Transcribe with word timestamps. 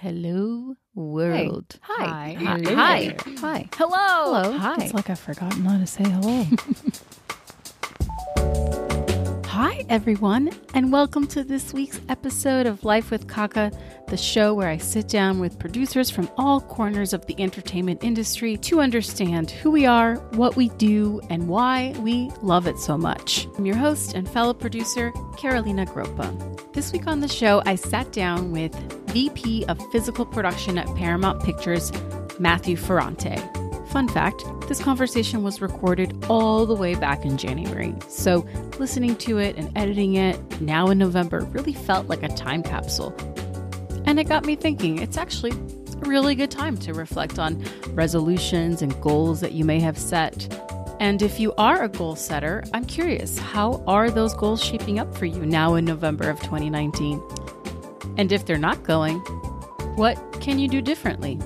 Hello, 0.00 0.76
world. 0.94 1.78
Hi. 1.82 2.32
Hi. 2.32 2.58
Hello 2.62 2.74
Hi. 2.74 3.16
Hi. 3.40 3.68
Hello. 3.74 3.98
Hello. 3.98 4.56
Hi. 4.56 4.76
It's 4.84 4.94
like 4.94 5.10
I've 5.10 5.20
forgotten 5.20 5.62
how 5.66 5.76
to 5.76 5.86
say 5.86 6.04
hello. 6.04 6.46
Everyone, 9.88 10.50
and 10.74 10.92
welcome 10.92 11.26
to 11.28 11.42
this 11.42 11.72
week's 11.72 12.00
episode 12.08 12.66
of 12.66 12.84
Life 12.84 13.10
with 13.10 13.26
Kaka, 13.26 13.72
the 14.08 14.16
show 14.16 14.52
where 14.54 14.68
I 14.68 14.76
sit 14.76 15.08
down 15.08 15.40
with 15.40 15.58
producers 15.58 16.10
from 16.10 16.30
all 16.36 16.60
corners 16.60 17.12
of 17.12 17.24
the 17.26 17.40
entertainment 17.40 18.04
industry 18.04 18.56
to 18.58 18.80
understand 18.80 19.50
who 19.50 19.70
we 19.70 19.86
are, 19.86 20.16
what 20.32 20.56
we 20.56 20.68
do, 20.70 21.20
and 21.30 21.48
why 21.48 21.94
we 22.00 22.30
love 22.42 22.66
it 22.66 22.78
so 22.78 22.98
much. 22.98 23.48
I'm 23.56 23.66
your 23.66 23.76
host 23.76 24.14
and 24.14 24.28
fellow 24.28 24.54
producer, 24.54 25.12
Carolina 25.36 25.86
Gropa. 25.86 26.72
This 26.72 26.92
week 26.92 27.06
on 27.06 27.20
the 27.20 27.28
show, 27.28 27.62
I 27.64 27.74
sat 27.74 28.12
down 28.12 28.52
with 28.52 28.74
VP 29.10 29.64
of 29.66 29.80
Physical 29.90 30.26
Production 30.26 30.78
at 30.78 30.86
Paramount 30.96 31.42
Pictures, 31.42 31.92
Matthew 32.38 32.76
Ferrante. 32.76 33.59
Fun 33.90 34.06
fact 34.06 34.44
this 34.68 34.80
conversation 34.80 35.42
was 35.42 35.60
recorded 35.60 36.16
all 36.28 36.64
the 36.64 36.76
way 36.76 36.94
back 36.94 37.24
in 37.24 37.36
January, 37.36 37.92
so 38.08 38.46
listening 38.78 39.16
to 39.16 39.38
it 39.38 39.56
and 39.56 39.76
editing 39.76 40.14
it 40.14 40.38
now 40.60 40.90
in 40.90 40.98
November 40.98 41.40
really 41.46 41.72
felt 41.72 42.06
like 42.06 42.22
a 42.22 42.28
time 42.28 42.62
capsule. 42.62 43.12
And 44.06 44.20
it 44.20 44.28
got 44.28 44.44
me 44.44 44.54
thinking 44.54 44.98
it's 44.98 45.16
actually 45.16 45.50
a 45.50 46.08
really 46.08 46.36
good 46.36 46.52
time 46.52 46.76
to 46.78 46.94
reflect 46.94 47.40
on 47.40 47.64
resolutions 47.88 48.80
and 48.80 48.98
goals 49.00 49.40
that 49.40 49.52
you 49.52 49.64
may 49.64 49.80
have 49.80 49.98
set. 49.98 50.46
And 51.00 51.20
if 51.20 51.40
you 51.40 51.52
are 51.58 51.82
a 51.82 51.88
goal 51.88 52.14
setter, 52.14 52.62
I'm 52.72 52.84
curious 52.84 53.38
how 53.38 53.82
are 53.88 54.08
those 54.08 54.34
goals 54.34 54.62
shaping 54.62 55.00
up 55.00 55.18
for 55.18 55.26
you 55.26 55.44
now 55.44 55.74
in 55.74 55.84
November 55.84 56.30
of 56.30 56.38
2019? 56.42 57.20
And 58.18 58.30
if 58.30 58.46
they're 58.46 58.56
not 58.56 58.84
going, 58.84 59.18
what 59.96 60.16
can 60.40 60.60
you 60.60 60.68
do 60.68 60.80
differently? 60.80 61.40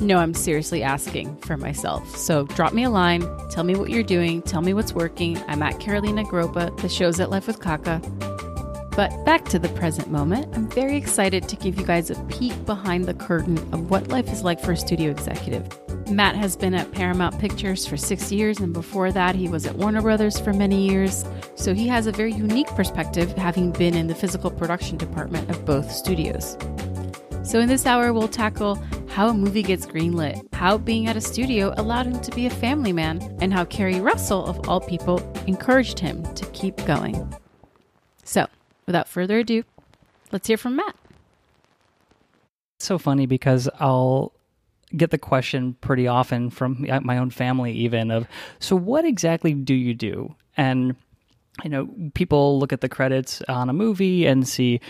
No, 0.00 0.16
I'm 0.16 0.32
seriously 0.32 0.82
asking 0.82 1.36
for 1.38 1.58
myself. 1.58 2.16
So 2.16 2.44
drop 2.46 2.72
me 2.72 2.84
a 2.84 2.90
line, 2.90 3.20
tell 3.50 3.64
me 3.64 3.76
what 3.76 3.90
you're 3.90 4.02
doing, 4.02 4.40
tell 4.40 4.62
me 4.62 4.72
what's 4.72 4.94
working. 4.94 5.36
I'm 5.46 5.62
at 5.62 5.78
Carolina 5.78 6.24
Gropa, 6.24 6.74
the 6.80 6.88
show's 6.88 7.20
at 7.20 7.28
Life 7.28 7.46
with 7.46 7.60
Kaka. 7.60 8.00
But 8.96 9.24
back 9.26 9.44
to 9.46 9.58
the 9.58 9.68
present 9.68 10.10
moment, 10.10 10.56
I'm 10.56 10.70
very 10.70 10.96
excited 10.96 11.48
to 11.48 11.56
give 11.56 11.78
you 11.78 11.84
guys 11.84 12.10
a 12.10 12.14
peek 12.24 12.64
behind 12.64 13.04
the 13.04 13.14
curtain 13.14 13.58
of 13.74 13.90
what 13.90 14.08
life 14.08 14.32
is 14.32 14.42
like 14.42 14.58
for 14.58 14.72
a 14.72 14.76
studio 14.76 15.10
executive. 15.10 15.68
Matt 16.10 16.34
has 16.34 16.56
been 16.56 16.74
at 16.74 16.90
Paramount 16.92 17.38
Pictures 17.38 17.86
for 17.86 17.96
six 17.96 18.32
years, 18.32 18.58
and 18.58 18.72
before 18.72 19.12
that, 19.12 19.34
he 19.34 19.48
was 19.48 19.66
at 19.66 19.76
Warner 19.76 20.02
Brothers 20.02 20.40
for 20.40 20.52
many 20.52 20.88
years. 20.88 21.24
So 21.54 21.72
he 21.72 21.86
has 21.88 22.06
a 22.06 22.12
very 22.12 22.32
unique 22.32 22.68
perspective, 22.68 23.32
having 23.36 23.70
been 23.70 23.94
in 23.94 24.06
the 24.06 24.14
physical 24.14 24.50
production 24.50 24.96
department 24.96 25.48
of 25.50 25.64
both 25.64 25.92
studios. 25.92 26.56
So, 27.42 27.58
in 27.58 27.68
this 27.68 27.86
hour, 27.86 28.12
we'll 28.12 28.28
tackle 28.28 28.78
how 29.20 29.28
a 29.28 29.34
movie 29.34 29.62
gets 29.62 29.84
greenlit, 29.84 30.42
how 30.54 30.78
being 30.78 31.06
at 31.06 31.14
a 31.14 31.20
studio 31.20 31.74
allowed 31.76 32.06
him 32.06 32.18
to 32.20 32.30
be 32.30 32.46
a 32.46 32.50
family 32.50 32.90
man, 32.90 33.20
and 33.42 33.52
how 33.52 33.66
Keri 33.66 34.00
Russell, 34.00 34.46
of 34.46 34.66
all 34.66 34.80
people, 34.80 35.20
encouraged 35.46 35.98
him 35.98 36.22
to 36.32 36.46
keep 36.52 36.74
going. 36.86 37.30
So, 38.24 38.46
without 38.86 39.08
further 39.08 39.40
ado, 39.40 39.64
let's 40.32 40.48
hear 40.48 40.56
from 40.56 40.76
Matt. 40.76 40.96
It's 42.76 42.86
so 42.86 42.96
funny 42.96 43.26
because 43.26 43.68
I'll 43.78 44.32
get 44.96 45.10
the 45.10 45.18
question 45.18 45.76
pretty 45.82 46.06
often 46.06 46.48
from 46.48 46.86
my 47.02 47.18
own 47.18 47.28
family, 47.28 47.72
even 47.72 48.10
of, 48.10 48.26
so 48.58 48.74
what 48.74 49.04
exactly 49.04 49.52
do 49.52 49.74
you 49.74 49.92
do? 49.92 50.34
And, 50.56 50.96
you 51.62 51.68
know, 51.68 51.90
people 52.14 52.58
look 52.58 52.72
at 52.72 52.80
the 52.80 52.88
credits 52.88 53.42
on 53.50 53.68
a 53.68 53.74
movie 53.74 54.24
and 54.24 54.48
see 54.48 54.80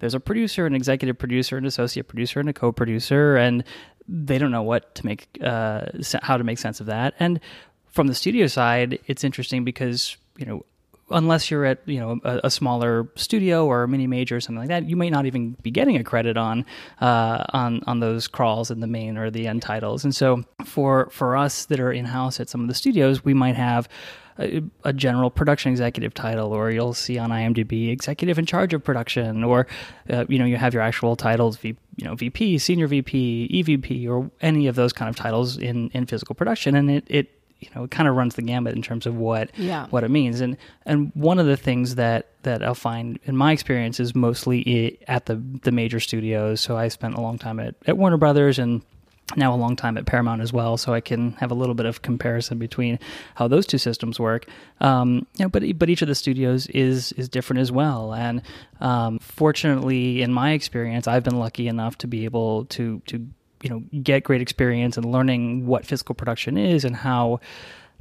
there's 0.00 0.14
a 0.14 0.20
producer, 0.20 0.66
an 0.66 0.74
executive 0.74 1.18
producer, 1.18 1.56
an 1.56 1.64
associate 1.64 2.08
producer, 2.08 2.40
and 2.40 2.48
a 2.48 2.52
co 2.52 2.72
producer, 2.72 3.36
and 3.36 3.64
they 4.08 4.38
don't 4.38 4.50
know 4.50 4.62
what 4.62 4.94
to 4.96 5.06
make, 5.06 5.28
uh, 5.42 5.86
how 6.22 6.36
to 6.36 6.44
make 6.44 6.58
sense 6.58 6.80
of 6.80 6.86
that. 6.86 7.14
And 7.20 7.40
from 7.86 8.08
the 8.08 8.14
studio 8.14 8.46
side, 8.46 8.98
it's 9.06 9.24
interesting 9.24 9.64
because, 9.64 10.16
you 10.36 10.46
know, 10.46 10.64
unless 11.10 11.50
you're 11.50 11.64
at 11.64 11.80
you 11.86 11.98
know 11.98 12.20
a, 12.24 12.40
a, 12.44 12.50
smaller 12.50 13.08
studio 13.16 13.66
or 13.66 13.82
a 13.82 13.88
mini 13.88 14.06
major 14.06 14.36
or 14.36 14.40
something 14.40 14.60
like 14.60 14.68
that, 14.68 14.88
you 14.88 14.96
might 14.96 15.10
not 15.10 15.26
even 15.26 15.56
be 15.62 15.70
getting 15.70 15.96
a 15.96 16.04
credit 16.04 16.36
on 16.36 16.64
uh, 17.00 17.44
on 17.50 17.82
on 17.86 18.00
those 18.00 18.28
crawls 18.28 18.70
in 18.70 18.80
the 18.80 18.86
main 18.86 19.16
or 19.16 19.30
the 19.30 19.46
end 19.46 19.62
titles. 19.62 20.04
And 20.04 20.14
so 20.14 20.44
for 20.64 21.10
for 21.10 21.36
us 21.36 21.66
that 21.66 21.80
are 21.80 21.92
in 21.92 22.04
house 22.04 22.40
at 22.40 22.48
some 22.48 22.60
of 22.60 22.68
the 22.68 22.74
studios, 22.74 23.24
we 23.24 23.34
might 23.34 23.56
have. 23.56 23.88
A, 24.38 24.62
a, 24.84 24.92
general 24.92 25.30
production 25.30 25.70
executive 25.70 26.14
title, 26.14 26.52
or 26.52 26.70
you'll 26.70 26.94
see 26.94 27.18
on 27.18 27.30
IMDb 27.30 27.90
executive 27.90 28.38
in 28.38 28.46
charge 28.46 28.72
of 28.72 28.82
production, 28.82 29.44
or 29.44 29.66
uh, 30.08 30.24
you 30.28 30.38
know 30.38 30.44
you 30.44 30.56
have 30.56 30.72
your 30.72 30.82
actual 30.82 31.16
titles, 31.16 31.56
v, 31.58 31.76
you 31.96 32.04
know 32.04 32.14
VP, 32.14 32.58
senior 32.58 32.86
VP, 32.86 33.50
EVP, 33.52 34.08
or 34.08 34.30
any 34.40 34.66
of 34.66 34.76
those 34.76 34.92
kind 34.92 35.08
of 35.08 35.16
titles 35.16 35.58
in 35.58 35.90
in 35.90 36.06
physical 36.06 36.34
production, 36.34 36.74
and 36.74 36.90
it 36.90 37.04
it 37.08 37.40
you 37.60 37.68
know 37.74 37.84
it 37.84 37.90
kind 37.90 38.08
of 38.08 38.16
runs 38.16 38.34
the 38.34 38.42
gamut 38.42 38.74
in 38.74 38.82
terms 38.82 39.06
of 39.06 39.16
what 39.16 39.50
yeah. 39.56 39.86
what 39.90 40.04
it 40.04 40.10
means. 40.10 40.40
And 40.40 40.56
and 40.86 41.12
one 41.14 41.38
of 41.38 41.46
the 41.46 41.56
things 41.56 41.94
that 41.96 42.28
that 42.42 42.62
I'll 42.62 42.74
find 42.74 43.18
in 43.24 43.36
my 43.36 43.52
experience 43.52 44.00
is 44.00 44.14
mostly 44.14 44.98
at 45.06 45.26
the 45.26 45.42
the 45.62 45.72
major 45.72 46.00
studios. 46.00 46.60
So 46.60 46.76
I 46.76 46.88
spent 46.88 47.14
a 47.14 47.20
long 47.20 47.38
time 47.38 47.60
at, 47.60 47.74
at 47.86 47.96
Warner 47.96 48.16
Brothers 48.16 48.58
and 48.58 48.82
now 49.36 49.54
a 49.54 49.56
long 49.56 49.76
time 49.76 49.96
at 49.96 50.06
Paramount 50.06 50.40
as 50.40 50.52
well, 50.52 50.76
so 50.76 50.92
I 50.92 51.00
can 51.00 51.32
have 51.34 51.50
a 51.50 51.54
little 51.54 51.74
bit 51.74 51.86
of 51.86 52.02
comparison 52.02 52.58
between 52.58 52.98
how 53.34 53.48
those 53.48 53.66
two 53.66 53.78
systems 53.78 54.18
work. 54.18 54.46
Um, 54.80 55.26
you 55.36 55.44
know, 55.44 55.48
but 55.48 55.62
but 55.78 55.90
each 55.90 56.02
of 56.02 56.08
the 56.08 56.14
studios 56.14 56.66
is 56.68 57.12
is 57.12 57.28
different 57.28 57.60
as 57.60 57.70
well. 57.70 58.14
And 58.14 58.42
um, 58.80 59.18
fortunately, 59.20 60.22
in 60.22 60.32
my 60.32 60.52
experience, 60.52 61.06
I've 61.06 61.24
been 61.24 61.38
lucky 61.38 61.68
enough 61.68 61.98
to 61.98 62.06
be 62.06 62.24
able 62.24 62.64
to 62.66 63.02
to 63.06 63.26
you 63.62 63.70
know 63.70 63.80
get 64.02 64.24
great 64.24 64.40
experience 64.40 64.96
and 64.96 65.06
learning 65.06 65.66
what 65.66 65.86
physical 65.86 66.14
production 66.14 66.56
is 66.56 66.84
and 66.84 66.96
how 66.96 67.40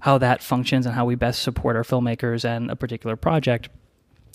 how 0.02 0.18
that 0.18 0.42
functions 0.42 0.86
and 0.86 0.96
how 0.96 1.06
we 1.06 1.16
best 1.16 1.42
support 1.42 1.76
our 1.76 1.84
filmmakers 1.84 2.46
and 2.46 2.72
a 2.72 2.76
particular 2.76 3.16
project. 3.16 3.70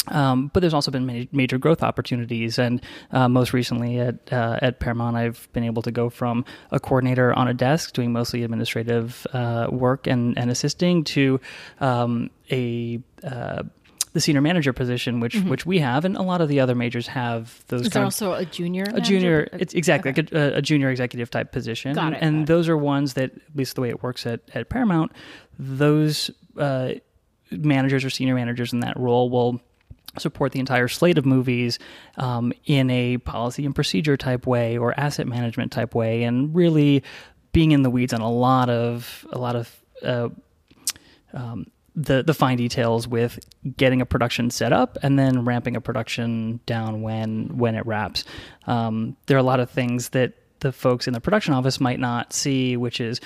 Um, 0.09 0.51
but 0.53 0.61
there's 0.61 0.75
also 0.75 0.91
been 0.91 1.07
many 1.07 1.29
major 1.33 1.59
growth 1.59 1.83
opportunities, 1.83 2.59
and 2.59 2.83
uh, 3.13 3.29
most 3.29 3.53
recently 3.53 3.99
at 3.99 4.33
uh, 4.33 4.59
at 4.61 4.81
Paramount, 4.81 5.17
I've 5.17 5.49
been 5.53 5.65
able 5.65 5.83
to 5.83 5.91
go 5.91 6.11
from 6.11 6.45
a 6.71 6.79
coordinator 6.79 7.33
on 7.33 7.49
a 7.49 7.55
desk 7.55 7.95
doing 7.95 8.13
mostly 8.13 8.43
administrative 8.43 9.27
uh, 9.33 9.69
work 9.71 10.07
and, 10.07 10.37
and 10.39 10.51
assisting 10.51 11.05
to 11.05 11.41
um, 11.81 12.31
a 12.51 13.01
uh, 13.23 13.63
the 14.15 14.21
senior 14.21 14.41
manager 14.41 14.73
position, 14.73 15.21
which 15.21 15.35
mm-hmm. 15.35 15.49
which 15.49 15.67
we 15.67 15.81
have, 15.81 16.05
and 16.05 16.17
a 16.17 16.23
lot 16.23 16.41
of 16.41 16.49
the 16.49 16.61
other 16.61 16.75
majors 16.75 17.09
have 17.09 17.65
those. 17.67 17.83
Is 17.83 17.91
there 17.91 18.05
also 18.05 18.33
a 18.33 18.45
junior? 18.45 18.85
A 18.95 19.01
junior, 19.01 19.49
it's 19.53 19.75
exactly 19.75 20.13
okay. 20.13 20.23
like 20.23 20.33
a, 20.33 20.59
a, 20.59 20.63
junior 20.63 20.89
executive 20.91 21.31
type 21.31 21.51
position. 21.51 21.95
Got 21.95 22.13
it. 22.15 22.19
And 22.23 22.47
got 22.47 22.47
those 22.55 22.69
it. 22.69 22.73
are 22.73 22.77
ones 22.77 23.15
that, 23.15 23.33
at 23.35 23.57
least 23.57 23.75
the 23.75 23.81
way 23.81 23.89
it 23.89 24.03
works 24.05 24.25
at 24.25 24.41
at 24.55 24.69
Paramount, 24.69 25.11
those 25.59 26.31
uh, 26.57 26.93
managers 27.51 28.05
or 28.05 28.11
senior 28.11 28.37
managers 28.37 28.73
in 28.73 28.81
that 28.81 28.97
role 28.99 29.31
will 29.31 29.61
support 30.19 30.53
the 30.53 30.61
entire 30.61 30.89
slate 30.89 31.19
of 31.19 31.27
movies 31.27 31.79
um, 32.17 32.53
in 32.67 32.91
a 32.91 33.19
policy 33.19 33.65
and 33.65 33.75
procedure 33.75 34.17
type 34.17 34.47
way 34.47 34.79
or 34.79 34.99
asset 34.99 35.27
management 35.27 35.73
type 35.73 35.95
way, 35.95 36.23
and 36.23 36.55
really 36.55 37.03
being 37.53 37.73
in 37.73 37.83
the 37.83 37.91
weeds 37.91 38.13
on 38.13 38.21
a 38.21 38.31
lot 38.31 38.71
of 38.71 39.27
a 39.33 39.39
lot 39.39 39.57
of. 39.57 39.81
Uh, 40.03 40.29
um, 41.33 41.67
the 41.97 42.25
the 42.25 42.35
fine 42.35 42.57
details 42.57 43.07
with 43.07 43.39
getting 43.77 44.01
a 44.01 44.07
production 44.07 44.51
set 44.51 44.73
up 44.73 44.99
and 45.03 45.19
then 45.19 45.45
ramping 45.45 45.77
a 45.77 45.81
production 45.81 46.59
down 46.67 47.03
when 47.03 47.57
when 47.57 47.75
it 47.75 47.87
wraps. 47.87 48.25
Um, 48.67 49.17
there 49.27 49.37
are 49.37 49.41
a 49.41 49.45
lot 49.45 49.61
of 49.61 49.71
things 49.71 50.09
that 50.11 50.33
the 50.61 50.73
folks 50.73 51.07
in 51.07 51.13
the 51.13 51.21
production 51.21 51.55
office 51.55 51.81
might 51.81 52.01
not 52.01 52.33
see, 52.33 52.77
which 52.77 53.01
is 53.01 53.21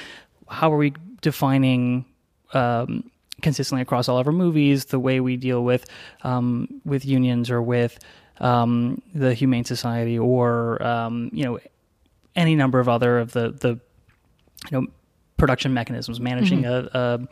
how 0.48 0.72
are 0.72 0.76
we 0.76 0.92
defining 1.20 2.04
um, 2.52 3.10
consistently 3.42 3.82
across 3.82 4.08
all 4.08 4.18
of 4.18 4.26
our 4.26 4.32
movies 4.32 4.86
the 4.86 4.98
way 4.98 5.20
we 5.20 5.36
deal 5.36 5.62
with 5.62 5.86
um, 6.22 6.80
with 6.84 7.04
unions 7.04 7.50
or 7.50 7.62
with 7.62 7.98
um, 8.40 9.00
the 9.14 9.34
Humane 9.34 9.64
Society 9.64 10.18
or 10.18 10.82
um, 10.82 11.30
you 11.32 11.44
know 11.44 11.58
any 12.36 12.54
number 12.54 12.80
of 12.80 12.88
other 12.88 13.18
of 13.18 13.32
the 13.32 13.50
the 13.50 13.80
you 14.70 14.80
know 14.80 14.86
production 15.36 15.72
mechanisms 15.72 16.20
managing 16.20 16.62
mm-hmm. 16.62 16.96
a, 16.96 17.26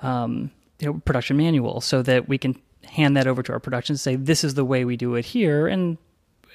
a 0.00 0.06
um, 0.06 0.50
you 0.78 0.86
know, 0.86 1.00
production 1.04 1.36
manual 1.36 1.80
so 1.80 2.02
that 2.02 2.28
we 2.28 2.38
can 2.38 2.60
hand 2.84 3.16
that 3.16 3.26
over 3.26 3.42
to 3.42 3.52
our 3.52 3.60
production 3.60 3.94
and 3.94 4.00
say, 4.00 4.16
this 4.16 4.44
is 4.44 4.54
the 4.54 4.64
way 4.64 4.84
we 4.84 4.96
do 4.96 5.14
it 5.14 5.24
here. 5.24 5.66
And 5.66 5.98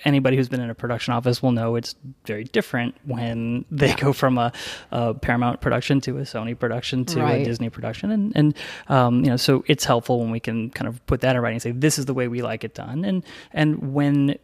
anybody 0.06 0.38
who's 0.38 0.50
been 0.50 0.62
in 0.62 0.70
a 0.70 0.76
production 0.76 1.14
office 1.14 1.42
will 1.42 1.52
know 1.52 1.76
it's 1.76 1.96
very 2.26 2.44
different 2.44 2.96
when 3.06 3.66
they 3.72 3.94
go 3.96 4.14
from 4.14 4.38
a, 4.38 4.52
a 4.92 5.14
Paramount 5.14 5.62
production 5.62 6.02
to 6.02 6.18
a 6.18 6.22
Sony 6.22 6.58
production 6.58 7.06
to 7.06 7.20
right. 7.20 7.42
a 7.42 7.44
Disney 7.46 7.70
production, 7.70 8.12
and 8.12 8.36
and 8.36 8.58
um, 8.88 9.24
you 9.24 9.30
know, 9.30 9.38
so 9.38 9.64
it's 9.68 9.86
helpful 9.86 10.20
when 10.20 10.32
we 10.32 10.40
can 10.40 10.70
kind 10.70 10.88
of 10.88 11.06
put 11.06 11.22
that 11.22 11.36
in 11.36 11.42
writing 11.42 11.56
and 11.56 11.62
say 11.62 11.72
this 11.72 11.98
is 11.98 12.06
the 12.06 12.14
way 12.14 12.28
we 12.28 12.42
like 12.42 12.64
it 12.64 12.74
done, 12.74 13.06
and 13.06 13.24
and 13.52 13.94
when 13.94 14.38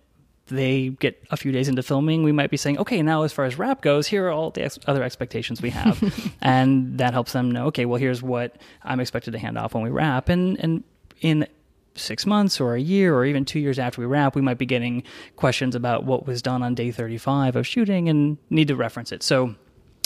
they 0.47 0.89
get 0.99 1.23
a 1.31 1.37
few 1.37 1.51
days 1.51 1.67
into 1.67 1.81
filming, 1.81 2.21
we 2.21 2.31
might 2.31 2.51
be 2.51 2.57
saying, 2.57 2.77
okay, 2.77 3.01
now 3.01 3.23
as 3.23 3.33
far 3.33 3.45
as 3.45 3.57
wrap 3.57 3.81
goes, 3.81 4.05
here 4.05 4.27
are 4.27 4.31
all 4.31 4.51
the 4.51 4.63
ex- 4.63 4.77
other 4.85 5.01
expectations 5.01 5.61
we 5.61 5.71
have, 5.71 6.01
and 6.41 6.99
that 6.99 7.13
helps 7.13 7.33
them 7.33 7.49
know, 7.49 7.65
okay, 7.67 7.85
well, 7.85 7.99
here's 7.99 8.21
what 8.21 8.57
I'm 8.83 8.99
expected 8.99 9.31
to 9.31 9.39
hand 9.39 9.57
off 9.57 9.73
when 9.73 9.83
we 9.83 9.89
wrap, 9.89 10.29
and 10.29 10.59
and 10.59 10.83
in 11.21 11.47
six 11.95 12.25
months 12.25 12.59
or 12.59 12.75
a 12.75 12.79
year 12.79 13.15
or 13.15 13.25
even 13.25 13.45
two 13.45 13.59
years 13.59 13.79
after 13.79 14.01
we 14.01 14.05
wrap, 14.05 14.35
we 14.35 14.41
might 14.41 14.57
be 14.57 14.65
getting 14.65 15.03
questions 15.35 15.75
about 15.75 16.03
what 16.03 16.25
was 16.25 16.41
done 16.41 16.61
on 16.61 16.75
day 16.75 16.91
35 16.91 17.55
of 17.55 17.65
shooting 17.65 18.09
and 18.09 18.37
need 18.49 18.67
to 18.67 18.75
reference 18.75 19.11
it. 19.11 19.23
So 19.23 19.55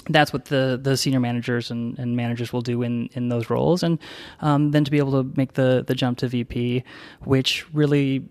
that's 0.08 0.32
what 0.34 0.46
the 0.46 0.80
the 0.82 0.98
senior 0.98 1.20
managers 1.20 1.70
and, 1.72 1.98
and 2.00 2.16
managers 2.16 2.54
will 2.54 2.62
do 2.62 2.82
in 2.82 3.10
in 3.14 3.30
those 3.30 3.50
roles, 3.50 3.84
and 3.84 4.00
um, 4.42 4.72
then 4.72 4.84
to 4.84 4.92
be 4.92 4.98
able 4.98 5.24
to 5.24 5.32
make 5.38 5.54
the 5.54 5.84
the 5.86 5.94
jump 5.94 6.18
to 6.20 6.28
VP, 6.28 6.84
which 7.24 7.66
really 7.74 8.28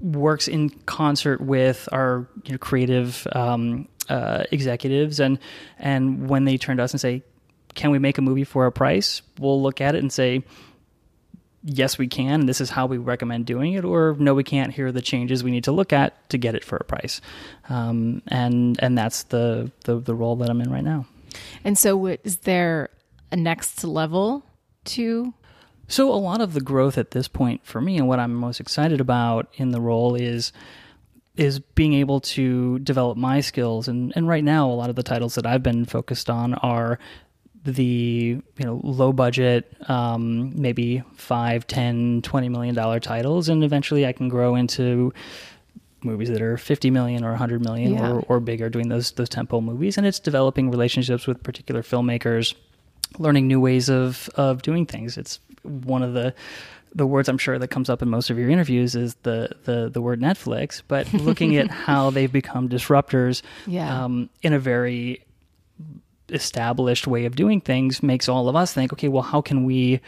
works 0.00 0.48
in 0.48 0.70
concert 0.86 1.40
with 1.40 1.88
our 1.92 2.28
you 2.44 2.52
know, 2.52 2.58
creative 2.58 3.26
um, 3.32 3.88
uh, 4.08 4.44
executives, 4.50 5.20
and 5.20 5.38
and 5.78 6.28
when 6.28 6.44
they 6.44 6.56
turn 6.56 6.76
to 6.78 6.82
us 6.82 6.92
and 6.92 7.00
say, 7.00 7.22
"Can 7.74 7.90
we 7.90 7.98
make 7.98 8.16
a 8.18 8.22
movie 8.22 8.44
for 8.44 8.66
a 8.66 8.72
price?" 8.72 9.20
We'll 9.38 9.60
look 9.62 9.80
at 9.80 9.94
it 9.94 9.98
and 9.98 10.12
say, 10.12 10.42
yes, 11.64 11.96
we 11.98 12.06
can, 12.06 12.40
and 12.40 12.48
this 12.48 12.60
is 12.60 12.70
how 12.70 12.86
we 12.86 12.98
recommend 12.98 13.46
doing 13.46 13.72
it, 13.72 13.84
or 13.84 14.14
no, 14.18 14.34
we 14.34 14.44
can't. 14.44 14.72
Here 14.72 14.88
are 14.88 14.92
the 14.92 15.02
changes 15.02 15.42
we 15.42 15.50
need 15.50 15.64
to 15.64 15.72
look 15.72 15.92
at 15.92 16.28
to 16.28 16.38
get 16.38 16.54
it 16.54 16.64
for 16.64 16.76
a 16.76 16.84
price, 16.84 17.20
um, 17.68 18.22
and 18.28 18.78
and 18.82 18.96
that's 18.96 19.24
the, 19.24 19.72
the 19.84 19.98
the 19.98 20.14
role 20.14 20.36
that 20.36 20.50
I'm 20.50 20.60
in 20.60 20.70
right 20.70 20.84
now. 20.84 21.06
And 21.64 21.76
so, 21.76 22.06
is 22.06 22.38
there 22.38 22.90
a 23.32 23.36
next 23.36 23.82
level 23.82 24.44
to? 24.86 25.34
So 25.86 26.10
a 26.10 26.16
lot 26.16 26.40
of 26.40 26.54
the 26.54 26.62
growth 26.62 26.96
at 26.96 27.10
this 27.10 27.28
point 27.28 27.64
for 27.64 27.80
me, 27.80 27.98
and 27.98 28.08
what 28.08 28.18
I'm 28.18 28.34
most 28.34 28.60
excited 28.60 29.00
about 29.00 29.48
in 29.54 29.70
the 29.70 29.80
role 29.80 30.14
is 30.14 30.52
is 31.36 31.58
being 31.58 31.94
able 31.94 32.20
to 32.20 32.78
develop 32.80 33.18
my 33.18 33.40
skills 33.40 33.88
and 33.88 34.12
and 34.14 34.28
right 34.28 34.44
now 34.44 34.70
a 34.70 34.72
lot 34.72 34.88
of 34.88 34.94
the 34.94 35.02
titles 35.02 35.34
that 35.34 35.44
I've 35.44 35.64
been 35.64 35.84
focused 35.84 36.30
on 36.30 36.54
are 36.54 36.98
the 37.64 38.42
you 38.58 38.64
know 38.64 38.80
low 38.84 39.12
budget 39.12 39.74
um, 39.88 40.52
maybe 40.60 41.02
5 41.14 41.66
10 41.66 42.20
20 42.22 42.48
million 42.50 42.74
dollar 42.74 43.00
titles 43.00 43.48
and 43.48 43.64
eventually 43.64 44.06
i 44.06 44.12
can 44.12 44.28
grow 44.28 44.54
into 44.54 45.12
movies 46.02 46.28
that 46.28 46.42
are 46.42 46.58
50 46.58 46.90
million 46.90 47.24
or 47.24 47.30
100 47.30 47.62
million 47.64 47.94
Yeah. 47.94 48.10
or, 48.12 48.20
or 48.28 48.40
bigger 48.40 48.68
doing 48.68 48.88
those 48.90 49.12
those 49.12 49.30
tentpole 49.30 49.64
movies 49.64 49.96
and 49.96 50.06
it's 50.06 50.18
developing 50.20 50.70
relationships 50.70 51.26
with 51.26 51.42
particular 51.42 51.82
filmmakers 51.82 52.54
learning 53.18 53.48
new 53.48 53.60
ways 53.60 53.88
of 53.88 54.28
of 54.34 54.60
doing 54.62 54.84
things 54.84 55.16
it's 55.16 55.40
one 55.62 56.02
of 56.02 56.12
the 56.12 56.34
the 56.96 57.06
words 57.06 57.28
I'm 57.28 57.38
sure 57.38 57.58
that 57.58 57.68
comes 57.68 57.90
up 57.90 58.02
in 58.02 58.08
most 58.08 58.30
of 58.30 58.38
your 58.38 58.50
interviews 58.50 58.94
is 58.94 59.14
the 59.24 59.50
the 59.64 59.88
the 59.92 60.00
word 60.00 60.20
Netflix, 60.20 60.80
but 60.86 61.12
looking 61.12 61.56
at 61.56 61.68
how 61.88 62.10
they've 62.10 62.30
become 62.30 62.68
disruptors 62.68 63.42
Yeah. 63.66 64.04
um, 64.04 64.30
in 64.42 64.52
a 64.52 64.60
very 64.60 65.24
established 66.34 67.06
way 67.06 67.24
of 67.24 67.36
doing 67.36 67.60
things 67.60 68.02
makes 68.02 68.28
all 68.28 68.48
of 68.48 68.56
us 68.56 68.72
think, 68.72 68.92
okay, 68.92 69.08
well, 69.08 69.22
how 69.22 69.40
can 69.40 69.64
we 69.64 70.00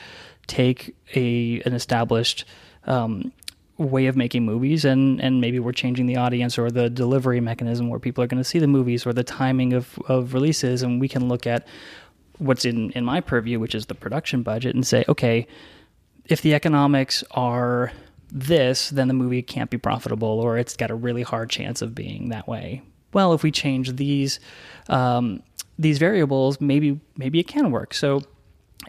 take 0.46 0.94
a 1.14 1.60
an 1.66 1.72
established 1.72 2.44
um, 2.86 3.32
way 3.78 4.06
of 4.06 4.16
making 4.16 4.44
movies 4.44 4.84
and 4.84 5.20
and 5.20 5.40
maybe 5.40 5.58
we're 5.58 5.72
changing 5.72 6.06
the 6.06 6.16
audience 6.16 6.58
or 6.58 6.70
the 6.70 6.88
delivery 6.88 7.40
mechanism 7.40 7.88
where 7.88 8.00
people 8.00 8.22
are 8.22 8.26
going 8.26 8.42
to 8.42 8.48
see 8.48 8.58
the 8.58 8.66
movies 8.66 9.06
or 9.06 9.12
the 9.12 9.24
timing 9.24 9.72
of 9.72 9.98
of 10.08 10.34
releases, 10.34 10.82
and 10.82 11.00
we 11.00 11.08
can 11.08 11.28
look 11.28 11.46
at 11.46 11.66
what's 12.38 12.64
in 12.64 12.90
in 12.92 13.04
my 13.04 13.20
purview, 13.20 13.58
which 13.58 13.74
is 13.74 13.86
the 13.86 13.94
production 13.94 14.42
budget, 14.42 14.74
and 14.74 14.86
say, 14.86 15.04
okay, 15.08 15.46
if 16.26 16.42
the 16.42 16.54
economics 16.54 17.22
are 17.32 17.92
this, 18.30 18.90
then 18.90 19.08
the 19.08 19.14
movie 19.14 19.42
can't 19.42 19.70
be 19.70 19.78
profitable, 19.78 20.40
or 20.40 20.58
it's 20.58 20.76
got 20.76 20.90
a 20.90 20.94
really 20.94 21.22
hard 21.22 21.50
chance 21.50 21.82
of 21.82 21.94
being 21.94 22.30
that 22.30 22.48
way. 22.48 22.82
Well, 23.12 23.32
if 23.32 23.42
we 23.42 23.50
change 23.50 23.96
these 23.96 24.40
um, 24.88 25.42
these 25.78 25.98
variables, 25.98 26.60
maybe 26.60 27.00
maybe 27.16 27.38
it 27.38 27.46
can 27.46 27.70
work. 27.70 27.94
So 27.94 28.22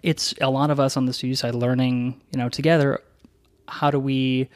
it's 0.04 0.34
a 0.42 0.50
lot 0.50 0.70
of 0.70 0.80
us 0.80 0.98
on 0.98 1.06
the 1.06 1.14
studio 1.14 1.36
side 1.36 1.56
learning, 1.56 2.22
you 2.32 2.40
know, 2.40 2.50
together. 2.50 3.02
How 3.68 3.92
do 3.92 4.00
we 4.00 4.50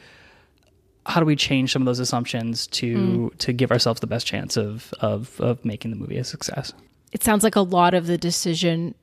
how 1.04 1.20
do 1.20 1.26
we 1.26 1.34
change 1.34 1.72
some 1.72 1.82
of 1.82 1.86
those 1.86 1.98
assumptions 1.98 2.66
to 2.68 2.96
hmm. 2.96 3.28
to 3.38 3.52
give 3.52 3.70
ourselves 3.70 4.00
the 4.00 4.06
best 4.06 4.26
chance 4.26 4.56
of 4.56 4.92
of 5.00 5.40
of 5.40 5.64
making 5.64 5.90
the 5.90 5.96
movie 5.96 6.18
a 6.18 6.24
success? 6.24 6.72
it 7.12 7.22
sounds 7.22 7.44
like 7.44 7.56
a 7.56 7.60
lot 7.60 7.94
of 7.94 8.06
the 8.06 8.18
decision 8.18 8.94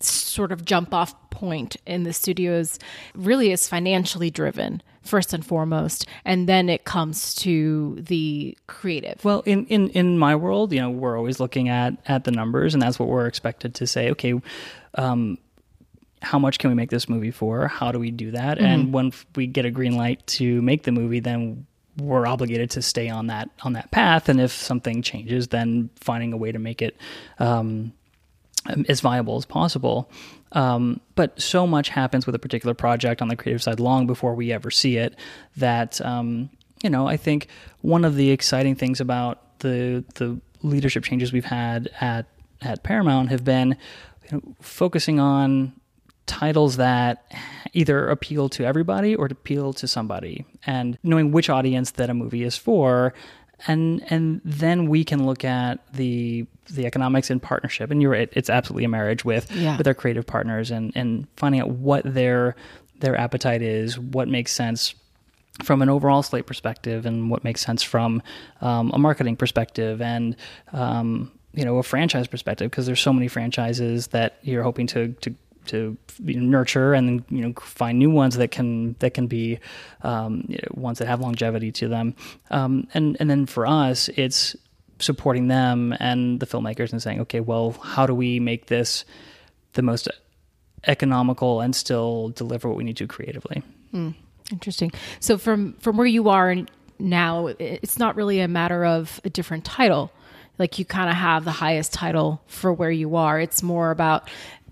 sort 0.00 0.52
of 0.52 0.64
jump 0.64 0.94
off 0.94 1.14
point 1.30 1.76
in 1.86 2.02
the 2.02 2.12
studios 2.12 2.78
really 3.14 3.50
is 3.52 3.68
financially 3.68 4.30
driven 4.30 4.82
first 5.02 5.32
and 5.32 5.44
foremost 5.44 6.06
and 6.24 6.48
then 6.48 6.68
it 6.68 6.84
comes 6.84 7.34
to 7.34 7.96
the 8.00 8.56
creative 8.66 9.24
Well, 9.24 9.40
in, 9.46 9.66
in, 9.66 9.88
in 9.90 10.18
my 10.18 10.36
world, 10.36 10.72
you 10.72 10.80
know, 10.80 10.90
we're 10.90 11.16
always 11.16 11.40
looking 11.40 11.68
at, 11.68 11.94
at 12.06 12.24
the 12.24 12.30
numbers, 12.30 12.74
and 12.74 12.82
that's 12.82 12.98
what 12.98 13.08
we're 13.08 13.26
expected 13.26 13.74
to 13.76 13.86
say. 13.86 14.10
Okay, 14.10 14.40
um, 14.94 15.38
how 16.22 16.38
much 16.38 16.58
can 16.58 16.70
we 16.70 16.74
make 16.74 16.90
this 16.90 17.08
movie 17.08 17.30
for? 17.30 17.68
How 17.68 17.92
do 17.92 17.98
we 17.98 18.10
do 18.10 18.32
that? 18.32 18.58
And 18.58 18.92
when 18.92 19.12
we 19.34 19.46
get 19.46 19.64
a 19.64 19.70
green 19.70 19.96
light 19.96 20.26
to 20.28 20.60
make 20.60 20.82
the 20.82 20.92
movie, 20.92 21.20
then 21.20 21.66
we're 21.96 22.26
obligated 22.26 22.70
to 22.72 22.82
stay 22.82 23.08
on 23.08 23.28
that 23.28 23.48
on 23.62 23.72
that 23.72 23.90
path. 23.90 24.28
And 24.28 24.40
if 24.40 24.52
something 24.52 25.02
changes, 25.02 25.48
then 25.48 25.90
finding 25.96 26.32
a 26.32 26.36
way 26.36 26.52
to 26.52 26.58
make 26.58 26.82
it 26.82 26.96
um, 27.38 27.92
as 28.88 29.00
viable 29.00 29.36
as 29.36 29.44
possible. 29.44 30.10
Um, 30.52 31.00
but 31.14 31.40
so 31.40 31.66
much 31.66 31.88
happens 31.88 32.26
with 32.26 32.34
a 32.34 32.38
particular 32.38 32.74
project 32.74 33.22
on 33.22 33.28
the 33.28 33.36
creative 33.36 33.62
side 33.62 33.80
long 33.80 34.06
before 34.06 34.34
we 34.34 34.52
ever 34.52 34.70
see 34.70 34.96
it 34.96 35.14
that 35.56 36.00
um, 36.00 36.50
you 36.82 36.90
know 36.90 37.06
I 37.06 37.16
think 37.16 37.48
one 37.82 38.04
of 38.04 38.16
the 38.16 38.30
exciting 38.30 38.74
things 38.74 39.00
about 39.00 39.58
the 39.60 40.04
the 40.14 40.40
leadership 40.62 41.04
changes 41.04 41.32
we've 41.32 41.44
had 41.44 41.88
at 42.00 42.26
at 42.60 42.82
Paramount 42.82 43.30
have 43.30 43.44
been 43.44 43.76
you 44.30 44.32
know, 44.32 44.56
focusing 44.60 45.20
on 45.20 45.72
titles 46.26 46.76
that 46.76 47.24
either 47.72 48.08
appeal 48.08 48.48
to 48.48 48.64
everybody 48.64 49.14
or 49.16 49.26
appeal 49.26 49.72
to 49.72 49.88
somebody 49.88 50.44
and 50.64 50.96
knowing 51.02 51.32
which 51.32 51.50
audience 51.50 51.92
that 51.92 52.08
a 52.08 52.14
movie 52.14 52.44
is 52.44 52.56
for 52.56 53.12
and 53.66 54.02
and 54.10 54.40
then 54.44 54.88
we 54.88 55.04
can 55.04 55.26
look 55.26 55.44
at 55.44 55.78
the 55.92 56.46
the 56.70 56.86
economics 56.86 57.30
in 57.30 57.40
partnership 57.40 57.90
and 57.90 58.00
you're 58.00 58.10
right 58.12 58.28
it's 58.32 58.48
absolutely 58.50 58.84
a 58.84 58.88
marriage 58.88 59.24
with 59.24 59.50
Yeah. 59.54 59.76
with 59.76 59.86
our 59.86 59.94
creative 59.94 60.26
partners 60.26 60.70
and 60.70 60.92
and 60.94 61.26
finding 61.36 61.60
out 61.60 61.70
what 61.70 62.02
their 62.04 62.54
their 63.00 63.16
appetite 63.16 63.62
is 63.62 63.98
what 63.98 64.28
makes 64.28 64.52
sense 64.52 64.94
from 65.64 65.82
an 65.82 65.88
overall 65.90 66.22
slate 66.22 66.46
perspective 66.46 67.04
and 67.06 67.30
what 67.30 67.44
makes 67.44 67.60
sense 67.60 67.82
from 67.82 68.22
um, 68.60 68.90
a 68.94 68.98
marketing 68.98 69.36
perspective 69.36 70.00
and 70.00 70.36
um, 70.72 71.30
you 71.52 71.64
know 71.64 71.76
a 71.78 71.82
franchise 71.82 72.26
perspective 72.28 72.70
because 72.70 72.86
there's 72.86 73.00
so 73.00 73.12
many 73.12 73.28
franchises 73.28 74.08
that 74.08 74.38
you're 74.42 74.62
hoping 74.62 74.86
to 74.86 75.08
to 75.20 75.34
to 75.70 75.96
nurture 76.18 76.94
and 76.94 77.24
you 77.30 77.40
know 77.40 77.52
find 77.60 77.98
new 77.98 78.10
ones 78.10 78.36
that 78.36 78.50
can 78.50 78.94
that 78.98 79.14
can 79.14 79.26
be 79.26 79.58
um, 80.02 80.44
you 80.48 80.56
know, 80.56 80.82
ones 80.82 80.98
that 80.98 81.08
have 81.08 81.20
longevity 81.20 81.72
to 81.72 81.88
them 81.88 82.14
um, 82.50 82.86
and 82.94 83.16
and 83.20 83.30
then 83.30 83.46
for 83.46 83.66
us 83.66 84.08
it's 84.16 84.54
supporting 84.98 85.48
them 85.48 85.94
and 85.98 86.40
the 86.40 86.46
filmmakers 86.46 86.92
and 86.92 87.02
saying 87.02 87.20
okay 87.20 87.40
well 87.40 87.72
how 87.82 88.06
do 88.06 88.14
we 88.14 88.38
make 88.38 88.66
this 88.66 89.04
the 89.72 89.82
most 89.82 90.08
economical 90.86 91.60
and 91.60 91.74
still 91.74 92.28
deliver 92.30 92.68
what 92.68 92.76
we 92.76 92.84
need 92.84 92.96
to 92.96 93.06
creatively 93.06 93.62
Interesting. 94.50 94.92
So 95.20 95.38
from 95.38 95.74
from 95.74 95.96
where 95.96 96.06
you 96.06 96.28
are 96.28 96.54
now, 96.98 97.46
it's 97.46 97.98
not 97.98 98.16
really 98.16 98.40
a 98.40 98.48
matter 98.48 98.84
of 98.84 99.20
a 99.24 99.30
different 99.30 99.64
title. 99.64 100.12
Like 100.58 100.78
you 100.78 100.84
kind 100.84 101.08
of 101.08 101.16
have 101.16 101.44
the 101.44 101.52
highest 101.52 101.92
title 101.92 102.42
for 102.46 102.72
where 102.72 102.90
you 102.90 103.16
are. 103.16 103.40
It's 103.40 103.62
more 103.62 103.90
about 103.90 104.28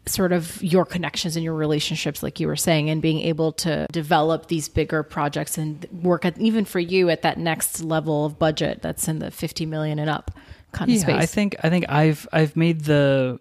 sort 0.08 0.32
of 0.32 0.62
your 0.62 0.84
connections 0.84 1.36
and 1.36 1.44
your 1.44 1.54
relationships, 1.54 2.22
like 2.22 2.40
you 2.40 2.46
were 2.46 2.56
saying, 2.56 2.90
and 2.90 3.00
being 3.02 3.20
able 3.20 3.52
to 3.52 3.86
develop 3.92 4.48
these 4.48 4.68
bigger 4.68 5.02
projects 5.02 5.58
and 5.58 5.86
work 6.02 6.24
at 6.24 6.38
even 6.38 6.64
for 6.64 6.80
you 6.80 7.10
at 7.10 7.22
that 7.22 7.38
next 7.38 7.82
level 7.82 8.24
of 8.24 8.38
budget 8.38 8.82
that's 8.82 9.08
in 9.08 9.18
the 9.18 9.30
fifty 9.30 9.66
million 9.66 9.98
and 9.98 10.10
up 10.10 10.30
kind 10.72 10.90
of 10.90 10.96
yeah, 10.96 11.02
space. 11.02 11.22
I 11.22 11.26
think 11.26 11.56
I 11.62 11.70
think 11.70 11.86
I've 11.88 12.28
I've 12.32 12.56
made 12.56 12.82
the 12.82 13.40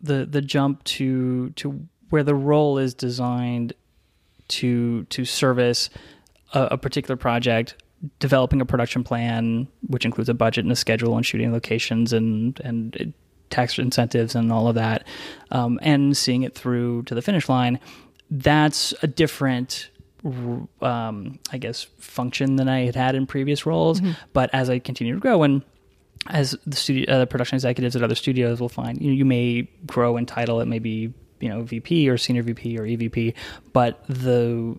the 0.00 0.26
the 0.26 0.42
jump 0.42 0.84
to 0.84 1.50
to 1.50 1.86
where 2.10 2.22
the 2.22 2.34
role 2.34 2.78
is 2.78 2.94
designed 2.94 3.72
to 4.48 5.04
to 5.04 5.24
service 5.24 5.90
a, 6.52 6.68
a 6.72 6.78
particular 6.78 7.16
project, 7.16 7.82
developing 8.18 8.60
a 8.60 8.66
production 8.66 9.04
plan, 9.04 9.68
which 9.86 10.04
includes 10.04 10.28
a 10.28 10.34
budget 10.34 10.64
and 10.64 10.72
a 10.72 10.76
schedule 10.76 11.16
and 11.16 11.26
shooting 11.26 11.52
locations 11.52 12.12
and 12.12 12.60
and 12.60 13.14
tax 13.50 13.78
incentives 13.78 14.34
and 14.34 14.52
all 14.52 14.68
of 14.68 14.74
that, 14.74 15.06
um, 15.50 15.78
and 15.82 16.16
seeing 16.16 16.42
it 16.42 16.54
through 16.54 17.02
to 17.04 17.14
the 17.14 17.22
finish 17.22 17.48
line. 17.48 17.78
That's 18.30 18.94
a 19.02 19.06
different 19.06 19.90
um, 20.80 21.38
I 21.52 21.58
guess, 21.58 21.82
function 21.98 22.56
than 22.56 22.68
I 22.68 22.86
had 22.86 22.96
had 22.96 23.14
in 23.14 23.26
previous 23.26 23.66
roles. 23.66 24.00
But 24.32 24.48
as 24.54 24.70
I 24.70 24.78
continue 24.78 25.14
to 25.14 25.20
grow 25.20 25.42
and 25.42 25.62
as 26.28 26.56
the 26.66 26.76
studio, 26.76 27.12
uh, 27.12 27.18
the 27.18 27.26
production 27.26 27.56
executives 27.56 27.94
at 27.94 28.02
other 28.02 28.14
studios 28.14 28.60
will 28.60 28.68
find, 28.68 29.00
you 29.00 29.08
know, 29.08 29.14
you 29.14 29.24
may 29.24 29.68
grow 29.86 30.16
in 30.16 30.24
title 30.24 30.60
at 30.60 30.66
maybe 30.66 31.12
you 31.40 31.48
know 31.48 31.62
VP 31.62 32.08
or 32.08 32.16
senior 32.16 32.42
VP 32.42 32.78
or 32.78 32.82
EVP, 32.82 33.34
but 33.72 34.02
the 34.08 34.76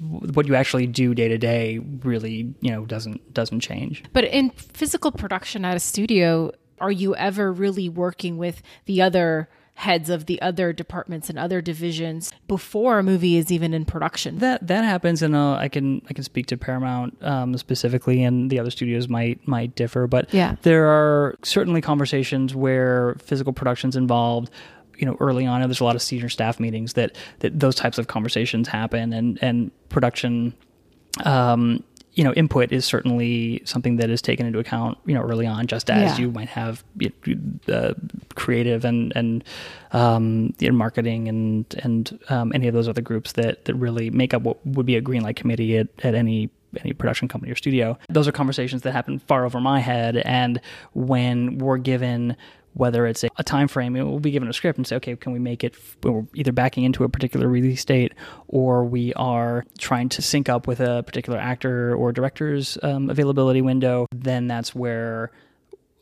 what 0.00 0.46
you 0.46 0.54
actually 0.54 0.86
do 0.86 1.14
day 1.14 1.28
to 1.28 1.38
day 1.38 1.78
really 2.02 2.54
you 2.60 2.70
know 2.70 2.84
doesn't 2.84 3.32
doesn't 3.32 3.60
change. 3.60 4.04
But 4.12 4.24
in 4.24 4.50
physical 4.50 5.10
production 5.10 5.64
at 5.64 5.76
a 5.76 5.80
studio, 5.80 6.52
are 6.80 6.90
you 6.92 7.14
ever 7.16 7.52
really 7.52 7.88
working 7.88 8.38
with 8.38 8.62
the 8.86 9.00
other 9.02 9.48
heads 9.74 10.10
of 10.10 10.26
the 10.26 10.42
other 10.42 10.72
departments 10.72 11.30
and 11.30 11.38
other 11.38 11.60
divisions 11.60 12.32
before 12.48 12.98
a 12.98 13.02
movie 13.04 13.36
is 13.36 13.52
even 13.52 13.72
in 13.72 13.84
production. 13.84 14.38
That 14.38 14.66
that 14.66 14.82
happens, 14.84 15.22
and 15.22 15.36
uh, 15.36 15.52
I 15.54 15.68
can 15.68 16.02
I 16.10 16.14
can 16.14 16.24
speak 16.24 16.46
to 16.46 16.56
Paramount 16.56 17.16
um, 17.22 17.56
specifically, 17.56 18.24
and 18.24 18.50
the 18.50 18.58
other 18.58 18.70
studios 18.70 19.08
might 19.08 19.46
might 19.46 19.76
differ, 19.76 20.08
but 20.08 20.34
Yeah. 20.34 20.56
there 20.62 20.88
are 20.88 21.36
certainly 21.44 21.80
conversations 21.80 22.56
where 22.56 23.14
physical 23.20 23.52
production's 23.52 23.94
involved. 23.94 24.50
You 24.96 25.06
know, 25.06 25.16
early 25.20 25.46
on, 25.46 25.62
and 25.62 25.70
there's 25.70 25.78
a 25.80 25.84
lot 25.84 25.94
of 25.94 26.02
senior 26.02 26.28
staff 26.28 26.58
meetings 26.58 26.94
that 26.94 27.14
that 27.38 27.60
those 27.60 27.76
types 27.76 27.98
of 27.98 28.08
conversations 28.08 28.66
happen, 28.66 29.12
and 29.12 29.38
and 29.40 29.70
production. 29.90 30.54
Um, 31.24 31.82
you 32.18 32.24
know, 32.24 32.32
input 32.32 32.72
is 32.72 32.84
certainly 32.84 33.62
something 33.64 33.96
that 33.98 34.10
is 34.10 34.20
taken 34.20 34.44
into 34.44 34.58
account. 34.58 34.98
You 35.06 35.14
know, 35.14 35.22
early 35.22 35.46
on, 35.46 35.68
just 35.68 35.88
as 35.88 36.18
Yeah. 36.18 36.24
you 36.24 36.32
might 36.32 36.48
have 36.48 36.82
uh, 37.68 37.94
creative 38.34 38.84
and 38.84 39.12
and 39.14 39.44
um, 39.92 40.52
know, 40.60 40.72
marketing 40.72 41.28
and 41.28 41.64
and 41.84 42.18
um, 42.28 42.50
any 42.54 42.66
of 42.66 42.74
those 42.74 42.88
other 42.88 43.02
groups 43.02 43.32
that 43.32 43.64
that 43.66 43.74
really 43.74 44.10
make 44.10 44.34
up 44.34 44.42
what 44.42 44.58
would 44.66 44.84
be 44.86 44.96
a 44.96 45.00
green 45.00 45.22
light 45.22 45.36
committee 45.36 45.76
at, 45.78 45.86
at 46.02 46.14
any 46.16 46.50
any 46.80 46.92
production 46.92 47.28
company 47.28 47.50
or 47.50 47.54
studio. 47.54 47.96
Those 48.08 48.28
are 48.28 48.32
conversations 48.32 48.82
that 48.82 48.92
happen 48.92 49.20
far 49.20 49.44
over 49.46 49.60
my 49.60 49.78
head, 49.80 50.16
and 50.16 50.60
when 50.92 51.58
we're 51.58 51.78
given 51.78 52.36
whether 52.74 53.06
it's 53.06 53.24
a, 53.24 53.28
a 53.38 53.42
time 53.44 53.66
frame, 53.68 53.94
we'll 53.94 54.20
be 54.20 54.30
given 54.30 54.48
a 54.48 54.52
script 54.52 54.78
and 54.78 54.86
say, 54.86 54.96
okay, 54.96 55.16
can 55.16 55.32
we 55.32 55.38
make 55.38 55.64
it? 55.64 55.74
f- 55.74 55.96
We're 56.02 56.24
either 56.34 56.52
backing 56.52 56.84
into 56.84 57.02
a 57.04 57.08
particular 57.08 57.48
release 57.48 57.84
date, 57.84 58.12
or 58.46 58.84
we 58.84 59.12
are 59.14 59.64
trying 59.78 60.08
to 60.10 60.22
sync 60.22 60.48
up 60.48 60.66
with 60.66 60.80
a 60.80 61.02
particular 61.04 61.38
actor 61.38 61.94
or 61.94 62.12
director's 62.12 62.78
um, 62.82 63.10
availability 63.10 63.62
window. 63.62 64.06
Then 64.14 64.46
that's 64.46 64.74
where 64.74 65.32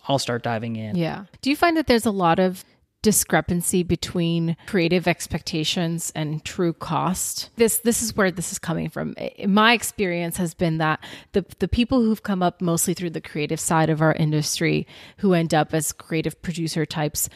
I'll 0.09 0.19
start 0.19 0.43
diving 0.43 0.77
in. 0.77 0.97
Yeah. 0.97 1.25
Do 1.41 1.51
you 1.51 1.57
find 1.57 1.77
that 1.77 1.87
there's 1.87 2.07
a 2.07 2.11
lot 2.11 2.39
of 2.39 2.65
discrepancy 3.07 3.85
between 3.85 4.57
creative 4.67 5.07
expectations 5.07 6.11
and 6.17 6.45
true 6.45 6.73
cost? 6.73 7.51
This 7.55 7.79
this 7.79 8.03
is 8.03 8.17
where 8.17 8.33
this 8.33 8.51
is 8.51 8.59
coming 8.59 8.89
from. 8.89 9.15
My 9.47 9.75
experience 9.75 10.39
has 10.39 10.55
been 10.55 10.79
that 10.79 10.99
the 11.31 11.45
the 11.61 11.69
people 11.69 12.01
who've 12.01 12.25
come 12.25 12.43
up 12.43 12.61
mostly 12.61 12.95
through 12.95 13.11
the 13.11 13.21
creative 13.21 13.61
side 13.61 13.91
of 13.91 14.03
our 14.03 14.13
industry 14.13 14.89
who 15.19 15.35
end 15.35 15.55
up 15.55 15.73
as 15.73 15.93
creative 15.93 16.43
producer 16.43 16.85
types 16.85 17.29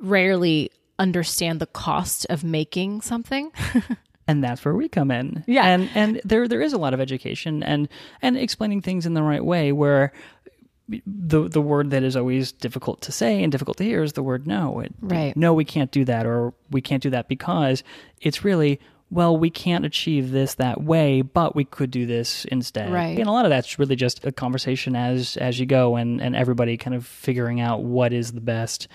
rarely 0.00 0.72
understand 0.98 1.60
the 1.60 1.66
cost 1.66 2.26
of 2.28 2.42
making 2.42 3.00
something. 3.00 3.52
and 4.26 4.42
that's 4.42 4.64
where 4.64 4.74
we 4.74 4.88
come 4.88 5.12
in. 5.12 5.44
Yeah. 5.46 5.66
and 5.66 5.88
and 5.94 6.20
there 6.24 6.48
there 6.48 6.62
is 6.62 6.72
a 6.72 6.78
lot 6.78 6.94
of 6.94 7.00
education 7.00 7.62
and 7.62 7.88
and 8.22 8.36
explaining 8.36 8.82
things 8.82 9.06
in 9.06 9.14
the 9.14 9.22
right 9.22 9.44
way. 9.44 9.70
Where 9.70 10.12
the 11.06 11.48
the 11.48 11.60
word 11.60 11.90
that 11.90 12.02
is 12.02 12.16
always 12.16 12.52
difficult 12.52 13.00
to 13.02 13.12
say 13.12 13.42
and 13.42 13.50
difficult 13.50 13.76
to 13.78 13.84
hear 13.84 14.02
is 14.02 14.12
the 14.12 14.22
word 14.22 14.46
no. 14.46 14.80
It, 14.80 14.94
Right. 15.00 15.36
No, 15.36 15.54
we 15.54 15.64
can't 15.64 15.90
do 15.90 16.04
that, 16.04 16.26
or 16.26 16.54
we 16.70 16.80
can't 16.80 17.02
do 17.02 17.10
that 17.10 17.28
because 17.28 17.82
it's 18.20 18.44
really. 18.44 18.80
Well, 19.10 19.36
we 19.36 19.50
can't 19.50 19.84
achieve 19.84 20.30
this 20.30 20.54
that 20.54 20.82
way, 20.82 21.20
but 21.20 21.54
we 21.54 21.66
could 21.66 21.90
do 21.90 22.06
this 22.06 22.46
instead. 22.46 22.90
Right. 22.90 23.18
And 23.18 23.28
a 23.28 23.30
lot 23.30 23.44
of 23.44 23.50
that's 23.50 23.78
really 23.78 23.94
just 23.94 24.24
a 24.24 24.32
conversation 24.32 24.96
as 24.96 25.36
as 25.36 25.60
you 25.60 25.66
go, 25.66 25.96
and 25.96 26.20
and 26.22 26.34
everybody 26.34 26.78
kind 26.78 26.96
of 26.96 27.06
figuring 27.06 27.60
out 27.60 27.82
what 27.82 28.14
is 28.14 28.32
the 28.32 28.40
best, 28.40 28.88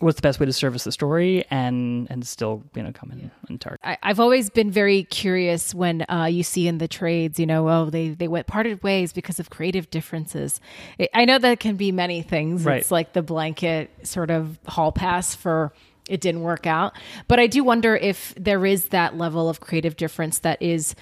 what's 0.00 0.16
the 0.16 0.22
best 0.22 0.40
way 0.40 0.46
to 0.46 0.52
service 0.52 0.84
the 0.84 0.92
story, 0.92 1.44
and 1.50 2.06
and 2.10 2.26
still 2.26 2.62
you 2.74 2.82
know 2.82 2.92
come 2.92 3.10
in 3.10 3.30
and 3.48 3.60
target. 3.60 3.80
I, 3.84 3.98
I've 4.02 4.20
always 4.20 4.50
been 4.50 4.70
very 4.70 5.04
curious 5.04 5.74
when 5.74 6.04
uh, 6.08 6.28
you 6.30 6.42
see 6.42 6.68
in 6.68 6.78
the 6.78 6.88
trades, 6.88 7.38
you 7.38 7.46
know, 7.46 7.68
oh, 7.68 7.90
they 7.90 8.10
they 8.10 8.28
went 8.28 8.46
parted 8.46 8.82
ways 8.82 9.12
because 9.12 9.38
of 9.40 9.50
creative 9.50 9.90
differences. 9.90 10.60
I 10.98 11.08
I 11.18 11.24
know 11.24 11.38
that 11.38 11.60
can 11.60 11.76
be 11.76 11.92
many 11.92 12.22
things. 12.22 12.64
Right. 12.64 12.80
It's 12.80 12.90
like 12.90 13.12
the 13.12 13.22
blanket 13.22 13.90
sort 14.06 14.30
of 14.30 14.58
hall 14.66 14.92
pass 14.92 15.34
for 15.34 15.72
it 16.08 16.20
didn't 16.20 16.42
work 16.42 16.66
out. 16.66 16.94
But 17.28 17.38
I 17.38 17.46
do 17.46 17.62
wonder 17.62 17.94
if 17.94 18.34
there 18.36 18.64
is 18.64 18.86
that 18.86 19.16
level 19.16 19.48
of 19.48 19.60
creative 19.60 19.96
difference 19.96 20.38
that 20.40 20.60
is 20.62 20.94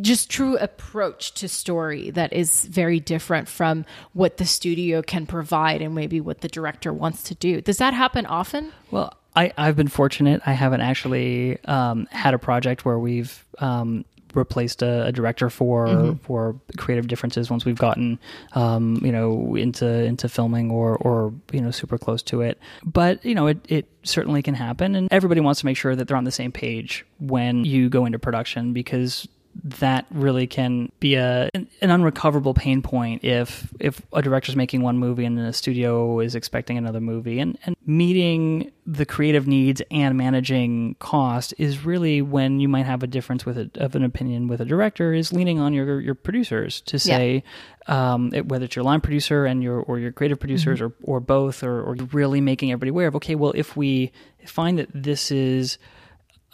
just 0.00 0.30
true 0.30 0.56
approach 0.56 1.34
to 1.34 1.48
story 1.48 2.10
that 2.10 2.32
is 2.32 2.64
very 2.64 2.98
different 2.98 3.48
from 3.48 3.84
what 4.14 4.38
the 4.38 4.46
studio 4.46 5.02
can 5.02 5.26
provide 5.26 5.82
and 5.82 5.94
maybe 5.94 6.20
what 6.20 6.40
the 6.40 6.48
director 6.48 6.92
wants 6.92 7.22
to 7.24 7.34
do. 7.34 7.60
Does 7.60 7.78
that 7.78 7.92
happen 7.92 8.24
often? 8.24 8.72
Well, 8.90 9.14
I, 9.36 9.52
I've 9.56 9.76
been 9.76 9.88
fortunate. 9.88 10.42
I 10.46 10.52
haven't 10.52 10.80
actually 10.80 11.62
um, 11.64 12.06
had 12.10 12.34
a 12.34 12.38
project 12.38 12.84
where 12.84 12.98
we've 12.98 13.44
um, 13.58 14.04
replaced 14.34 14.82
a, 14.82 15.06
a 15.06 15.12
director 15.12 15.50
for 15.50 16.16
for 16.22 16.58
creative 16.78 17.06
differences 17.06 17.50
once 17.50 17.64
we've 17.64 17.78
gotten 17.78 18.18
um, 18.54 18.98
you 19.02 19.12
know 19.12 19.54
into 19.56 19.86
into 19.86 20.28
filming 20.28 20.70
or 20.70 20.96
or 20.96 21.32
you 21.52 21.60
know 21.60 21.70
super 21.70 21.98
close 21.98 22.22
to 22.22 22.40
it. 22.40 22.58
But 22.84 23.24
you 23.24 23.34
know 23.34 23.46
it 23.46 23.58
it 23.68 23.88
certainly 24.02 24.42
can 24.42 24.54
happen, 24.54 24.94
and 24.94 25.08
everybody 25.10 25.40
wants 25.40 25.60
to 25.60 25.66
make 25.66 25.76
sure 25.76 25.94
that 25.96 26.08
they're 26.08 26.16
on 26.16 26.24
the 26.24 26.30
same 26.30 26.52
page 26.52 27.04
when 27.18 27.64
you 27.64 27.88
go 27.88 28.06
into 28.06 28.18
production 28.18 28.72
because 28.72 29.28
that 29.64 30.06
really 30.10 30.46
can 30.46 30.90
be 30.98 31.14
a 31.14 31.48
an, 31.54 31.68
an 31.80 31.90
unrecoverable 31.90 32.54
pain 32.54 32.82
point 32.82 33.22
if 33.22 33.72
if 33.78 34.02
a 34.12 34.22
director's 34.22 34.56
making 34.56 34.82
one 34.82 34.98
movie 34.98 35.24
and 35.24 35.36
then 35.36 35.44
a 35.44 35.52
studio 35.52 36.20
is 36.20 36.34
expecting 36.34 36.78
another 36.78 37.00
movie. 37.00 37.38
And 37.38 37.58
and 37.64 37.76
meeting 37.86 38.72
the 38.86 39.06
creative 39.06 39.46
needs 39.46 39.82
and 39.90 40.16
managing 40.16 40.96
cost 40.98 41.54
is 41.58 41.84
really 41.84 42.22
when 42.22 42.60
you 42.60 42.68
might 42.68 42.86
have 42.86 43.02
a 43.02 43.06
difference 43.06 43.46
with 43.46 43.58
a, 43.58 43.70
of 43.74 43.94
an 43.94 44.04
opinion 44.04 44.48
with 44.48 44.60
a 44.60 44.64
director 44.64 45.12
is 45.12 45.32
leaning 45.32 45.60
on 45.60 45.72
your 45.72 46.00
your 46.00 46.14
producers 46.14 46.80
to 46.82 46.98
say 46.98 47.44
um, 47.86 48.32
it, 48.32 48.46
whether 48.46 48.64
it's 48.64 48.76
your 48.76 48.84
line 48.84 49.00
producer 49.00 49.44
and 49.44 49.62
your 49.62 49.80
or 49.80 49.98
your 49.98 50.12
creative 50.12 50.40
producers 50.40 50.80
or 50.80 50.92
or 51.02 51.20
both 51.20 51.62
or 51.62 51.82
or 51.82 51.94
really 52.12 52.40
making 52.40 52.72
everybody 52.72 52.90
aware 52.90 53.08
of 53.08 53.14
okay 53.14 53.34
well 53.34 53.52
if 53.54 53.76
we 53.76 54.10
find 54.46 54.78
that 54.78 54.88
this 54.94 55.30
is 55.30 55.78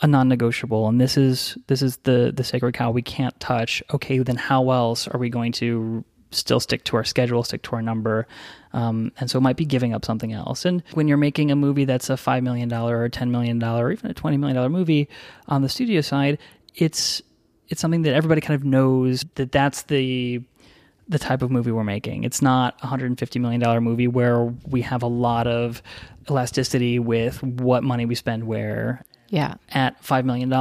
a 0.01 0.07
non-negotiable 0.07 0.89
and 0.89 1.01
this 1.01 1.17
is 1.17 1.59
this 1.67 1.83
is 1.83 1.97
the 1.99 2.33
the 2.35 2.45
sacred 2.45 2.75
cow 2.75 2.91
we 2.91 3.03
can't 3.03 3.39
touch. 3.41 3.83
Okay 3.93 4.19
then 4.19 4.37
how 4.37 4.71
else 4.71 5.09
are 5.09 5.19
we 5.19 5.29
going 5.29 5.53
to 5.53 6.05
still 6.31 6.61
stick 6.61 6.85
to 6.85 6.97
our 6.97 7.05
schedule 7.05 7.43
stick 7.43 7.63
to 7.63 7.73
our 7.73 7.83
number? 7.83 8.27
Um, 8.73 9.13
and 9.19 9.31
so 9.31 9.39
it 9.39 9.41
might 9.41 9.57
be 9.57 9.65
giving 9.65 9.95
up 9.95 10.05
something 10.05 10.33
else. 10.33 10.65
And 10.67 10.83
when 10.93 11.09
you're 11.09 11.17
making 11.17 11.51
a 11.51 11.57
movie 11.57 11.85
that's 11.85 12.11
a 12.11 12.15
$5 12.15 12.43
million 12.43 12.73
or 12.73 13.05
a 13.05 13.11
$10 13.11 13.31
million 13.31 13.63
or 13.63 13.91
even 13.91 14.11
a 14.11 14.15
$20 14.15 14.39
million 14.39 14.71
movie 14.71 15.09
on 15.49 15.63
the 15.63 15.69
studio 15.69 16.01
side 16.01 16.39
it's 16.75 17.23
it's 17.69 17.81
something 17.81 18.03
that 18.03 18.15
everybody 18.15 18.41
kind 18.41 18.55
of 18.55 18.65
knows 18.65 19.25
that 19.35 19.53
that's 19.53 19.83
the 19.83 20.43
the 21.09 21.19
type 21.19 21.41
of 21.41 21.51
movie 21.51 21.71
we're 21.71 21.85
making. 21.85 22.25
It's 22.25 22.43
not 22.43 22.79
a 22.83 22.87
$150 22.87 23.41
million 23.41 23.83
movie 23.83 24.09
where 24.09 24.45
we 24.45 24.83
have 24.83 25.03
a 25.03 25.07
lot 25.07 25.47
of 25.47 25.83
elasticity 26.29 26.99
with 26.99 27.43
what 27.43 27.83
money 27.83 28.05
we 28.05 28.15
spend 28.15 28.47
where 28.47 29.03
Yeah. 29.29 29.55
at 29.71 30.03
$5 30.03 30.25
million, 30.25 30.53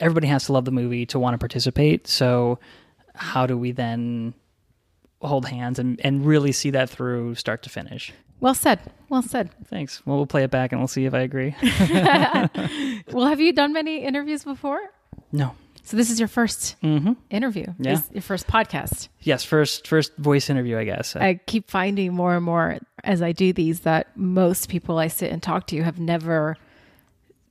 everybody 0.00 0.26
has 0.26 0.46
to 0.46 0.52
love 0.52 0.64
the 0.64 0.70
movie 0.72 1.06
to 1.06 1.18
want 1.18 1.34
to 1.34 1.38
participate. 1.38 2.06
So, 2.08 2.58
how 3.14 3.46
do 3.46 3.56
we 3.56 3.72
then 3.72 4.34
hold 5.22 5.46
hands 5.46 5.78
and, 5.78 5.98
and 6.04 6.26
really 6.26 6.52
see 6.52 6.70
that 6.70 6.90
through 6.90 7.34
start 7.36 7.62
to 7.62 7.70
finish? 7.70 8.12
Well 8.40 8.54
said. 8.54 8.80
Well 9.08 9.22
said. 9.22 9.50
Thanks. 9.66 10.04
Well, 10.04 10.16
we'll 10.18 10.26
play 10.26 10.44
it 10.44 10.50
back 10.50 10.72
and 10.72 10.80
we'll 10.80 10.88
see 10.88 11.06
if 11.06 11.14
I 11.14 11.20
agree. 11.20 11.54
Well, 13.12 13.26
have 13.26 13.40
you 13.40 13.52
done 13.52 13.72
many 13.72 13.98
interviews 14.04 14.44
before? 14.44 14.80
no. 15.32 15.54
So 15.84 15.96
this 15.96 16.10
is 16.10 16.18
your 16.18 16.28
1st 16.28 16.74
Mm-hmm. 16.82 17.12
interview. 17.30 17.66
Yeah. 17.78 18.00
Your 18.12 18.20
first 18.20 18.48
podcast. 18.48 19.06
Yes, 19.20 19.44
first 19.44 19.86
first 19.86 20.16
voice 20.16 20.50
interview, 20.50 20.76
I 20.76 20.82
guess. 20.82 21.14
I 21.14 21.34
keep 21.46 21.70
finding 21.70 22.12
more 22.12 22.34
and 22.34 22.44
more 22.44 22.78
as 23.04 23.22
I 23.22 23.30
do 23.30 23.52
these 23.52 23.80
that 23.80 24.08
most 24.16 24.68
people 24.68 24.98
I 24.98 25.06
sit 25.06 25.30
and 25.30 25.40
talk 25.40 25.68
to 25.68 25.80
have 25.84 26.00
never 26.00 26.56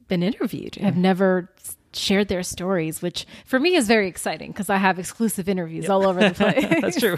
been 0.08 0.24
interviewed, 0.24 0.76
have 0.76 0.98
never 0.98 1.50
shared 1.96 2.28
their 2.28 2.44
stories, 2.44 3.02
which 3.02 3.26
for 3.46 3.60
me 3.60 3.76
is 3.76 3.88
very 3.88 4.08
exciting 4.08 4.52
because 4.52 4.70
I 4.70 4.78
have 4.78 5.00
exclusive 5.00 5.48
interviews 5.48 5.90
all 5.90 6.06
over 6.08 6.30
the 6.30 6.34
place. 6.36 6.82
That's 6.82 7.00
true. 7.00 7.18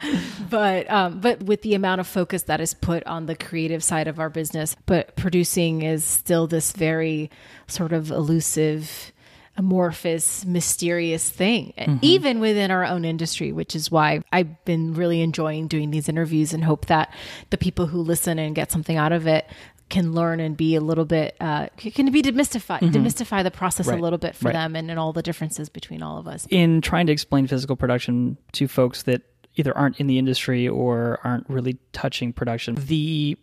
but 0.50 0.90
um, 0.90 1.20
but 1.20 1.42
with 1.42 1.62
the 1.62 1.74
amount 1.74 2.00
of 2.00 2.06
focus 2.06 2.44
that 2.44 2.60
is 2.60 2.74
put 2.74 3.04
on 3.06 3.26
the 3.26 3.34
creative 3.34 3.82
side 3.82 4.08
of 4.08 4.18
our 4.18 4.30
business, 4.30 4.76
but 4.86 5.16
producing 5.16 5.82
is 5.82 6.04
still 6.04 6.46
this 6.46 6.72
very 6.72 7.30
sort 7.66 7.92
of 7.92 8.10
elusive, 8.10 9.12
amorphous, 9.56 10.44
mysterious 10.44 11.28
thing, 11.28 11.72
even 12.02 12.40
within 12.40 12.70
our 12.70 12.84
own 12.84 13.04
industry. 13.04 13.52
Which 13.52 13.74
is 13.74 13.90
why 13.90 14.22
I've 14.32 14.64
been 14.64 14.94
really 14.94 15.20
enjoying 15.20 15.66
doing 15.66 15.90
these 15.90 16.08
interviews 16.08 16.54
and 16.54 16.64
hope 16.64 16.86
that 16.86 17.12
the 17.50 17.58
people 17.58 17.86
who 17.86 18.00
listen 18.00 18.38
and 18.38 18.54
get 18.54 18.70
something 18.70 18.96
out 18.96 19.12
of 19.12 19.26
it 19.26 19.46
can 19.92 20.12
learn 20.12 20.40
and 20.40 20.56
be 20.56 20.74
a 20.74 20.80
little 20.80 21.04
bit 21.04 21.36
uh, 21.40 21.68
can 21.76 22.10
be 22.10 22.22
demystified 22.22 22.80
demystify 22.80 23.42
the 23.44 23.50
process 23.50 23.86
Right. 23.86 23.98
a 23.98 24.02
little 24.02 24.18
bit 24.18 24.34
for 24.34 24.46
Right. 24.46 24.54
them 24.54 24.74
and, 24.74 24.90
and 24.90 24.98
all 24.98 25.12
the 25.12 25.22
differences 25.22 25.68
between 25.68 26.02
all 26.02 26.18
of 26.18 26.26
us 26.26 26.46
in 26.50 26.80
trying 26.80 27.06
to 27.06 27.12
explain 27.12 27.46
physical 27.46 27.76
production 27.76 28.36
to 28.52 28.66
folks 28.66 29.02
that 29.04 29.22
either 29.56 29.76
aren't 29.76 30.00
in 30.00 30.06
the 30.06 30.18
industry 30.18 30.66
or 30.66 31.20
aren't 31.24 31.46
really 31.48 31.78
touching 31.92 32.32
production, 32.32 32.74
the 32.74 33.36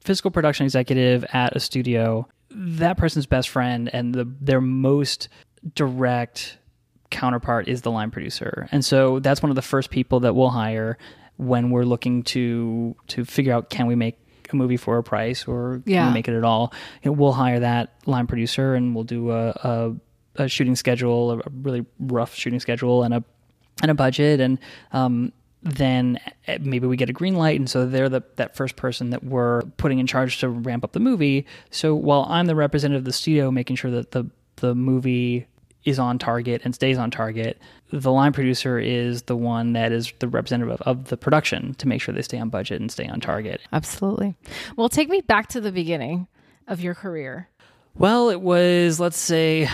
physical 0.00 0.30
production 0.30 0.64
executive 0.64 1.24
at 1.32 1.54
a 1.56 1.60
studio, 1.60 2.28
that 2.50 2.96
person's 2.96 3.26
best 3.26 3.48
friend 3.48 3.90
and 3.92 4.14
the 4.14 4.24
their 4.40 4.60
most 4.60 5.28
direct 5.74 6.58
counterpart 7.10 7.66
is 7.68 7.82
the 7.82 7.90
line 7.90 8.10
producer. 8.10 8.68
And 8.72 8.84
so 8.84 9.18
that's 9.18 9.42
one 9.42 9.50
of 9.50 9.56
the 9.56 9.62
first 9.62 9.90
people 9.90 10.20
that 10.20 10.34
we'll 10.34 10.50
hire 10.50 10.96
when 11.36 11.70
we're 11.70 11.84
looking 11.84 12.22
to 12.22 12.94
to 13.08 13.24
figure 13.24 13.52
out 13.52 13.68
can 13.70 13.86
we 13.86 13.94
make 13.94 14.16
a 14.52 14.56
movie 14.56 14.76
for 14.76 14.98
a 14.98 15.02
price 15.02 15.46
or 15.46 15.82
Yeah. 15.86 16.10
make 16.12 16.28
it 16.28 16.34
at 16.36 16.44
all. 16.44 16.72
You 17.02 17.10
know, 17.10 17.12
we'll 17.16 17.32
hire 17.32 17.60
that 17.60 17.94
line 18.06 18.26
producer 18.26 18.74
and 18.74 18.94
we'll 18.94 19.04
do 19.04 19.30
a, 19.30 19.48
a, 19.50 19.94
a 20.44 20.48
shooting 20.48 20.76
schedule, 20.76 21.32
a 21.32 21.42
really 21.62 21.84
rough 21.98 22.34
shooting 22.34 22.60
schedule, 22.60 23.02
and 23.02 23.14
a 23.14 23.24
and 23.82 23.90
a 23.90 23.94
budget, 23.94 24.38
and 24.40 24.58
um, 24.92 25.32
then 25.62 26.18
eh, 26.46 26.58
maybe 26.60 26.86
we 26.86 26.96
get 26.96 27.08
a 27.10 27.12
green 27.12 27.34
light, 27.36 27.58
and 27.58 27.68
so 27.68 27.86
they're 27.86 28.08
the 28.08 28.22
that 28.36 28.54
first 28.54 28.76
person 28.76 29.10
that 29.10 29.24
we're 29.24 29.62
putting 29.76 29.98
in 29.98 30.06
charge 30.06 30.38
to 30.40 30.48
ramp 30.48 30.84
up 30.84 30.92
the 30.92 31.00
movie. 31.00 31.46
So 31.70 31.94
while 31.94 32.26
I'm 32.28 32.46
the 32.46 32.54
representative 32.54 33.00
of 33.00 33.04
the 33.06 33.12
studio, 33.12 33.50
making 33.50 33.76
sure 33.76 33.90
that 33.90 34.10
the 34.12 34.26
the 34.56 34.74
movie 34.74 35.46
is 35.84 35.98
on 35.98 36.18
target 36.18 36.62
and 36.64 36.74
stays 36.74 36.98
on 36.98 37.10
target, 37.10 37.60
the 37.92 38.12
line 38.12 38.32
producer 38.32 38.78
is 38.78 39.22
the 39.22 39.36
one 39.36 39.72
that 39.72 39.92
is 39.92 40.12
the 40.20 40.28
representative 40.28 40.80
of, 40.82 41.04
the 41.08 41.16
production 41.16 41.74
to 41.74 41.88
make 41.88 42.00
sure 42.00 42.14
they 42.14 42.22
stay 42.22 42.38
on 42.38 42.48
budget 42.48 42.80
and 42.80 42.90
stay 42.90 43.06
on 43.06 43.20
target. 43.20 43.60
Absolutely. 43.72 44.36
Well, 44.76 44.88
take 44.88 45.08
me 45.08 45.20
back 45.20 45.48
to 45.48 45.60
the 45.60 45.72
beginning 45.72 46.28
of 46.68 46.80
your 46.80 46.94
career. 46.94 47.48
Well, 47.94 48.30
it 48.30 48.40
was 48.40 48.98
let's 49.00 49.18
say 49.18 49.68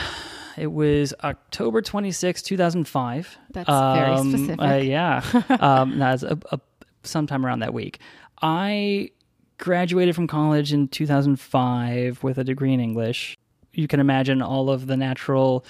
it 0.57 0.73
was 0.73 1.15
October 1.23 1.83
26, 1.83 2.43
2005. 2.43 3.39
That's 3.53 3.69
very 3.69 4.11
Um, 4.13 4.31
specific. 4.33 4.61
uh, 4.61 4.75
yeah. 4.77 5.23
um, 5.61 5.99
that's 5.99 6.23
a, 6.25 6.39
a, 6.51 6.59
sometime 7.05 7.47
around 7.47 7.61
that 7.61 7.73
week. 7.75 8.01
I 8.43 9.11
graduated 9.59 10.15
from 10.17 10.27
college 10.27 10.73
in 10.73 10.89
2005 10.89 12.23
with 12.23 12.39
a 12.39 12.45
degree 12.45 12.73
in 12.73 12.81
English. 12.81 13.39
You 13.79 13.87
can 13.87 14.01
imagine 14.01 14.43
all 14.43 14.71
of 14.71 14.89
the 14.89 14.97
natural 14.97 15.65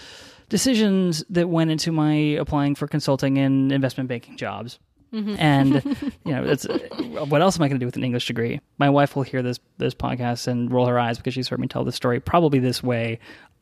decisions 0.48 1.22
that 1.28 1.48
went 1.50 1.70
into 1.70 1.92
my 1.92 2.14
applying 2.14 2.74
for 2.74 2.88
consulting 2.88 3.36
and 3.36 3.70
investment 3.70 4.08
banking 4.08 4.38
jobs. 4.38 4.78
Mm-hmm. 5.12 5.36
And 5.38 5.74
you 6.24 6.32
know, 6.32 6.42
it's 6.44 6.66
what 7.28 7.42
else 7.42 7.58
am 7.58 7.62
I 7.62 7.68
going 7.68 7.78
to 7.78 7.82
do 7.82 7.86
with 7.86 7.96
an 7.96 8.04
English 8.04 8.26
degree? 8.26 8.60
My 8.78 8.88
wife 8.88 9.14
will 9.14 9.24
hear 9.24 9.42
this 9.42 9.58
this 9.76 9.94
podcast 9.94 10.48
and 10.48 10.72
roll 10.72 10.86
her 10.86 10.98
eyes 10.98 11.18
because 11.18 11.34
she's 11.34 11.48
heard 11.48 11.60
me 11.60 11.68
tell 11.68 11.84
this 11.84 11.96
story 11.96 12.18
probably 12.18 12.58
this 12.58 12.82
way 12.82 13.18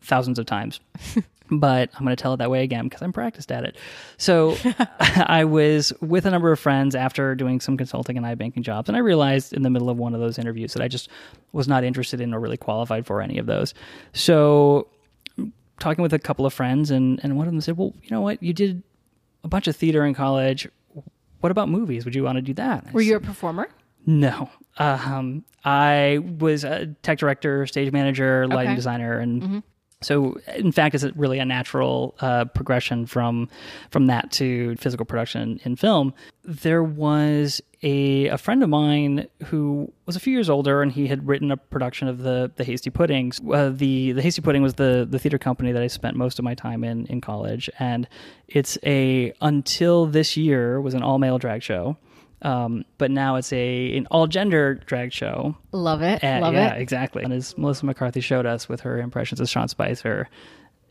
thousands 0.07 0.39
of 0.39 0.47
times. 0.47 0.81
but 1.51 1.91
I'm 1.95 2.05
going 2.05 2.17
to 2.17 2.21
tell 2.21 2.35
it 2.35 2.39
that 2.39 2.51
way 2.51 2.63
again 2.65 2.85
because 2.85 3.03
I'm 3.03 3.13
practiced 3.13 3.53
at 3.53 3.65
it. 3.65 3.77
So 4.19 4.57
I 5.01 5.45
was 5.45 5.93
with 6.01 6.27
a 6.27 6.31
number 6.31 6.51
of 6.51 6.59
friends 6.59 6.95
after 6.95 7.35
doing 7.35 7.61
some 7.61 7.77
consulting 7.77 8.17
and 8.17 8.27
iBanking 8.27 8.63
jobs, 8.63 8.89
and 8.89 8.97
I 8.97 9.01
realized 9.01 9.53
in 9.53 9.63
the 9.63 9.71
middle 9.71 9.89
of 9.91 9.97
one 9.97 10.15
of 10.15 10.21
those 10.21 10.39
interviews 10.39 10.73
that 10.75 10.83
I 10.83 10.89
just 10.89 11.09
was 11.53 11.69
not 11.69 11.85
interested 11.85 12.21
in 12.21 12.35
or 12.35 12.41
really 12.41 12.57
qualified 12.57 13.07
for 13.07 13.21
any 13.23 13.39
of 13.39 13.47
those. 13.47 13.75
So 14.13 14.89
talking 15.79 16.03
with 16.03 16.13
a 16.13 16.19
couple 16.19 16.47
of 16.47 16.53
friends, 16.55 16.91
and 16.91 17.21
and 17.23 17.37
one 17.37 17.47
of 17.47 17.53
them 17.53 17.61
said, 17.61 17.77
"Well, 17.77 17.93
you 18.03 18.09
know 18.11 18.21
what? 18.23 18.43
You 18.43 18.53
did 18.53 18.83
a 19.45 19.49
bunch 19.49 19.69
of 19.69 19.77
theater 19.77 20.05
in 20.05 20.15
college. 20.15 20.69
What 21.41 21.51
about 21.53 21.69
movies? 21.69 22.05
Would 22.05 22.15
you 22.15 22.25
want 22.25 22.37
to 22.37 22.43
do 22.43 22.55
that?" 22.55 22.93
Were 22.93 23.03
you 23.03 23.17
a 23.17 23.21
performer? 23.21 23.69
no. 24.05 24.51
Um, 24.79 25.45
I 25.65 26.19
was 26.39 26.63
a 26.65 26.87
tech 27.03 27.19
director, 27.19 27.67
stage 27.67 27.91
manager, 27.93 28.47
lighting 28.47 28.73
Okay. 28.73 28.77
designer, 28.77 29.19
and 29.19 29.63
so 30.03 30.37
in 30.55 30.73
fact, 30.73 30.95
it's 30.95 31.05
really 31.17 31.39
a 31.39 31.45
natural 31.45 32.15
uh, 32.21 32.45
progression 32.45 33.07
from 33.07 33.49
from 33.91 34.07
that 34.09 34.31
to 34.33 34.77
physical 34.77 35.07
production 35.07 35.59
in 35.65 35.75
film. 35.77 36.13
There 36.45 36.83
was 36.83 37.63
a 37.83 38.27
a 38.29 38.37
friend 38.37 38.63
of 38.63 38.69
mine 38.69 39.27
who 39.47 39.91
was 40.05 40.15
a 40.15 40.21
few 40.21 40.35
years 40.35 40.51
older, 40.51 40.83
and 40.83 40.93
he 40.93 41.07
had 41.07 41.27
written 41.27 41.51
a 41.51 41.57
production 41.57 42.09
of 42.09 42.19
the 42.19 42.53
the 42.57 42.65
Hasty 42.65 42.91
Puddings. 42.91 43.41
Uh, 43.41 43.71
the 43.71 44.13
the 44.13 44.21
Hasty 44.21 44.43
Pudding 44.43 44.63
was 44.63 44.75
the 44.75 45.07
the 45.09 45.19
theater 45.19 45.39
company 45.39 45.73
that 45.73 45.83
I 45.83 45.87
spent 45.87 46.15
most 46.15 46.39
of 46.39 46.45
my 46.45 46.55
time 46.55 46.85
in 46.85 47.07
in 47.07 47.23
college, 47.23 47.71
and 47.79 48.07
it's 48.49 48.77
a 48.85 49.33
until 49.41 50.05
this 50.05 50.37
year 50.37 50.79
was 50.79 50.93
an 50.93 51.03
all 51.03 51.19
male 51.19 51.39
drag 51.39 51.63
show. 51.63 51.97
Um, 52.43 52.85
but 52.99 53.11
now 53.11 53.37
it's 53.37 53.53
a 53.53 53.97
an 53.97 54.07
all 54.11 54.27
gender 54.27 54.75
drag 54.75 55.13
show. 55.13 55.57
Love 55.73 56.03
it. 56.03 56.23
Uh, 56.23 56.41
Love 56.41 56.55
yeah, 56.55 56.75
it. 56.75 56.83
exactly. 56.83 57.23
And 57.25 57.33
as 57.33 57.57
Melissa 57.57 57.87
McCarthy 57.87 58.21
showed 58.21 58.47
us 58.47 58.69
with 58.69 58.81
her 58.81 58.99
impressions 58.99 59.41
of 59.41 59.49
Sean 59.49 59.69
Spicer, 59.69 60.29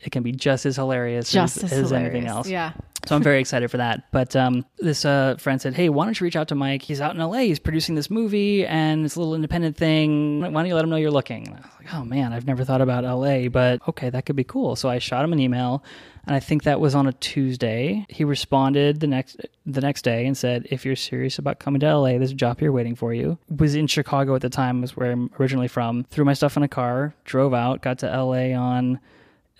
it 0.00 0.10
can 0.10 0.22
be 0.22 0.32
just 0.32 0.66
as 0.66 0.76
hilarious 0.76 1.30
Just 1.30 1.58
as, 1.58 1.72
as 1.72 1.72
as 1.72 1.92
anything 1.92 2.26
else. 2.26 2.48
Yeah. 2.48 2.72
So 3.06 3.14
I'm 3.14 3.22
very 3.22 3.38
excited 3.38 3.70
for 3.70 3.76
that. 3.76 4.10
But 4.10 4.34
um, 4.34 4.66
this 4.78 5.04
uh, 5.04 5.36
friend 5.38 5.60
said, 5.60 5.74
"Hey, 5.74 5.88
why 5.88 6.04
don't 6.04 6.18
you 6.18 6.24
reach 6.24 6.34
out 6.34 6.48
to 6.48 6.56
Mike? 6.56 6.82
He's 6.82 7.00
out 7.00 7.14
in 7.14 7.20
LA. 7.20 7.38
He's 7.38 7.60
producing 7.60 7.94
this 7.94 8.10
movie, 8.10 8.66
and 8.66 9.04
it's 9.04 9.14
a 9.14 9.20
little 9.20 9.34
independent 9.36 9.76
thing. 9.76 10.40
Why 10.40 10.50
don't 10.50 10.66
you 10.66 10.74
let 10.74 10.82
him 10.82 10.90
know 10.90 10.96
you're 10.96 11.12
looking?" 11.12 11.46
And 11.46 11.56
I 11.56 11.60
was 11.60 11.70
like, 11.78 11.94
"Oh 11.94 12.04
man, 12.04 12.32
I've 12.32 12.46
never 12.46 12.64
thought 12.64 12.80
about 12.80 13.04
LA, 13.04 13.48
but 13.48 13.80
okay, 13.88 14.10
that 14.10 14.26
could 14.26 14.34
be 14.34 14.44
cool." 14.44 14.74
So 14.74 14.88
I 14.88 14.98
shot 14.98 15.24
him 15.24 15.32
an 15.32 15.38
email, 15.38 15.84
and 16.26 16.34
I 16.34 16.40
think 16.40 16.64
that 16.64 16.80
was 16.80 16.96
on 16.96 17.06
a 17.06 17.12
Tuesday. 17.12 18.06
He 18.08 18.24
responded 18.24 18.98
the 18.98 19.06
next 19.06 19.36
the 19.64 19.80
next 19.80 20.02
day 20.02 20.26
and 20.26 20.36
said, 20.36 20.66
"If 20.70 20.84
you're 20.84 20.96
serious 20.96 21.38
about 21.38 21.60
coming 21.60 21.80
to 21.80 21.86
LA, 21.96 22.18
there's 22.18 22.32
a 22.32 22.34
job 22.34 22.58
here 22.58 22.72
waiting 22.72 22.96
for 22.96 23.14
you." 23.14 23.38
Was 23.56 23.76
in 23.76 23.86
Chicago 23.86 24.34
at 24.34 24.42
the 24.42 24.50
time, 24.50 24.80
was 24.80 24.96
where 24.96 25.12
I'm 25.12 25.30
originally 25.38 25.68
from. 25.68 26.04
Threw 26.10 26.24
my 26.24 26.34
stuff 26.34 26.56
in 26.56 26.64
a 26.64 26.68
car, 26.68 27.14
drove 27.24 27.54
out, 27.54 27.82
got 27.82 28.00
to 28.00 28.06
LA 28.06 28.52
on 28.52 28.98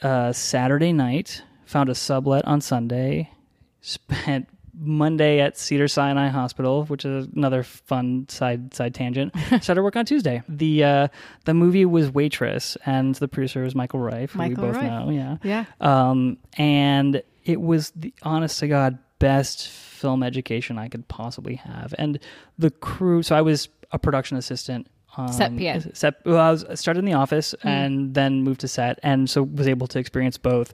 uh, 0.03 0.33
Saturday 0.33 0.93
night, 0.93 1.43
found 1.65 1.89
a 1.89 1.95
sublet 1.95 2.45
on 2.47 2.61
Sunday, 2.61 3.31
spent 3.81 4.49
Monday 4.79 5.41
at 5.41 5.57
Cedar 5.57 5.89
Sinai 5.89 6.29
Hospital, 6.29 6.85
which 6.85 7.05
is 7.07 7.27
another 7.35 7.63
fun 7.63 8.29
side 8.29 8.75
side 8.75 8.95
tangent. 8.95 9.33
Started 9.63 9.83
work 9.83 9.97
on 9.97 10.05
Tuesday. 10.05 10.43
The 10.49 10.85
uh, 10.85 11.09
the 11.47 11.55
movie 11.55 11.87
was 11.87 12.11
Waitress, 12.11 12.77
and 12.85 13.15
the 13.15 13.29
producer 13.29 13.63
was 13.63 13.75
Michael 13.75 14.01
who 14.33 14.39
Michael 14.39 14.65
we 14.67 14.71
both 14.73 14.77
Roiff. 14.83 14.83
know. 15.07 15.11
Yeah, 15.11 15.37
Yeah. 15.43 15.65
um, 15.81 16.37
and 16.59 17.23
it 17.45 17.61
was 17.61 17.91
the 17.97 18.13
honest 18.23 18.59
to 18.61 18.69
God 18.69 18.99
best 19.19 19.69
film 19.69 20.23
education 20.23 20.77
I 20.79 20.89
could 20.89 21.09
possibly 21.09 21.55
have. 21.55 21.95
And 21.97 22.19
the 22.59 22.71
crew, 22.71 23.23
so 23.23 23.35
I 23.35 23.41
was 23.41 23.71
a 23.93 23.99
production 23.99 24.37
assistant. 24.37 24.89
Um, 25.17 25.33
Set 25.33 25.57
PA. 25.59 25.89
Set, 25.95 26.15
well, 26.25 26.39
I 26.39 26.51
was 26.51 26.65
I 26.65 26.75
started 26.75 27.01
in 27.01 27.05
the 27.07 27.15
office 27.15 27.55
and 27.63 28.15
then 28.15 28.43
moved 28.43 28.61
to 28.61 28.69
set, 28.69 28.99
and 29.03 29.29
so 29.31 29.43
was 29.43 29.67
able 29.69 29.87
to 29.89 29.99
experience 29.99 30.37
both. 30.39 30.73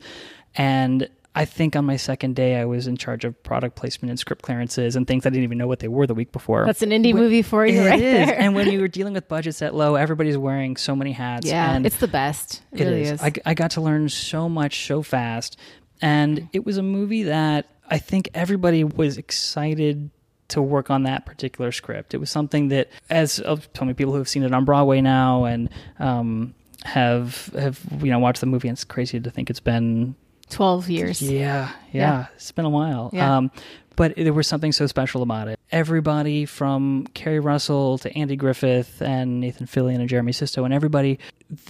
And 0.55 1.09
I 1.35 1.47
think 1.47 1.77
on 1.77 1.87
my 1.87 1.97
second 1.97 2.37
day, 2.37 2.57
I 2.57 2.67
was 2.67 2.87
in 2.87 2.97
charge 2.99 3.25
of 3.25 3.43
product 3.43 3.75
placement 3.77 4.11
and 4.11 4.19
script 4.19 4.43
clearances 4.43 4.97
and 4.97 5.07
things 5.07 5.25
I 5.25 5.31
didn't 5.31 5.45
even 5.45 5.57
know 5.57 5.67
what 5.67 5.79
they 5.79 5.89
were 5.89 6.07
the 6.07 6.13
week 6.15 6.31
before. 6.31 6.67
That's 6.67 6.83
an 6.83 6.91
indie 6.91 7.15
movie 7.15 7.41
for 7.41 7.65
you 7.65 7.81
It 7.81 7.87
right 7.89 8.01
is. 8.01 8.27
there. 8.29 8.39
And 8.39 8.55
when 8.55 8.71
you 8.71 8.81
were 8.83 8.89
dealing 8.89 9.15
with 9.15 9.29
budgets 9.29 9.61
that 9.61 9.75
low, 9.75 9.95
everybody's 9.95 10.37
wearing 10.37 10.77
so 10.77 10.95
many 10.95 11.13
hats. 11.13 11.47
yeah, 11.47 11.79
it's 11.83 11.97
the 11.97 12.09
best. 12.09 12.61
It, 12.73 12.83
it 12.83 12.85
really 12.85 13.03
is. 13.03 13.13
is. 13.13 13.23
I, 13.23 13.33
I 13.47 13.55
got 13.55 13.71
to 13.73 13.81
learn 13.81 14.11
so 14.11 14.49
much 14.49 14.87
so 14.87 15.03
fast. 15.03 15.57
And 16.03 16.49
it 16.53 16.67
was 16.67 16.77
a 16.77 16.83
movie 16.83 17.23
that 17.23 17.67
I 17.89 17.97
think 17.99 18.29
everybody 18.35 18.85
was 18.85 19.17
excited 19.17 20.11
to 20.53 20.63
work 20.63 20.91
on 20.91 21.03
that 21.03 21.27
particular 21.27 21.73
script. 21.73 22.15
It 22.15 22.19
was 22.19 22.31
something 22.31 22.69
that, 22.69 22.89
as 23.11 23.41
uh, 23.41 23.57
so 23.57 23.85
many 23.85 23.95
people 23.95 24.13
who 24.13 24.19
have 24.19 24.29
seen 24.29 24.43
it 24.43 24.53
on 24.55 24.65
Broadway 24.65 25.01
now 25.01 25.45
and 25.45 25.69
um, 25.99 26.55
have 26.85 27.51
have 27.59 27.79
you 28.03 28.11
know 28.11 28.19
watched 28.19 28.41
the 28.41 28.47
movie, 28.47 28.69
and 28.69 28.77
it's 28.77 28.85
crazy 28.85 29.21
to 29.21 29.31
think 29.31 29.51
it's 29.51 29.61
been 29.61 30.15
12 30.51 30.89
years. 30.91 31.23
yeah, 31.23 31.71
yeah, 31.93 32.01
Yeah. 32.01 32.27
It's 32.37 32.53
been 32.53 32.65
a 32.65 32.71
while. 32.71 33.11
Yeah. 33.13 33.37
Um, 33.39 33.51
but 33.95 34.15
there 34.17 34.33
was 34.33 34.47
something 34.47 34.73
so 34.73 34.87
special 34.87 35.23
about 35.23 35.49
it. 35.49 35.59
Everybody 35.71 36.47
from 36.47 37.07
Keri 37.13 37.41
Russell 37.41 37.99
to 37.99 38.13
Andy 38.17 38.37
Griffith 38.37 39.03
and 39.03 39.39
Nathan 39.41 39.67
Fillion 39.67 39.97
and 40.01 40.09
Jeremy 40.09 40.33
Sisto 40.33 40.65
and 40.65 40.73
everybody, 40.73 41.19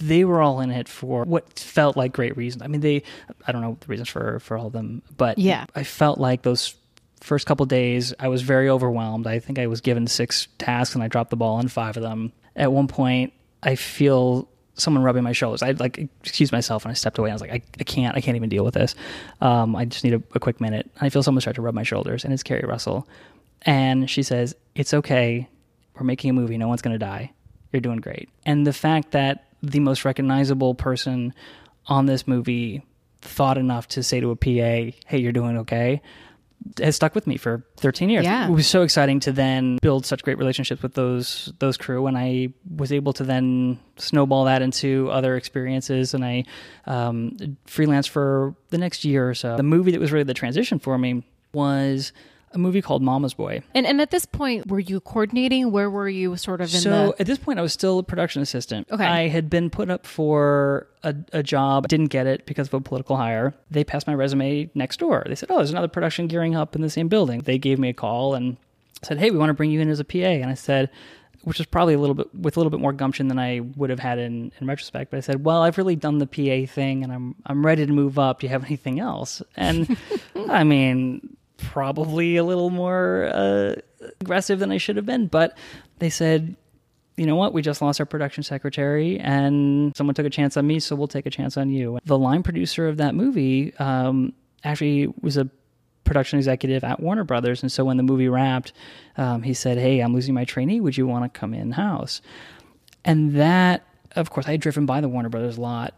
they 0.01 0.23
were 0.23 0.41
all 0.41 0.61
in 0.61 0.71
it 0.71 0.87
for 0.87 1.23
what 1.25 1.59
felt 1.59 1.97
like 1.97 2.13
great 2.13 2.35
reasons. 2.37 2.61
I 2.63 2.67
mean, 2.67 2.79
they, 2.79 3.03
I 3.45 3.51
don't 3.51 3.61
know 3.61 3.77
the 3.79 3.87
reasons 3.87 4.07
for, 4.07 4.39
for 4.39 4.57
all 4.57 4.67
of 4.67 4.73
them, 4.73 5.01
but 5.17 5.37
Yeah. 5.37 5.65
I 5.75 5.83
felt 5.83 6.17
like 6.17 6.43
those 6.43 6.75
first 7.23 7.45
couple 7.45 7.65
days, 7.65 8.13
I 8.19 8.27
was 8.27 8.41
very 8.41 8.69
overwhelmed. 8.69 9.27
I 9.27 9.39
think 9.39 9.57
I 9.57 9.67
was 9.67 9.79
given 9.79 10.07
six 10.07 10.49
tasks 10.57 10.93
and 10.93 11.03
I 11.03 11.07
dropped 11.07 11.29
the 11.29 11.37
ball 11.37 11.55
on 11.55 11.69
five 11.69 11.95
of 11.95 12.03
them. 12.03 12.33
At 12.55 12.71
one 12.71 12.87
point, 12.87 13.31
I 13.63 13.75
feel 13.75 14.49
someone 14.75 15.03
rubbing 15.03 15.23
my 15.23 15.31
shoulders. 15.31 15.63
I 15.63 15.71
like 15.71 15.97
excuse 16.21 16.51
myself 16.51 16.83
and 16.83 16.91
I 16.91 16.95
stepped 16.95 17.17
away. 17.17 17.29
I 17.29 17.33
was 17.33 17.41
like, 17.41 17.51
I, 17.51 17.61
I 17.79 17.83
can't, 17.83 18.17
I 18.17 18.21
can't 18.21 18.35
even 18.35 18.49
deal 18.49 18.65
with 18.65 18.73
this. 18.73 18.93
Um, 19.39 19.73
I 19.75 19.85
just 19.85 20.03
need 20.03 20.13
a, 20.13 20.21
a 20.35 20.39
quick 20.39 20.59
minute. 20.59 20.91
I 20.99 21.09
feel 21.09 21.23
someone 21.23 21.39
start 21.41 21.55
to 21.55 21.61
rub 21.61 21.73
my 21.73 21.83
shoulders, 21.83 22.25
and 22.25 22.33
it's 22.33 22.43
Keri 22.43 22.67
Russell, 22.67 23.07
and 23.61 24.09
she 24.09 24.21
says, 24.21 24.55
"It's 24.75 24.93
okay. 24.93 25.47
We're 25.95 26.03
making 26.03 26.29
a 26.29 26.33
movie. 26.33 26.57
No 26.57 26.67
one's 26.67 26.81
going 26.81 26.93
to 26.93 26.99
die. 26.99 27.31
You're 27.71 27.81
doing 27.81 27.99
great." 27.99 28.29
And 28.45 28.67
the 28.67 28.73
fact 28.73 29.11
that 29.11 29.47
the 29.61 29.79
most 29.79 30.03
recognizable 30.03 30.75
person 30.75 31.33
on 31.87 32.05
this 32.05 32.27
movie 32.27 32.83
thought 33.21 33.57
enough 33.57 33.87
to 33.89 34.03
say 34.03 34.19
to 34.19 34.31
a 34.31 34.35
PA, 34.35 34.97
"Hey, 35.05 35.19
you're 35.19 35.31
doing 35.31 35.57
okay." 35.59 36.01
Has 36.79 36.95
stuck 36.95 37.15
with 37.15 37.27
me 37.27 37.37
for 37.37 37.65
13 37.77 38.09
years. 38.09 38.25
Yeah. 38.25 38.47
It 38.47 38.51
was 38.51 38.67
so 38.67 38.81
exciting 38.81 39.19
to 39.21 39.31
then 39.31 39.77
build 39.81 40.05
such 40.05 40.23
great 40.23 40.37
relationships 40.37 40.81
with 40.81 40.93
those 40.93 41.53
those 41.59 41.77
crew, 41.77 42.07
and 42.07 42.17
I 42.17 42.49
was 42.75 42.91
able 42.91 43.13
to 43.13 43.23
then 43.23 43.79
snowball 43.97 44.45
that 44.45 44.61
into 44.61 45.09
other 45.11 45.35
experiences. 45.35 46.13
And 46.13 46.23
I 46.23 46.43
um, 46.85 47.57
freelanced 47.67 48.09
for 48.09 48.55
the 48.69 48.77
next 48.77 49.05
year 49.05 49.29
or 49.29 49.35
so. 49.35 49.57
The 49.57 49.63
movie 49.63 49.91
that 49.91 49.99
was 49.99 50.11
really 50.11 50.23
the 50.23 50.33
transition 50.33 50.79
for 50.79 50.97
me 50.97 51.23
was 51.53 52.11
a 52.53 52.57
movie 52.57 52.81
called 52.81 53.01
Mama's 53.01 53.33
Boy. 53.33 53.61
And 53.73 53.85
and 53.85 54.01
at 54.01 54.11
this 54.11 54.25
point, 54.25 54.67
were 54.67 54.79
you 54.79 54.99
coordinating? 54.99 55.71
Where 55.71 55.89
were 55.89 56.09
you 56.09 56.35
sort 56.37 56.61
of 56.61 56.73
in 56.73 56.81
so 56.81 56.89
the 56.89 57.21
at 57.21 57.27
this 57.27 57.37
point, 57.37 57.59
I 57.59 57.61
was 57.61 57.73
still 57.73 57.99
a 57.99 58.03
production 58.03 58.41
assistant. 58.41 58.87
Okay. 58.91 59.05
I 59.05 59.27
had 59.27 59.49
been 59.49 59.69
put 59.69 59.89
up 59.89 60.05
for 60.05 60.87
a, 61.03 61.15
a 61.31 61.43
job, 61.43 61.87
didn't 61.87 62.07
get 62.07 62.27
it 62.27 62.45
because 62.45 62.67
of 62.67 62.73
a 62.73 62.81
political 62.81 63.17
hire. 63.17 63.53
They 63.71 63.83
passed 63.83 64.07
my 64.07 64.13
resume 64.13 64.69
next 64.75 64.97
door. 64.97 65.23
They 65.27 65.35
said, 65.35 65.49
"Oh, 65.51 65.57
there's 65.57 65.71
another 65.71 65.87
production 65.87 66.27
gearing 66.27 66.55
up 66.55 66.75
in 66.75 66.81
the 66.81 66.89
same 66.89 67.07
building." 67.07 67.41
They 67.41 67.57
gave 67.57 67.79
me 67.79 67.89
a 67.89 67.93
call 67.93 68.35
and 68.35 68.57
said, 69.03 69.17
"Hey, 69.19 69.31
we 69.31 69.37
want 69.37 69.49
to 69.49 69.53
bring 69.53 69.71
you 69.71 69.81
in 69.81 69.89
as 69.89 69.99
a 69.99 70.05
PA." 70.05 70.17
And 70.17 70.49
I 70.49 70.55
said, 70.55 70.89
which 71.43 71.57
was 71.57 71.67
probably 71.67 71.93
a 71.93 71.99
little 71.99 72.15
bit 72.15 72.33
with 72.33 72.55
a 72.55 72.59
little 72.59 72.69
bit 72.69 72.79
more 72.79 72.93
gumption 72.93 73.27
than 73.27 73.37
I 73.37 73.59
would 73.75 73.89
have 73.89 73.99
had 73.99 74.17
in, 74.17 74.51
in 74.59 74.67
retrospect. 74.67 75.11
But 75.11 75.17
I 75.17 75.19
said, 75.21 75.43
"Well, 75.43 75.61
I've 75.61 75.77
really 75.77 75.95
done 75.95 76.19
the 76.19 76.27
PA 76.27 76.71
thing, 76.71 77.03
and 77.03 77.11
I'm 77.11 77.35
I'm 77.45 77.65
ready 77.65 77.85
to 77.85 77.91
move 77.91 78.17
up. 78.17 78.39
Do 78.39 78.47
you 78.47 78.51
have 78.51 78.63
anything 78.63 78.99
else?" 78.99 79.41
And 79.55 79.97
I 80.49 80.63
mean, 80.63 81.35
probably 81.63 82.37
a 82.37 82.43
little 82.43 82.69
more 82.69 83.29
uh, 83.33 83.75
aggressive 84.21 84.59
than 84.59 84.71
I 84.71 84.77
should 84.77 84.95
have 84.95 85.05
been, 85.05 85.27
but 85.27 85.57
they 85.99 86.09
said, 86.09 86.55
you 87.17 87.25
know 87.25 87.35
what? 87.35 87.53
We 87.53 87.61
just 87.61 87.81
lost 87.81 87.99
our 87.99 88.05
production 88.05 88.43
secretary, 88.43 89.19
and 89.19 89.95
someone 89.95 90.15
took 90.15 90.25
a 90.25 90.31
chance 90.31 90.57
on 90.57 90.65
me, 90.65 90.79
so 90.79 90.95
we'll 90.95 91.07
take 91.07 91.25
a 91.25 91.29
chance 91.29 91.57
on 91.57 91.69
you. 91.69 91.99
The 92.05 92.17
line 92.17 92.43
producer 92.43 92.87
of 92.87 92.97
that 92.97 93.15
movie 93.15 93.75
um, 93.77 94.33
actually 94.63 95.13
was 95.21 95.37
a 95.37 95.49
production 96.03 96.37
executive 96.37 96.83
at 96.83 96.99
Warner 96.99 97.23
Brothers, 97.23 97.61
and 97.61 97.71
so 97.71 97.85
when 97.85 97.97
the 97.97 98.03
movie 98.03 98.27
wrapped, 98.27 98.73
um, 99.17 99.43
he 99.43 99.53
said, 99.53 99.77
"Hey, 99.77 99.99
I'm 99.99 100.13
losing 100.13 100.33
my 100.33 100.43
trainee. 100.43 100.81
Would 100.81 100.97
you 100.97 101.05
want 101.05 101.31
to 101.31 101.39
come 101.39 101.53
in 101.53 101.71
house?" 101.71 102.21
And 103.05 103.33
that, 103.35 103.83
of 104.15 104.29
course, 104.31 104.47
I 104.47 104.51
had 104.51 104.61
driven 104.61 104.85
by 104.85 105.01
the 105.01 105.07
Warner 105.07 105.29
Brothers 105.29 105.57
lot 105.57 105.93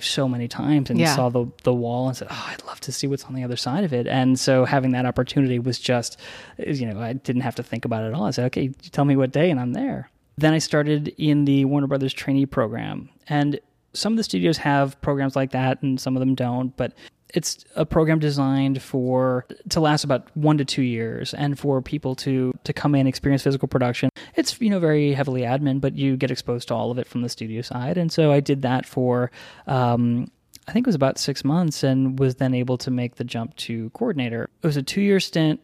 so 0.00 0.28
many 0.28 0.48
times 0.48 0.90
and 0.90 0.98
Yeah. 0.98 1.14
saw 1.14 1.28
the 1.28 1.46
the 1.64 1.72
wall 1.74 2.08
and 2.08 2.16
said, 2.16 2.28
"Oh, 2.30 2.46
I'd 2.50 2.64
love 2.66 2.80
to 2.80 2.92
see 2.92 3.06
what's 3.06 3.24
on 3.24 3.34
the 3.34 3.44
other 3.44 3.56
side 3.56 3.84
of 3.84 3.92
it." 3.92 4.06
And 4.06 4.38
so 4.38 4.64
having 4.64 4.92
that 4.92 5.06
opportunity 5.06 5.58
was 5.58 5.78
just, 5.78 6.18
you 6.58 6.86
know, 6.86 7.00
I 7.00 7.12
didn't 7.14 7.42
have 7.42 7.54
to 7.56 7.62
think 7.62 7.84
about 7.84 8.04
it 8.04 8.08
at 8.08 8.14
all. 8.14 8.24
I 8.24 8.30
said, 8.30 8.46
"Okay, 8.46 8.68
tell 8.92 9.04
me 9.04 9.16
what 9.16 9.32
day, 9.32 9.50
and 9.50 9.58
I'm 9.60 9.72
there." 9.72 10.10
Then 10.36 10.52
I 10.54 10.58
started 10.58 11.08
in 11.18 11.44
the 11.46 11.64
Warner 11.64 11.86
Brothers 11.86 12.12
trainee 12.12 12.46
program, 12.46 13.08
and 13.28 13.58
some 13.92 14.12
of 14.12 14.16
the 14.16 14.22
studios 14.24 14.58
have 14.58 15.00
programs 15.00 15.34
like 15.34 15.50
that, 15.52 15.82
and 15.82 15.98
some 16.00 16.16
of 16.16 16.20
them 16.20 16.34
don't. 16.34 16.76
But 16.76 16.92
it's 17.34 17.64
a 17.76 17.84
program 17.84 18.18
designed 18.18 18.82
for 18.82 19.46
to 19.68 19.80
last 19.80 20.04
about 20.04 20.34
one 20.36 20.58
to 20.58 20.64
two 20.64 20.82
years, 20.82 21.34
and 21.34 21.58
for 21.58 21.82
people 21.82 22.14
to 22.16 22.52
to 22.64 22.72
come 22.72 22.94
in, 22.94 23.06
experience 23.06 23.42
physical 23.42 23.68
production. 23.68 24.10
It's 24.34 24.60
you 24.60 24.70
know 24.70 24.78
very 24.78 25.12
heavily 25.12 25.42
admin, 25.42 25.80
but 25.80 25.94
you 25.94 26.16
get 26.16 26.30
exposed 26.30 26.68
to 26.68 26.74
all 26.74 26.90
of 26.90 26.98
it 26.98 27.06
from 27.06 27.22
the 27.22 27.28
studio 27.28 27.62
side. 27.62 27.98
And 27.98 28.10
so 28.10 28.32
I 28.32 28.40
did 28.40 28.62
that 28.62 28.86
for. 28.86 29.30
Um, 29.66 30.30
I 30.66 30.72
think 30.72 30.86
it 30.86 30.88
was 30.88 30.94
about 30.94 31.18
six 31.18 31.44
months, 31.44 31.82
and 31.82 32.18
was 32.18 32.36
then 32.36 32.52
able 32.54 32.76
to 32.78 32.90
make 32.90 33.16
the 33.16 33.24
jump 33.24 33.56
to 33.56 33.88
coordinator. 33.90 34.50
It 34.62 34.66
was 34.66 34.76
a 34.76 34.82
two-year 34.82 35.18
stint. 35.18 35.60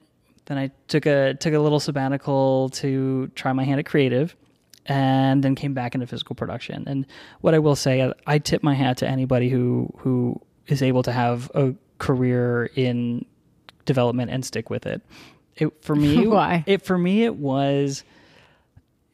Then 0.46 0.56
I 0.58 0.70
took 0.88 1.06
a 1.06 1.34
took 1.34 1.54
a 1.54 1.58
little 1.58 1.80
sabbatical 1.80 2.70
to 2.70 3.28
try 3.34 3.52
my 3.52 3.64
hand 3.64 3.80
at 3.80 3.86
creative, 3.86 4.34
and 4.86 5.42
then 5.42 5.54
came 5.54 5.74
back 5.74 5.94
into 5.94 6.06
physical 6.06 6.36
production. 6.36 6.84
And 6.86 7.06
what 7.40 7.54
I 7.54 7.58
will 7.58 7.76
say, 7.76 8.12
I 8.26 8.38
tip 8.38 8.62
my 8.62 8.74
hat 8.74 8.98
to 8.98 9.08
anybody 9.08 9.48
who 9.48 9.92
who 9.98 10.40
is 10.68 10.82
able 10.82 11.02
to 11.02 11.12
have 11.12 11.50
a 11.54 11.74
career 11.98 12.70
in 12.74 13.24
development 13.84 14.30
and 14.30 14.44
stick 14.44 14.70
with 14.70 14.86
it. 14.86 15.02
It 15.56 15.82
for 15.82 15.94
me, 15.94 16.26
Why? 16.26 16.64
It 16.66 16.82
for 16.82 16.98
me, 16.98 17.24
it 17.24 17.36
was 17.36 18.04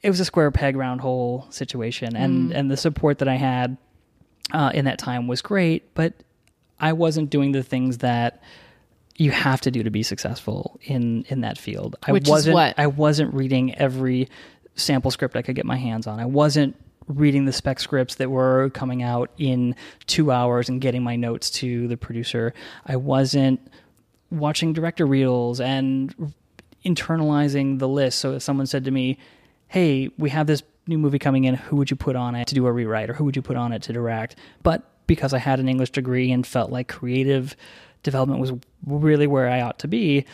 it 0.02 0.10
was 0.10 0.20
a 0.20 0.24
square 0.24 0.50
peg 0.50 0.76
round 0.76 1.00
hole 1.00 1.46
situation, 1.50 2.16
and 2.16 2.52
and 2.52 2.70
the 2.70 2.76
support 2.76 3.18
that 3.18 3.28
I 3.28 3.36
had 3.36 3.76
uh, 4.52 4.70
in 4.72 4.86
that 4.86 4.98
time 4.98 5.26
was 5.26 5.42
great, 5.42 5.94
but 5.94 6.14
I 6.78 6.92
wasn't 6.94 7.30
doing 7.30 7.52
the 7.52 7.62
things 7.62 7.98
that 7.98 8.42
you 9.16 9.30
have 9.30 9.60
to 9.60 9.70
do 9.70 9.82
to 9.82 9.90
be 9.90 10.02
successful 10.02 10.80
in 10.82 11.24
in 11.28 11.42
that 11.42 11.58
field. 11.58 11.96
I 12.02 12.12
Which 12.12 12.26
wasn't 12.26 12.54
what? 12.54 12.74
I 12.78 12.86
wasn't 12.86 13.34
reading 13.34 13.74
every 13.74 14.28
sample 14.76 15.10
script 15.10 15.36
I 15.36 15.42
could 15.42 15.56
get 15.56 15.66
my 15.66 15.76
hands 15.76 16.06
on. 16.06 16.18
I 16.18 16.24
wasn't 16.24 16.76
reading 17.10 17.44
the 17.44 17.52
spec 17.52 17.80
scripts 17.80 18.14
that 18.16 18.30
were 18.30 18.70
coming 18.70 19.02
out 19.02 19.30
in 19.36 19.74
2 20.06 20.30
hours 20.30 20.68
and 20.68 20.80
getting 20.80 21.02
my 21.02 21.16
notes 21.16 21.50
to 21.50 21.88
the 21.88 21.96
producer. 21.96 22.54
I 22.86 22.96
wasn't 22.96 23.60
watching 24.30 24.72
director 24.72 25.06
reels 25.06 25.60
and 25.60 26.32
internalizing 26.84 27.80
the 27.80 27.88
list. 27.88 28.20
So 28.20 28.34
if 28.34 28.42
someone 28.42 28.66
said 28.66 28.84
to 28.84 28.90
me, 28.90 29.18
"Hey, 29.66 30.10
we 30.18 30.30
have 30.30 30.46
this 30.46 30.62
new 30.86 30.98
movie 30.98 31.18
coming 31.18 31.44
in. 31.44 31.54
Who 31.54 31.76
would 31.76 31.90
you 31.90 31.96
put 31.96 32.16
on 32.16 32.34
it 32.34 32.46
to 32.48 32.54
do 32.54 32.66
a 32.66 32.72
rewrite, 32.72 33.10
or 33.10 33.14
who 33.14 33.24
would 33.24 33.36
you 33.36 33.42
put 33.42 33.56
on 33.56 33.72
it 33.72 33.82
to 33.82 33.92
direct?" 33.92 34.36
But 34.62 34.88
because 35.06 35.34
I 35.34 35.38
had 35.38 35.58
an 35.58 35.68
English 35.68 35.90
degree 35.90 36.30
and 36.30 36.46
felt 36.46 36.70
like 36.70 36.86
creative 36.88 37.56
development 38.02 38.40
was 38.40 38.52
really 38.86 39.26
where 39.26 39.48
I 39.48 39.60
ought 39.60 39.78
to 39.80 39.88
be, 39.88 40.24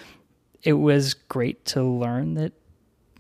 it 0.63 0.75
was 0.75 1.15
great 1.15 1.65
to 1.67 1.83
learn 1.83 2.35
that 2.35 2.53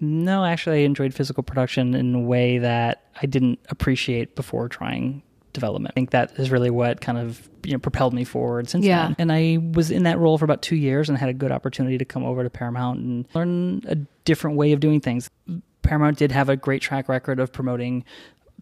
no, 0.00 0.44
actually, 0.44 0.82
I 0.82 0.84
enjoyed 0.84 1.14
physical 1.14 1.42
production 1.42 1.94
in 1.94 2.14
a 2.14 2.20
way 2.20 2.58
that 2.58 3.02
I 3.20 3.26
didn't 3.26 3.58
appreciate 3.68 4.34
before 4.36 4.68
trying 4.68 5.22
development. 5.52 5.92
I 5.92 5.94
think 5.94 6.10
that 6.10 6.32
is 6.38 6.50
really 6.50 6.68
what 6.70 7.00
kind 7.00 7.16
of 7.16 7.48
you 7.64 7.72
know 7.72 7.78
propelled 7.78 8.12
me 8.12 8.24
forward 8.24 8.68
since 8.68 8.84
Yeah. 8.84 9.06
then. 9.06 9.16
And 9.18 9.32
I 9.32 9.58
was 9.72 9.90
in 9.90 10.02
that 10.02 10.18
role 10.18 10.36
for 10.38 10.44
about 10.44 10.60
two 10.62 10.76
years 10.76 11.08
and 11.08 11.16
had 11.16 11.28
a 11.30 11.34
good 11.34 11.50
opportunity 11.50 11.96
to 11.98 12.04
come 12.04 12.24
over 12.24 12.42
to 12.44 12.50
Paramount 12.50 13.00
and 13.00 13.26
learn 13.34 13.82
a 13.88 13.94
different 14.24 14.56
way 14.58 14.72
of 14.72 14.80
doing 14.80 15.00
things. 15.00 15.30
Paramount 15.82 16.18
did 16.18 16.30
have 16.32 16.48
a 16.50 16.56
great 16.56 16.82
track 16.82 17.08
record 17.08 17.40
of 17.40 17.52
promoting 17.52 18.04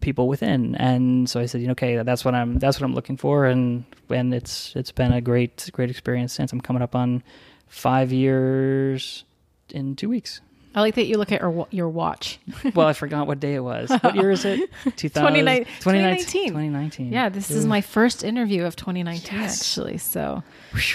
people 0.01 0.27
within, 0.27 0.75
and 0.75 1.29
so 1.29 1.39
I 1.39 1.45
said, 1.47 1.61
you 1.61 1.67
know, 1.67 1.71
okay, 1.71 1.97
that's 1.97 2.23
what 2.23 2.33
I'm 2.35 2.59
that's 2.59 2.79
what 2.79 2.85
I'm 2.85 2.93
looking 2.95 3.17
for, 3.17 3.45
and 3.45 3.83
and 4.09 4.33
it's 4.33 4.73
it's 4.75 4.91
been 4.91 5.11
a 5.11 5.21
great 5.21 5.69
great 5.73 5.89
experience 5.89 6.33
since. 6.33 6.53
I'm 6.53 6.61
coming 6.61 6.81
up 6.81 6.95
on 6.95 7.23
five 7.67 8.11
years 8.13 9.25
in 9.71 9.95
two 9.95 10.09
weeks. 10.09 10.41
I 10.75 10.81
like 10.81 10.95
that 10.95 11.05
you 11.05 11.17
look 11.17 11.31
at 11.31 11.39
your, 11.39 11.67
your 11.71 11.89
watch. 11.89 12.37
Well, 12.75 12.87
I 12.87 12.93
forgot 12.93 13.27
what 13.27 13.39
day 13.39 13.55
it 13.55 13.61
was. 13.61 13.89
What 13.89 14.15
year 14.15 14.31
is 14.31 14.43
it? 14.43 14.69
2000 14.83 14.97
2019. 14.97 15.65
2019. 15.65 16.47
2019. 16.49 17.13
Yeah, 17.13 17.29
this 17.29 17.49
is 17.49 17.65
my 17.65 17.79
first 17.79 18.23
interview 18.23 18.65
of 18.65 18.75
2019, 18.75 19.39
Yes. 19.39 19.61
actually. 19.61 19.97
So, 19.97 20.43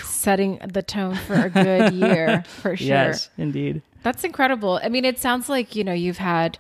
setting 0.05 0.59
the 0.59 0.83
tone 0.83 1.15
for 1.15 1.35
a 1.35 1.49
good 1.49 1.95
year 1.95 2.43
for 2.47 2.77
sure. 2.77 2.87
Yes, 2.87 3.31
indeed. 3.39 3.81
That's 4.03 4.25
incredible. 4.25 4.81
I 4.83 4.91
mean, 4.91 5.05
it 5.07 5.19
sounds 5.19 5.49
like 5.49 5.75
you 5.75 5.85
know 5.85 5.93
you've 5.93 6.19
had 6.19 6.59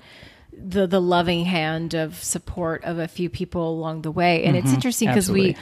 the 0.52 0.86
the 0.86 1.00
loving 1.00 1.44
hand 1.44 1.94
of 1.94 2.22
support 2.22 2.84
of 2.84 2.98
a 2.98 3.08
few 3.08 3.28
people 3.28 3.70
along 3.70 4.02
the 4.02 4.10
way, 4.10 4.44
and 4.44 4.56
it's 4.56 4.66
mm-hmm. 4.66 4.76
interesting 4.76 5.08
because 5.08 5.30
we. 5.30 5.56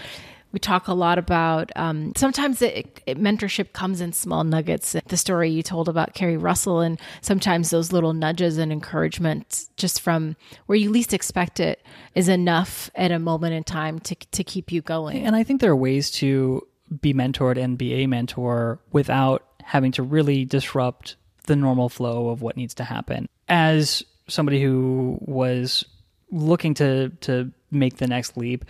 We 0.53 0.59
talk 0.59 0.89
a 0.89 0.95
lot 0.95 1.19
about 1.19 1.71
um, 1.77 2.13
sometimes 2.17 2.63
it, 2.63 3.03
it, 3.07 3.19
mentorship 3.19 3.73
comes 3.73 4.01
in 4.01 4.13
small 4.13 4.45
nuggets. 4.45 4.97
The 5.07 5.17
story 5.17 5.51
you 5.51 5.63
told 5.63 5.89
about 5.89 6.15
Keri 6.15 6.37
Russell, 6.37 6.81
and 6.81 6.99
sometimes 7.21 7.71
those 7.71 7.93
little 7.93 8.15
nudges 8.15 8.57
and 8.57 8.73
encouragement 8.73 9.67
just 9.77 10.01
from 10.01 10.37
where 10.67 10.77
you 10.77 10.91
least 10.91 11.13
expect 11.13 11.61
it 11.61 11.83
is 12.15 12.29
enough 12.29 12.91
at 12.95 13.11
a 13.11 13.19
moment 13.19 13.55
in 13.55 13.65
time 13.65 13.99
to 14.01 14.15
to 14.15 14.43
keep 14.43 14.73
you 14.73 14.81
going. 14.81 15.25
And 15.25 15.37
I 15.37 15.45
think 15.45 15.61
there 15.61 15.71
are 15.71 15.77
ways 15.77 16.11
to 16.13 16.67
be 17.01 17.13
mentored 17.13 17.63
and 17.63 17.77
be 17.77 18.03
a 18.03 18.07
mentor 18.07 18.81
without 18.93 19.45
having 19.63 19.93
to 19.93 20.03
really 20.03 20.45
disrupt 20.45 21.17
the 21.45 21.57
normal 21.57 21.89
flow 21.89 22.29
of 22.29 22.41
what 22.41 22.57
needs 22.57 22.75
to 22.75 22.85
happen. 22.85 23.29
As 23.49 24.03
somebody 24.29 24.63
who 24.63 25.19
was 25.21 25.85
looking 26.31 26.75
to 26.75 27.11
to 27.21 27.51
make 27.71 27.99
the 27.99 28.07
next 28.07 28.37
leap, 28.37 28.65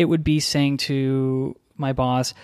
it 0.00 0.06
would 0.06 0.24
be 0.24 0.40
saying 0.40 0.78
to 0.78 1.54
my 1.76 1.92
boss, 1.92 2.34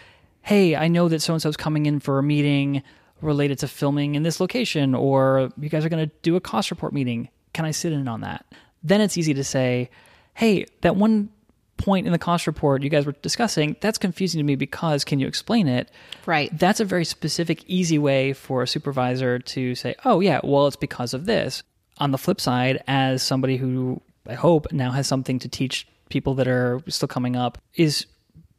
"Hey, 0.42 0.76
I 0.76 0.88
know 0.88 1.08
that 1.08 1.22
so 1.22 1.32
and 1.32 1.42
so's 1.42 1.56
coming 1.56 1.86
in 1.86 2.00
for 2.00 2.18
a 2.18 2.22
meeting 2.22 2.82
related 3.22 3.58
to 3.60 3.68
filming 3.68 4.14
in 4.14 4.22
this 4.22 4.40
location 4.40 4.94
or 4.94 5.50
you 5.58 5.70
guys 5.70 5.84
are 5.84 5.88
going 5.88 6.06
to 6.06 6.14
do 6.20 6.36
a 6.36 6.40
cost 6.40 6.70
report 6.70 6.92
meeting. 6.92 7.30
Can 7.54 7.64
I 7.64 7.70
sit 7.70 7.92
in 7.92 8.06
on 8.08 8.20
that?" 8.20 8.44
Then 8.82 9.00
it's 9.00 9.16
easy 9.16 9.34
to 9.34 9.42
say, 9.42 9.90
"Hey, 10.34 10.66
that 10.82 10.96
one 10.96 11.30
point 11.76 12.06
in 12.06 12.12
the 12.12 12.18
cost 12.18 12.46
report 12.46 12.82
you 12.82 12.90
guys 12.90 13.06
were 13.06 13.12
discussing, 13.22 13.76
that's 13.80 13.98
confusing 13.98 14.38
to 14.38 14.44
me 14.44 14.56
because 14.56 15.04
can 15.04 15.18
you 15.18 15.26
explain 15.26 15.68
it? 15.68 15.90
Right. 16.24 16.56
That's 16.56 16.80
a 16.80 16.84
very 16.84 17.04
specific, 17.04 17.64
easy 17.66 17.98
way 17.98 18.32
for 18.32 18.62
a 18.62 18.66
supervisor 18.66 19.38
to 19.38 19.74
say, 19.74 19.94
oh, 20.04 20.20
yeah, 20.20 20.40
well, 20.42 20.66
it's 20.66 20.76
because 20.76 21.14
of 21.14 21.26
this. 21.26 21.62
On 21.98 22.10
the 22.10 22.18
flip 22.18 22.40
side, 22.40 22.82
as 22.86 23.22
somebody 23.22 23.56
who 23.56 24.00
I 24.26 24.34
hope 24.34 24.72
now 24.72 24.90
has 24.90 25.06
something 25.06 25.38
to 25.40 25.48
teach 25.48 25.86
people 26.08 26.34
that 26.34 26.48
are 26.48 26.80
still 26.88 27.08
coming 27.08 27.36
up, 27.36 27.58
is 27.74 28.06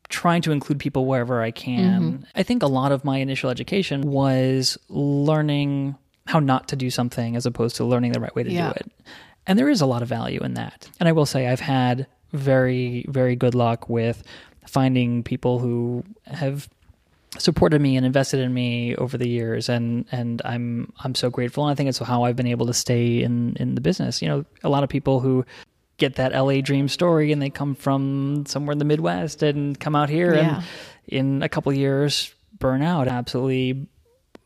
trying 0.10 0.42
to 0.42 0.52
include 0.52 0.80
people 0.80 1.06
wherever 1.06 1.42
I 1.42 1.52
can. 1.52 2.02
Mm-hmm. 2.02 2.24
I 2.36 2.44
think 2.44 2.64
a 2.64 2.68
lot 2.68 2.92
of 2.92 3.04
my 3.04 3.18
initial 3.18 3.50
education 3.50 4.02
was 4.04 4.78
learning 4.90 5.96
how 6.28 6.40
not 6.40 6.68
to 6.70 6.76
do 6.76 6.90
something 6.90 7.36
as 7.36 7.46
opposed 7.46 7.76
to 7.78 7.86
learning 7.86 8.12
the 8.14 8.20
right 8.20 8.34
way 8.36 8.44
to 8.44 8.52
Yeah. 8.52 8.70
do 8.70 8.72
it. 8.78 8.92
And 9.46 9.58
there 9.58 9.70
is 9.70 9.82
a 9.82 9.86
lot 9.86 10.02
of 10.02 10.08
value 10.10 10.42
in 10.42 10.56
that. 10.56 10.90
And 11.00 11.08
I 11.08 11.12
will 11.14 11.26
say 11.26 11.48
I've 11.48 11.60
had 11.62 12.08
very, 12.34 13.06
very 13.08 13.36
good 13.36 13.56
luck 13.56 13.90
with 13.90 14.24
finding 14.66 15.24
people 15.24 15.60
who 15.60 16.04
have 16.26 16.68
supported 17.38 17.82
me 17.82 17.96
and 17.98 18.06
invested 18.06 18.40
in 18.40 18.54
me 18.54 18.96
over 18.96 19.18
the 19.18 19.28
years 19.28 19.70
and 19.70 20.06
and 20.12 20.42
I'm 20.46 20.92
I'm 21.04 21.14
so 21.14 21.30
grateful 21.30 21.66
and 21.66 21.72
I 21.72 21.76
think 21.76 21.90
it's 21.90 22.00
how 22.00 22.24
I've 22.24 22.36
been 22.36 22.48
able 22.48 22.66
to 22.68 22.74
stay 22.74 23.22
in 23.22 23.56
in 23.58 23.76
the 23.76 23.82
business. 23.82 24.22
You 24.22 24.28
know, 24.30 24.46
a 24.64 24.70
lot 24.70 24.84
of 24.84 24.90
people 24.90 25.20
who 25.20 25.46
get 25.98 26.16
that 26.16 26.32
LA 26.34 26.62
dream 26.62 26.88
story 26.88 27.32
and 27.32 27.42
they 27.42 27.50
come 27.50 27.76
from 27.76 28.46
somewhere 28.48 28.72
in 28.74 28.78
the 28.78 28.86
Midwest 28.86 29.42
and 29.44 29.80
come 29.80 29.96
out 29.96 30.10
here 30.10 30.36
Yeah. 30.36 30.58
and 30.58 30.64
in 31.08 31.44
a 31.44 31.50
couple 31.50 31.72
years 31.74 32.34
burn 32.60 32.82
out. 32.82 33.08
Absolutely 33.08 33.88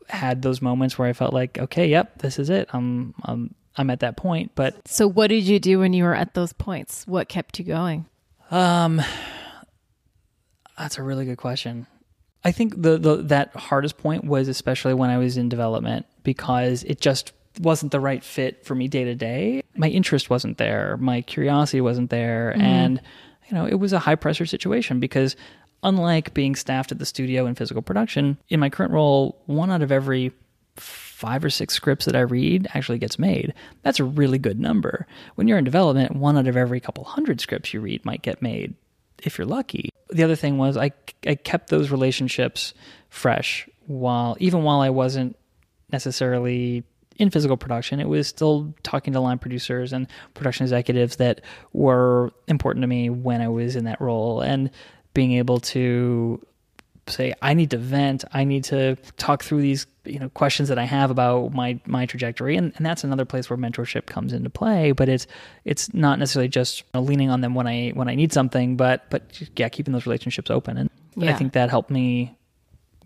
had 0.08 0.42
those 0.42 0.60
moments 0.60 0.98
where 0.98 1.08
I 1.08 1.12
felt 1.12 1.32
like, 1.32 1.58
okay, 1.58 1.86
yep, 1.88 2.18
this 2.18 2.38
is 2.38 2.50
it. 2.50 2.68
I'm 2.72 3.14
I'm 3.22 3.54
I'm 3.76 3.88
at 3.90 4.00
that 4.00 4.16
point, 4.18 4.52
but 4.54 4.86
So, 4.86 5.06
what 5.08 5.28
did 5.28 5.44
you 5.44 5.58
do 5.58 5.78
when 5.78 5.92
you 5.94 6.04
were 6.04 6.14
at 6.14 6.34
those 6.34 6.52
points? 6.52 7.06
What 7.06 7.28
kept 7.28 7.58
you 7.58 7.64
going? 7.64 8.04
Um, 8.50 9.00
that's 10.78 10.98
a 10.98 11.02
really 11.02 11.24
good 11.24 11.38
question. 11.38 11.86
I 12.44 12.52
think 12.52 12.80
the, 12.82 12.98
the 12.98 13.16
that 13.24 13.54
hardest 13.54 13.98
point 13.98 14.24
was 14.24 14.48
especially 14.48 14.94
when 14.94 15.10
I 15.10 15.18
was 15.18 15.36
in 15.36 15.48
development 15.48 16.06
because 16.22 16.82
it 16.84 17.00
just 17.00 17.32
wasn't 17.60 17.92
the 17.92 18.00
right 18.00 18.24
fit 18.24 18.64
for 18.64 18.74
me 18.74 18.88
day 18.88 19.04
to 19.04 19.14
day. 19.14 19.62
My 19.76 19.88
interest 19.88 20.30
wasn't 20.30 20.58
there, 20.58 20.96
my 20.98 21.22
curiosity 21.22 21.80
wasn't 21.80 22.10
there, 22.10 22.52
mm-hmm. 22.52 22.62
and 22.62 23.00
you 23.50 23.56
know, 23.56 23.66
it 23.66 23.74
was 23.74 23.92
a 23.92 23.98
high 23.98 24.14
pressure 24.14 24.46
situation 24.46 25.00
because 25.00 25.36
unlike 25.82 26.32
being 26.32 26.54
staffed 26.54 26.92
at 26.92 26.98
the 26.98 27.06
studio 27.06 27.46
in 27.46 27.54
physical 27.54 27.82
production, 27.82 28.38
in 28.48 28.60
my 28.60 28.70
current 28.70 28.92
role, 28.92 29.42
one 29.46 29.70
out 29.70 29.82
of 29.82 29.92
every 29.92 30.32
five 30.76 31.44
or 31.44 31.50
six 31.50 31.74
scripts 31.74 32.06
that 32.06 32.16
I 32.16 32.20
read 32.20 32.68
actually 32.74 32.98
gets 32.98 33.18
made. 33.18 33.52
That's 33.82 34.00
a 34.00 34.04
really 34.04 34.38
good 34.38 34.58
number. 34.58 35.06
When 35.34 35.48
you're 35.48 35.58
in 35.58 35.64
development, 35.64 36.16
one 36.16 36.36
out 36.38 36.46
of 36.46 36.56
every 36.56 36.80
couple 36.80 37.04
hundred 37.04 37.40
scripts 37.40 37.74
you 37.74 37.80
read 37.80 38.04
might 38.04 38.22
get 38.22 38.42
made 38.42 38.74
if 39.22 39.38
you're 39.38 39.46
lucky. 39.46 39.90
The 40.10 40.24
other 40.24 40.36
thing 40.36 40.58
was 40.58 40.76
I, 40.76 40.92
I 41.26 41.34
kept 41.34 41.68
those 41.68 41.90
relationships 41.90 42.74
fresh 43.08 43.68
while 43.86 44.36
even 44.40 44.62
while 44.62 44.80
I 44.80 44.90
wasn't 44.90 45.36
necessarily 45.92 46.84
in 47.18 47.30
physical 47.30 47.56
production, 47.56 48.00
it 48.00 48.08
was 48.08 48.26
still 48.26 48.74
talking 48.82 49.12
to 49.12 49.20
line 49.20 49.38
producers 49.38 49.92
and 49.92 50.06
production 50.34 50.64
executives 50.64 51.16
that 51.16 51.40
were 51.72 52.32
important 52.48 52.82
to 52.82 52.86
me 52.86 53.10
when 53.10 53.40
I 53.40 53.48
was 53.48 53.76
in 53.76 53.84
that 53.84 54.00
role. 54.00 54.40
And 54.40 54.70
being 55.14 55.32
able 55.32 55.60
to 55.60 56.44
say 57.08 57.34
I 57.42 57.54
need 57.54 57.70
to 57.70 57.78
vent, 57.78 58.24
I 58.32 58.44
need 58.44 58.64
to 58.64 58.96
talk 59.16 59.42
through 59.42 59.60
these 59.62 59.86
you 60.04 60.18
know 60.18 60.28
questions 60.30 60.68
that 60.68 60.78
I 60.78 60.84
have 60.84 61.10
about 61.10 61.52
my 61.52 61.80
my 61.86 62.06
trajectory. 62.06 62.56
And, 62.56 62.72
and 62.76 62.86
that's 62.86 63.04
another 63.04 63.24
place 63.24 63.50
where 63.50 63.56
mentorship 63.56 64.06
comes 64.06 64.32
into 64.32 64.50
play 64.50 64.92
but 64.92 65.08
it's 65.08 65.26
it's 65.64 65.92
not 65.94 66.18
necessarily 66.18 66.48
just 66.48 66.80
you 66.80 66.86
know, 66.94 67.02
leaning 67.02 67.30
on 67.30 67.40
them 67.40 67.54
when 67.54 67.66
I 67.66 67.90
when 67.90 68.08
I 68.08 68.14
need 68.14 68.32
something 68.32 68.76
but 68.76 69.10
but 69.10 69.40
yeah 69.56 69.68
keeping 69.68 69.92
those 69.92 70.06
relationships 70.06 70.50
open. 70.50 70.76
And 70.76 70.90
Yeah. 71.16 71.30
I 71.30 71.34
think 71.34 71.52
that 71.52 71.70
helped 71.70 71.90
me 71.90 72.36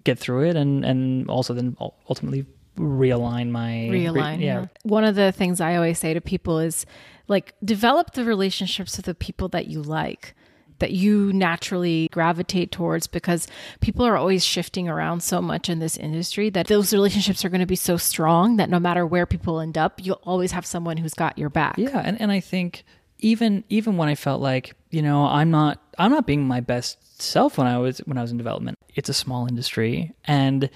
get 0.05 0.19
through 0.19 0.45
it 0.45 0.57
and 0.57 0.85
and 0.85 1.29
also 1.29 1.53
then 1.55 1.77
ultimately 2.09 2.47
realign 2.77 3.51
my 3.51 3.89
realign. 3.91 4.41
yeah, 4.41 4.61
yeah. 4.61 4.67
One 4.83 5.05
of 5.05 5.15
the 5.15 5.33
things 5.33 5.61
I 5.61 5.77
always 5.77 5.99
say 5.99 6.15
to 6.15 6.21
people 6.21 6.59
is 6.59 6.87
like 7.29 7.55
develop 7.65 8.13
the 8.13 8.25
relationships 8.25 8.97
with 8.97 9.07
the 9.07 9.15
people 9.15 9.49
that 9.49 9.67
you 9.67 9.83
like 9.83 10.35
that 10.79 10.93
you 10.93 11.33
naturally 11.33 12.09
gravitate 12.13 12.71
towards 12.71 13.07
because 13.07 13.49
people 13.81 14.05
are 14.05 14.17
always 14.17 14.45
shifting 14.45 14.89
around 14.89 15.23
so 15.23 15.41
much 15.41 15.71
in 15.71 15.79
this 15.79 15.97
industry 15.97 16.51
that 16.51 16.67
those 16.67 16.93
relationships 16.93 17.45
are 17.45 17.49
going 17.49 17.61
to 17.61 17.67
be 17.67 17.77
so 17.77 17.97
strong 17.97 18.57
that 18.59 18.69
no 18.69 18.79
matter 18.79 19.07
where 19.07 19.25
people 19.25 19.61
end 19.61 19.79
up 19.79 19.99
you'll 20.05 20.21
always 20.25 20.53
have 20.53 20.67
someone 20.67 20.99
who's 20.99 21.15
got 21.15 21.39
your 21.39 21.49
back 21.49 21.79
Yeah, 21.79 22.03
and, 22.05 22.21
and 22.21 22.31
I 22.31 22.41
think 22.41 22.85
even 23.19 23.65
even 23.69 23.97
when 23.97 24.09
I 24.09 24.15
felt 24.15 24.43
like 24.43 24.75
you 24.91 25.03
know 25.03 25.25
I'm 25.25 25.51
not 25.51 25.83
I'm 25.99 26.11
not 26.11 26.27
being 26.27 26.47
my 26.47 26.61
best 26.61 27.23
self 27.23 27.59
when 27.59 27.67
I 27.67 27.79
was 27.79 27.99
when 28.01 28.19
I 28.19 28.23
was 28.23 28.31
in 28.31 28.37
development. 28.37 28.79
It's 28.95 29.09
a 29.09 29.15
small 29.15 29.47
industry, 29.47 30.15
and 30.25 30.71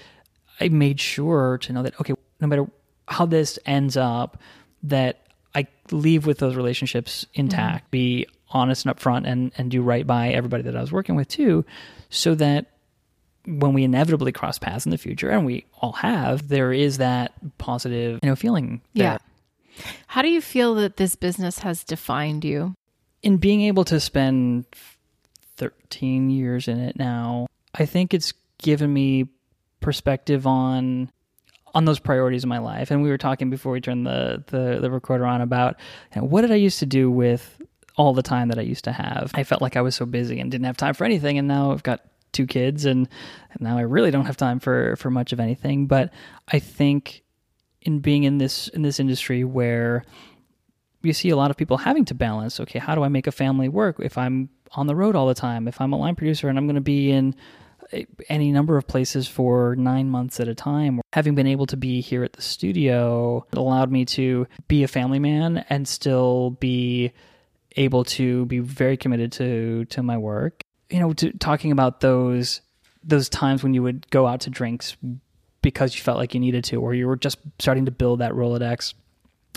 I 0.59 0.69
made 0.69 0.99
sure 0.99 1.57
to 1.59 1.73
know 1.73 1.83
that 1.83 1.99
okay, 1.99 2.13
no 2.39 2.47
matter 2.47 2.65
how 3.07 3.25
this 3.25 3.59
ends 3.65 3.97
up, 3.97 4.41
that 4.83 5.27
I 5.53 5.67
leave 5.91 6.25
with 6.25 6.39
those 6.39 6.55
relationships 6.55 7.25
intact, 7.33 7.85
mm-hmm. 7.85 7.91
be 7.91 8.27
honest 8.49 8.85
and 8.85 8.95
upfront, 8.95 9.27
and 9.27 9.51
and 9.57 9.71
do 9.71 9.81
right 9.81 10.05
by 10.05 10.29
everybody 10.29 10.63
that 10.63 10.75
I 10.75 10.81
was 10.81 10.91
working 10.91 11.15
with 11.15 11.27
too, 11.27 11.65
so 12.09 12.35
that 12.35 12.67
when 13.45 13.73
we 13.73 13.83
inevitably 13.83 14.31
cross 14.31 14.59
paths 14.59 14.85
in 14.85 14.91
the 14.91 14.97
future, 14.97 15.29
and 15.29 15.45
we 15.45 15.65
all 15.81 15.93
have, 15.93 16.47
there 16.47 16.71
is 16.71 16.97
that 16.99 17.33
positive 17.57 18.19
you 18.23 18.29
know 18.29 18.35
feeling. 18.35 18.81
yeah. 18.93 19.17
How 20.07 20.21
do 20.21 20.27
you 20.27 20.41
feel 20.41 20.75
that 20.75 20.97
this 20.97 21.15
business 21.15 21.59
has 21.59 21.83
defined 21.83 22.43
you? 22.43 22.75
In 23.23 23.37
being 23.37 23.61
able 23.61 23.85
to 23.85 23.99
spend 23.99 24.65
13 25.57 26.29
years 26.29 26.67
in 26.67 26.79
it 26.79 26.97
now, 26.97 27.47
I 27.73 27.85
think 27.85 28.13
it's 28.13 28.33
given 28.57 28.91
me 28.91 29.29
perspective 29.81 30.47
on 30.47 31.11
on 31.73 31.85
those 31.85 31.99
priorities 31.99 32.43
in 32.43 32.49
my 32.49 32.57
life. 32.57 32.91
And 32.91 33.01
we 33.01 33.09
were 33.09 33.17
talking 33.17 33.49
before 33.49 33.71
we 33.71 33.81
turned 33.81 34.05
the 34.05 34.43
the, 34.47 34.79
the 34.81 34.91
recorder 34.91 35.25
on 35.25 35.41
about 35.41 35.77
you 36.13 36.21
know, 36.21 36.27
what 36.27 36.41
did 36.41 36.51
I 36.51 36.55
used 36.55 36.79
to 36.79 36.85
do 36.85 37.11
with 37.11 37.61
all 37.97 38.13
the 38.13 38.23
time 38.23 38.47
that 38.47 38.57
I 38.57 38.61
used 38.61 38.85
to 38.85 38.91
have. 38.91 39.31
I 39.33 39.43
felt 39.43 39.61
like 39.61 39.75
I 39.75 39.81
was 39.81 39.95
so 39.95 40.05
busy 40.05 40.39
and 40.39 40.49
didn't 40.49 40.65
have 40.65 40.77
time 40.77 40.93
for 40.93 41.03
anything, 41.03 41.37
and 41.37 41.47
now 41.47 41.71
I've 41.71 41.83
got 41.83 42.01
two 42.31 42.47
kids, 42.47 42.85
and, 42.85 43.09
and 43.51 43.61
now 43.61 43.77
I 43.77 43.81
really 43.81 44.11
don't 44.11 44.25
have 44.25 44.37
time 44.37 44.59
for 44.59 44.95
for 44.95 45.11
much 45.11 45.33
of 45.33 45.39
anything. 45.39 45.87
But 45.87 46.13
I 46.47 46.59
think 46.59 47.23
in 47.81 47.99
being 47.99 48.23
in 48.23 48.37
this 48.37 48.67
in 48.69 48.81
this 48.81 48.99
industry 48.99 49.43
where 49.43 50.03
you 51.03 51.13
see 51.13 51.29
a 51.29 51.35
lot 51.35 51.49
of 51.51 51.57
people 51.57 51.77
having 51.77 52.05
to 52.05 52.13
balance 52.13 52.59
okay 52.59 52.77
how 52.77 52.93
do 52.93 53.03
i 53.03 53.07
make 53.07 53.25
a 53.25 53.31
family 53.31 53.67
work 53.67 53.95
if 53.99 54.19
i'm 54.19 54.49
on 54.73 54.85
the 54.85 54.95
road 54.95 55.15
all 55.15 55.27
the 55.27 55.33
time 55.33 55.67
if 55.67 55.81
i'm 55.81 55.91
a 55.91 55.97
line 55.97 56.15
producer 56.15 56.47
and 56.47 56.59
i'm 56.59 56.67
going 56.67 56.75
to 56.75 56.81
be 56.81 57.11
in 57.11 57.35
any 58.29 58.51
number 58.51 58.77
of 58.77 58.87
places 58.87 59.27
for 59.27 59.75
nine 59.75 60.09
months 60.09 60.39
at 60.39 60.47
a 60.47 60.55
time. 60.55 61.01
Having 61.13 61.35
been 61.35 61.47
able 61.47 61.65
to 61.67 61.77
be 61.77 62.01
here 62.01 62.23
at 62.23 62.33
the 62.33 62.41
studio 62.41 63.45
allowed 63.53 63.91
me 63.91 64.05
to 64.05 64.47
be 64.67 64.83
a 64.83 64.87
family 64.87 65.19
man 65.19 65.65
and 65.69 65.87
still 65.87 66.51
be 66.51 67.11
able 67.77 68.03
to 68.03 68.45
be 68.45 68.59
very 68.59 68.97
committed 68.97 69.31
to 69.33 69.85
to 69.85 70.03
my 70.03 70.17
work. 70.17 70.61
You 70.89 70.99
know 70.99 71.13
to, 71.13 71.31
talking 71.37 71.71
about 71.71 72.01
those 72.01 72.61
those 73.03 73.29
times 73.29 73.63
when 73.63 73.73
you 73.73 73.83
would 73.83 74.09
go 74.09 74.27
out 74.27 74.41
to 74.41 74.49
drinks 74.49 74.95
because 75.61 75.95
you 75.95 76.01
felt 76.01 76.17
like 76.17 76.33
you 76.33 76.39
needed 76.39 76.63
to 76.65 76.77
or 76.77 76.93
you 76.93 77.07
were 77.07 77.15
just 77.15 77.37
starting 77.59 77.85
to 77.85 77.91
build 77.91 78.19
that 78.19 78.31
rolodex 78.33 78.93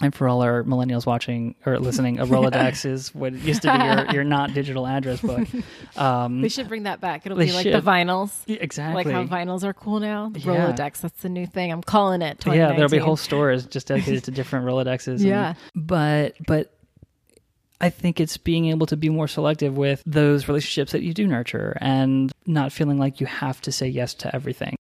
and 0.03 0.13
for 0.15 0.29
all 0.29 0.43
our 0.43 0.65
millennials 0.65 1.07
watching 1.07 1.55
or 1.65 1.79
listening, 1.79 2.19
a 2.19 2.27
Rolodex 2.27 2.85
is 2.91 3.15
what 3.15 3.33
used 3.33 3.63
to 3.63 3.73
be 3.73 3.85
your, 3.85 4.11
your 4.17 4.25
not 4.25 4.53
digital 4.53 4.87
address 4.87 5.21
book. 5.21 5.47
Um, 5.97 6.41
they 6.41 6.49
should 6.49 6.67
bring 6.67 6.83
that 6.83 7.01
back 7.01 7.25
it'll 7.25 7.39
be 7.39 7.53
like 7.53 7.63
the 7.65 7.71
should. 7.75 7.85
vinyls 7.85 8.33
exactly. 8.49 9.05
like 9.05 9.15
how 9.15 9.25
vinyls 9.25 9.63
are 9.63 9.73
cool 9.73 10.01
now 10.01 10.29
the 10.29 10.41
Yeah. 10.41 10.73
rolodex 10.73 11.01
that's 11.03 11.23
the 11.23 11.29
new 11.29 11.47
thing 11.47 11.71
i'm 11.71 11.85
calling 11.85 12.21
it 12.21 12.45
yeah, 12.45 12.73
there'll 12.73 12.89
be 12.89 12.99
whole 12.99 13.15
stores 13.15 13.65
just 13.65 13.87
dedicated 13.87 14.25
to 14.25 14.33
different 14.33 14.67
Rolodexes. 14.69 15.07
and- 15.07 15.21
Yeah. 15.21 15.55
but 15.77 16.35
but 16.49 16.73
I 17.81 17.91
think 17.91 18.19
it's 18.19 18.37
being 18.37 18.67
able 18.67 18.87
to 18.87 18.97
be 18.97 19.09
more 19.09 19.29
selective 19.29 19.77
with 19.77 20.03
those 20.07 20.49
relationships 20.49 20.91
that 20.93 21.03
you 21.03 21.13
do 21.15 21.27
nurture 21.29 21.77
and 21.81 22.33
not 22.47 22.73
feeling 22.73 22.99
like 22.99 23.21
you 23.21 23.27
have 23.27 23.61
to 23.63 23.73
say 23.73 23.87
yes 23.87 24.15
to 24.15 24.35
everything. 24.35 24.77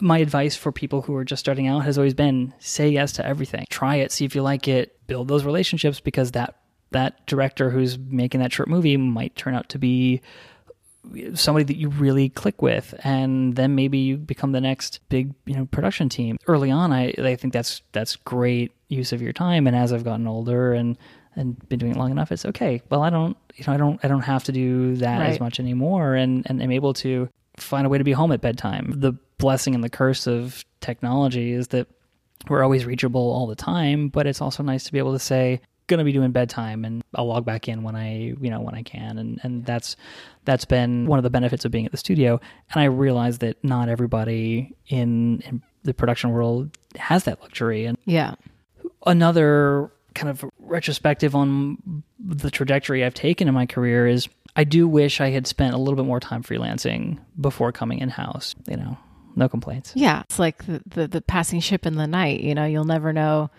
My 0.00 0.18
advice 0.18 0.56
for 0.56 0.72
people 0.72 1.02
who 1.02 1.14
are 1.16 1.24
just 1.24 1.40
starting 1.40 1.66
out 1.66 1.80
has 1.80 1.98
always 1.98 2.14
been 2.14 2.54
say 2.58 2.88
yes 2.88 3.12
to 3.12 3.26
everything. 3.26 3.64
Try 3.70 3.96
it, 3.96 4.12
see 4.12 4.24
if 4.24 4.34
you 4.34 4.42
like 4.42 4.68
it, 4.68 5.06
build 5.06 5.28
those 5.28 5.44
relationships 5.44 6.00
because 6.00 6.32
that 6.32 6.56
that 6.90 7.26
director 7.26 7.70
who's 7.70 7.98
making 7.98 8.40
that 8.40 8.52
short 8.52 8.68
movie 8.68 8.96
might 8.96 9.36
turn 9.36 9.54
out 9.54 9.68
to 9.70 9.78
be 9.78 10.22
somebody 11.34 11.64
that 11.64 11.76
you 11.76 11.88
really 11.88 12.28
click 12.28 12.60
with 12.60 12.94
and 13.04 13.56
then 13.56 13.74
maybe 13.74 13.98
you 13.98 14.16
become 14.16 14.52
the 14.52 14.60
next 14.60 15.00
big 15.08 15.34
you 15.46 15.54
know 15.54 15.66
production 15.66 16.08
team. 16.08 16.36
Early 16.46 16.70
on 16.70 16.92
i 16.92 17.14
i 17.18 17.36
think 17.36 17.52
that's 17.52 17.82
that's 17.92 18.16
great 18.16 18.72
use 18.88 19.12
of 19.12 19.22
your 19.22 19.32
time 19.32 19.66
and 19.66 19.76
as 19.76 19.92
i've 19.92 20.04
gotten 20.04 20.26
older 20.26 20.72
and 20.72 20.98
and 21.36 21.66
been 21.68 21.78
doing 21.78 21.92
it 21.92 21.98
long 21.98 22.10
enough 22.10 22.32
it's 22.32 22.44
okay. 22.44 22.82
Well 22.90 23.02
i 23.02 23.10
don't 23.10 23.36
you 23.54 23.64
know 23.66 23.72
i 23.72 23.76
don't 23.76 24.00
i 24.02 24.08
don't 24.08 24.22
have 24.22 24.44
to 24.44 24.52
do 24.52 24.96
that 24.96 25.22
as 25.22 25.40
much 25.40 25.60
anymore 25.60 26.14
and 26.14 26.42
and 26.46 26.62
i'm 26.62 26.72
able 26.72 26.92
to 26.94 27.28
find 27.56 27.86
a 27.86 27.88
way 27.88 27.98
to 27.98 28.04
be 28.04 28.12
home 28.12 28.32
at 28.32 28.40
bedtime. 28.40 28.92
The 28.96 29.14
blessing 29.38 29.74
and 29.74 29.82
the 29.82 29.88
curse 29.88 30.26
of 30.26 30.64
technology 30.80 31.52
is 31.52 31.68
that 31.68 31.88
we're 32.48 32.62
always 32.62 32.84
reachable 32.84 33.32
all 33.32 33.46
the 33.46 33.56
time, 33.56 34.08
but 34.08 34.26
it's 34.26 34.40
also 34.40 34.62
nice 34.62 34.84
to 34.84 34.92
be 34.92 34.98
able 34.98 35.12
to 35.12 35.18
say, 35.18 35.60
gonna 35.88 36.04
be 36.04 36.12
doing 36.12 36.30
bedtime 36.30 36.84
and 36.84 37.02
I'll 37.14 37.26
log 37.26 37.44
back 37.44 37.66
in 37.66 37.82
when 37.82 37.96
I 37.96 38.34
you 38.40 38.50
know 38.50 38.60
when 38.60 38.74
I 38.74 38.82
can. 38.82 39.18
And 39.18 39.40
and 39.42 39.64
that's 39.64 39.96
that's 40.44 40.64
been 40.64 41.06
one 41.06 41.18
of 41.18 41.22
the 41.22 41.30
benefits 41.30 41.64
of 41.64 41.72
being 41.72 41.86
at 41.86 41.90
the 41.90 41.98
studio. 41.98 42.40
And 42.72 42.82
I 42.82 42.84
realize 42.84 43.38
that 43.38 43.62
not 43.64 43.88
everybody 43.88 44.74
in, 44.86 45.40
in 45.40 45.62
the 45.82 45.94
production 45.94 46.30
world 46.30 46.76
has 46.96 47.24
that 47.24 47.40
luxury. 47.40 47.86
And 47.86 47.98
yeah. 48.04 48.34
another 49.06 49.90
kind 50.14 50.28
of 50.28 50.44
retrospective 50.58 51.34
on 51.34 52.02
the 52.18 52.50
trajectory 52.50 53.04
I've 53.04 53.14
taken 53.14 53.48
in 53.48 53.54
my 53.54 53.66
career 53.66 54.06
is 54.06 54.28
I 54.56 54.64
do 54.64 54.88
wish 54.88 55.20
I 55.20 55.30
had 55.30 55.46
spent 55.46 55.74
a 55.74 55.78
little 55.78 55.96
bit 55.96 56.04
more 56.04 56.20
time 56.20 56.42
freelancing 56.42 57.18
before 57.40 57.72
coming 57.72 58.00
in 58.00 58.08
house 58.08 58.54
you 58.66 58.76
know 58.76 58.98
no 59.38 59.48
complaints 59.48 59.92
Yeah, 59.94 60.22
it's 60.22 60.38
like 60.38 60.66
the, 60.66 60.82
the 60.86 61.08
the 61.08 61.20
passing 61.20 61.60
ship 61.60 61.86
in 61.86 61.94
the 61.94 62.06
night. 62.06 62.40
You 62.40 62.54
know, 62.54 62.64
you'll 62.64 62.84
never 62.84 63.12
know 63.12 63.50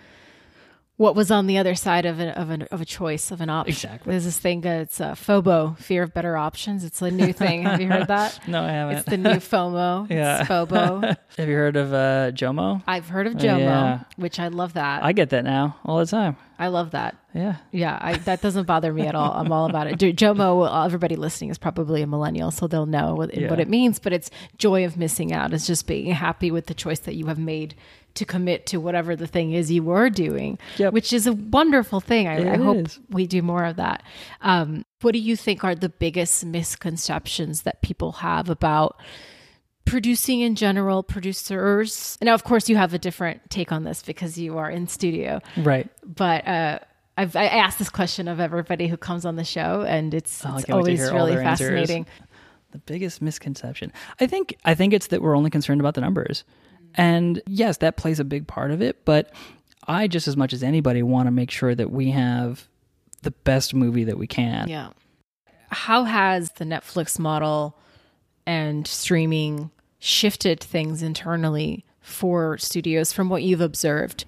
what 0.99 1.15
was 1.15 1.31
on 1.31 1.47
the 1.47 1.57
other 1.57 1.75
side 1.75 2.05
of 2.05 2.19
a 2.19 2.37
of, 2.37 2.49
an, 2.49 2.63
of 2.63 2.81
a 2.81 2.85
choice 2.85 3.31
of 3.31 3.39
an 3.39 3.49
option. 3.49 3.71
Exactly. 3.71 4.11
There's 4.11 4.25
this 4.25 4.37
thing. 4.37 4.65
It's 4.65 4.99
uh, 4.99 5.15
FOBO, 5.15 5.77
fear 5.77 6.03
of 6.03 6.13
better 6.13 6.35
options. 6.35 6.83
It's 6.83 7.01
a 7.01 7.09
new 7.09 7.31
thing. 7.31 7.63
Have 7.63 7.79
you 7.79 7.87
heard 7.87 8.07
that? 8.17 8.37
no 8.49 8.61
I 8.61 8.71
haven't 8.71 8.95
It's 8.97 9.09
the 9.09 9.17
new 9.17 9.29
FOMO. 9.53 10.09
Yeah. 10.09 10.41
It's 10.41 10.49
FOBO. 10.49 11.15
Have 11.37 11.47
you 11.47 11.55
heard 11.55 11.77
of 11.77 11.93
uh, 11.93 12.31
Jomo? 12.33 12.83
I've 12.85 13.07
heard 13.07 13.27
of 13.27 13.35
JOMO, 13.35 13.59
Yeah. 13.59 13.99
which 14.17 14.39
I 14.41 14.49
love 14.49 14.73
that. 14.73 15.01
I 15.03 15.13
get 15.13 15.29
that 15.29 15.45
now 15.45 15.77
all 15.85 15.99
the 15.99 16.05
time. 16.05 16.35
I 16.61 16.67
love 16.67 16.91
that. 16.91 17.15
Yeah. 17.33 17.55
Yeah, 17.71 17.97
I, 18.01 18.17
that 18.17 18.41
doesn't 18.41 18.65
bother 18.65 18.91
me 18.91 19.07
at 19.07 19.15
all. 19.15 19.31
I'm 19.31 19.49
all 19.53 19.69
about 19.69 19.87
it. 19.87 19.97
Jo- 19.97 20.11
JOMO, 20.11 20.85
everybody 20.85 21.15
listening 21.15 21.49
is 21.51 21.57
probably 21.57 22.01
a 22.01 22.07
millennial, 22.07 22.51
so 22.51 22.67
they'll 22.67 22.85
know 22.85 23.15
what, 23.15 23.33
Yeah. 23.33 23.49
what 23.49 23.61
it 23.61 23.69
means. 23.69 23.99
But 23.99 24.11
it's 24.11 24.29
joy 24.57 24.83
of 24.83 24.97
missing 24.97 25.31
out. 25.31 25.53
It's 25.53 25.65
just 25.65 25.87
being 25.87 26.11
happy 26.11 26.51
with 26.51 26.65
the 26.65 26.73
choice 26.73 26.99
that 26.99 27.15
you 27.15 27.27
have 27.27 27.39
made 27.39 27.75
to 28.15 28.25
commit 28.25 28.65
to 28.67 28.77
whatever 28.79 29.15
the 29.15 29.27
thing 29.27 29.53
is 29.53 29.71
you 29.71 29.83
were 29.83 30.09
doing, 30.09 30.57
Yep. 30.77 30.93
which 30.93 31.13
is 31.13 31.25
a 31.27 31.33
wonderful 31.33 31.99
thing. 31.99 32.27
I, 32.27 32.53
I 32.53 32.57
hope 32.57 32.87
we 33.09 33.27
do 33.27 33.41
more 33.41 33.63
of 33.65 33.75
that. 33.77 34.03
Um, 34.41 34.83
what 35.01 35.13
do 35.13 35.19
you 35.19 35.35
think 35.35 35.63
are 35.63 35.75
the 35.75 35.89
biggest 35.89 36.43
misconceptions 36.45 37.61
that 37.63 37.81
people 37.81 38.11
have 38.13 38.49
about 38.49 38.99
producing 39.85 40.41
in 40.41 40.55
general, 40.55 41.01
producers. 41.01 42.17
Now, 42.21 42.33
of 42.33 42.43
course, 42.43 42.69
you 42.69 42.75
have 42.77 42.93
a 42.93 42.99
different 42.99 43.49
take 43.49 43.71
on 43.71 43.83
this 43.83 44.03
because 44.03 44.37
you 44.37 44.57
are 44.57 44.69
in 44.69 44.87
studio, 44.87 45.39
right? 45.57 45.89
But 46.05 46.47
uh, 46.47 46.79
I've 47.17 47.35
I 47.35 47.45
asked 47.45 47.79
this 47.79 47.89
question 47.89 48.27
of 48.27 48.39
everybody 48.39 48.87
who 48.87 48.97
comes 48.97 49.25
on 49.25 49.35
the 49.35 49.43
show, 49.43 49.81
and 49.87 50.13
it's, 50.13 50.45
Oh, 50.45 50.55
it's 50.57 50.65
can't 50.65 50.83
wait 50.83 50.97
to 50.97 51.03
always 51.05 51.11
really 51.11 51.31
their 51.35 51.43
answers. 51.43 51.69
fascinating. 51.69 52.05
The 52.71 52.77
biggest 52.79 53.19
misconception, 53.21 53.91
I 54.19 54.27
think, 54.27 54.55
I 54.63 54.75
think 54.75 54.93
it's 54.93 55.07
that 55.07 55.23
we're 55.23 55.35
only 55.35 55.49
concerned 55.49 55.81
about 55.81 55.95
the 55.95 56.01
numbers, 56.01 56.43
and 56.95 57.41
yes, 57.47 57.77
that 57.77 57.97
plays 57.97 58.19
a 58.19 58.23
big 58.23 58.47
part 58.47 58.71
of 58.71 58.81
it. 58.81 59.05
But 59.05 59.33
I 59.87 60.07
just 60.07 60.27
as 60.27 60.37
much 60.37 60.53
as 60.53 60.63
anybody 60.63 61.03
want 61.03 61.27
to 61.27 61.31
make 61.31 61.51
sure 61.51 61.73
that 61.75 61.91
we 61.91 62.11
have 62.11 62.67
the 63.21 63.31
best 63.31 63.73
movie 63.73 64.03
that 64.05 64.17
we 64.17 64.27
can. 64.27 64.67
Yeah. 64.67 64.89
How 65.69 66.03
has 66.03 66.51
the 66.53 66.65
Netflix 66.65 67.19
model 67.19 67.77
and 68.45 68.87
streaming 68.87 69.71
shifted 69.99 70.59
things 70.59 71.01
internally 71.03 71.85
for 72.01 72.57
studios 72.57 73.13
from 73.13 73.29
what 73.29 73.43
you've 73.43 73.61
observed? 73.61 74.25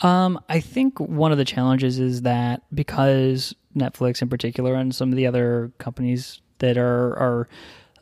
Um, 0.00 0.40
I 0.48 0.60
think 0.60 0.98
one 1.00 1.32
of 1.32 1.38
the 1.38 1.44
challenges 1.44 1.98
is 1.98 2.22
that 2.22 2.62
because 2.72 3.54
Netflix 3.76 4.22
in 4.22 4.28
particular 4.28 4.74
and 4.74 4.94
some 4.94 5.10
of 5.10 5.16
the 5.16 5.26
other 5.26 5.72
companies 5.78 6.40
that 6.58 6.76
are 6.76 7.16
are 7.16 7.48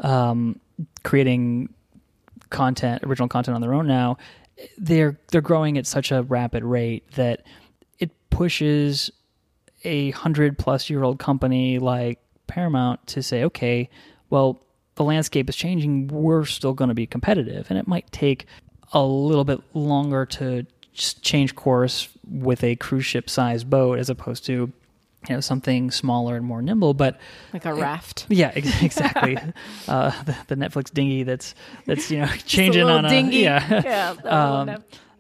um, 0.01 0.61
creating 1.05 1.72
content, 2.52 3.02
original 3.04 3.28
content 3.28 3.54
on 3.54 3.60
their 3.60 3.74
own 3.74 3.86
now, 3.86 4.16
they're 4.78 5.18
they're 5.30 5.40
growing 5.40 5.76
at 5.78 5.86
such 5.86 6.12
a 6.12 6.22
rapid 6.22 6.62
rate 6.62 7.10
that 7.12 7.44
it 7.98 8.10
pushes 8.30 9.10
a 9.84 10.10
hundred 10.12 10.58
plus 10.58 10.88
year 10.88 11.02
old 11.02 11.18
company 11.18 11.78
like 11.78 12.20
Paramount 12.46 13.04
to 13.08 13.22
say, 13.22 13.42
okay, 13.44 13.88
well, 14.30 14.62
the 14.94 15.04
landscape 15.04 15.48
is 15.48 15.56
changing. 15.56 16.08
We're 16.08 16.44
still 16.44 16.74
going 16.74 16.88
to 16.88 16.94
be 16.94 17.06
competitive, 17.06 17.66
and 17.70 17.78
it 17.78 17.88
might 17.88 18.10
take 18.12 18.46
a 18.92 19.02
little 19.02 19.44
bit 19.44 19.60
longer 19.74 20.26
to 20.26 20.66
change 20.94 21.54
course 21.54 22.08
with 22.28 22.62
a 22.62 22.76
cruise 22.76 23.06
ship 23.06 23.30
sized 23.30 23.70
boat 23.70 23.98
as 23.98 24.10
opposed 24.10 24.44
to 24.46 24.70
you 25.28 25.35
know 25.37 25.40
something 25.40 25.90
smaller 25.90 26.37
and 26.37 26.44
more 26.44 26.61
nimble 26.62 26.94
but 26.94 27.18
Like 27.52 27.64
a 27.64 27.74
raft. 27.74 28.26
yeah 28.30 28.50
ex- 28.54 28.82
exactly 28.82 29.37
uh, 29.88 30.11
the, 30.24 30.37
the 30.48 30.56
netflix 30.56 30.92
dinghy 30.92 31.22
that's 31.22 31.54
that's 31.87 32.11
you 32.11 32.20
know 32.20 32.26
changing 32.46 32.82
little 32.85 32.98
on 32.98 33.04
a 33.04 33.08
dinghy. 33.08 33.38
yeah 33.42 33.68
Yeah, 33.85 34.12
that 34.14 34.32
um, 34.32 34.68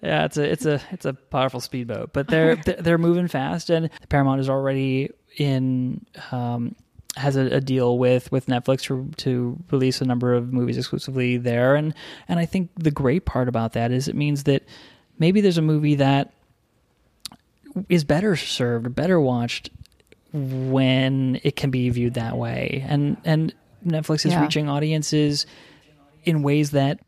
yeah 0.02 0.24
it's 0.24 0.36
a 0.36 0.42
it's 0.50 0.66
a 0.66 0.80
it's 0.90 1.04
a 1.04 1.12
powerful 1.12 1.60
speedboat 1.60 2.12
but 2.12 2.26
they're 2.28 2.56
they're 2.56 2.82
they're 2.82 2.98
moving 2.98 3.28
fast 3.28 3.70
and 3.70 3.90
paramount 4.08 4.40
is 4.40 4.48
already 4.48 5.10
in 5.38 6.04
um 6.32 6.74
has 7.16 7.36
a, 7.36 7.42
a 7.42 7.60
deal 7.60 7.98
with 7.98 8.32
with 8.32 8.46
Netflix 8.46 8.82
to 8.84 9.10
to 9.18 9.58
release 9.70 10.00
a 10.00 10.04
number 10.06 10.32
of 10.34 10.52
movies 10.52 10.78
exclusively 10.78 11.36
there 11.36 11.76
and 11.76 11.94
and 12.26 12.40
I 12.40 12.46
think 12.46 12.70
the 12.76 12.90
great 12.90 13.24
part 13.26 13.48
about 13.48 13.74
that 13.74 13.92
is 13.92 14.08
it 14.08 14.14
means 14.16 14.44
that 14.44 14.62
maybe 15.18 15.40
there's 15.42 15.58
a 15.58 15.62
movie 15.62 15.96
that 15.96 16.32
is 17.88 18.04
better 18.04 18.34
served 18.36 18.94
better 18.94 19.20
watched 19.20 19.70
when 20.32 21.40
it 21.42 21.56
can 21.56 21.70
be 21.70 21.88
viewed 21.90 22.14
that 22.14 22.36
way 22.38 22.84
and 22.88 23.16
and 23.24 23.54
Netflix 23.86 24.24
is 24.24 24.32
Yeah. 24.32 24.42
reaching 24.42 24.68
audiences 24.68 25.44
in 26.24 26.42
ways 26.42 26.70
that 26.70 27.00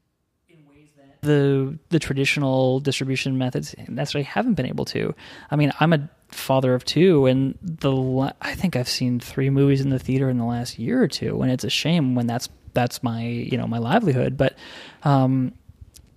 the 1.23 1.79
the 1.89 1.99
traditional 1.99 2.81
distribution 2.81 3.39
methods 3.39 3.75
necessarily 3.89 4.25
haven't 4.25 4.55
been 4.55 4.67
able 4.67 4.85
to. 4.87 5.15
I 5.51 5.57
mean, 5.57 5.73
I'm 5.81 5.93
a 5.93 6.09
father 6.29 6.75
of 6.75 6.85
two, 6.85 7.27
and 7.27 7.57
the 7.63 8.35
I 8.43 8.55
think 8.55 8.77
I've 8.77 8.89
seen 8.89 9.21
three 9.21 9.49
movies 9.51 9.81
in 9.81 9.89
the 9.89 9.99
theater 9.99 10.29
in 10.29 10.37
the 10.37 10.45
last 10.45 10.79
year 10.79 11.03
or 11.03 11.09
two, 11.09 11.41
and 11.41 11.51
it's 11.51 11.65
a 11.65 11.71
shame 11.71 12.15
when 12.15 12.27
that's 12.27 12.49
that's 12.75 13.03
my 13.03 13.25
you 13.25 13.57
know 13.57 13.67
my 13.67 13.79
livelihood. 13.79 14.37
But 14.37 14.57
um, 15.03 15.55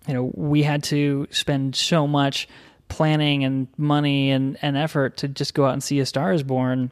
you 0.07 0.13
know, 0.13 0.31
we 0.35 0.63
had 0.63 0.83
to 0.85 1.27
spend 1.31 1.75
so 1.75 2.05
much 2.07 2.49
planning 2.89 3.43
and 3.43 3.67
money 3.77 4.31
and, 4.31 4.57
and 4.61 4.75
effort 4.77 5.17
to 5.17 5.27
just 5.27 5.53
go 5.53 5.65
out 5.65 5.73
and 5.73 5.83
see 5.83 5.99
A 5.99 6.05
Star 6.05 6.31
Is 6.33 6.43
Born, 6.43 6.91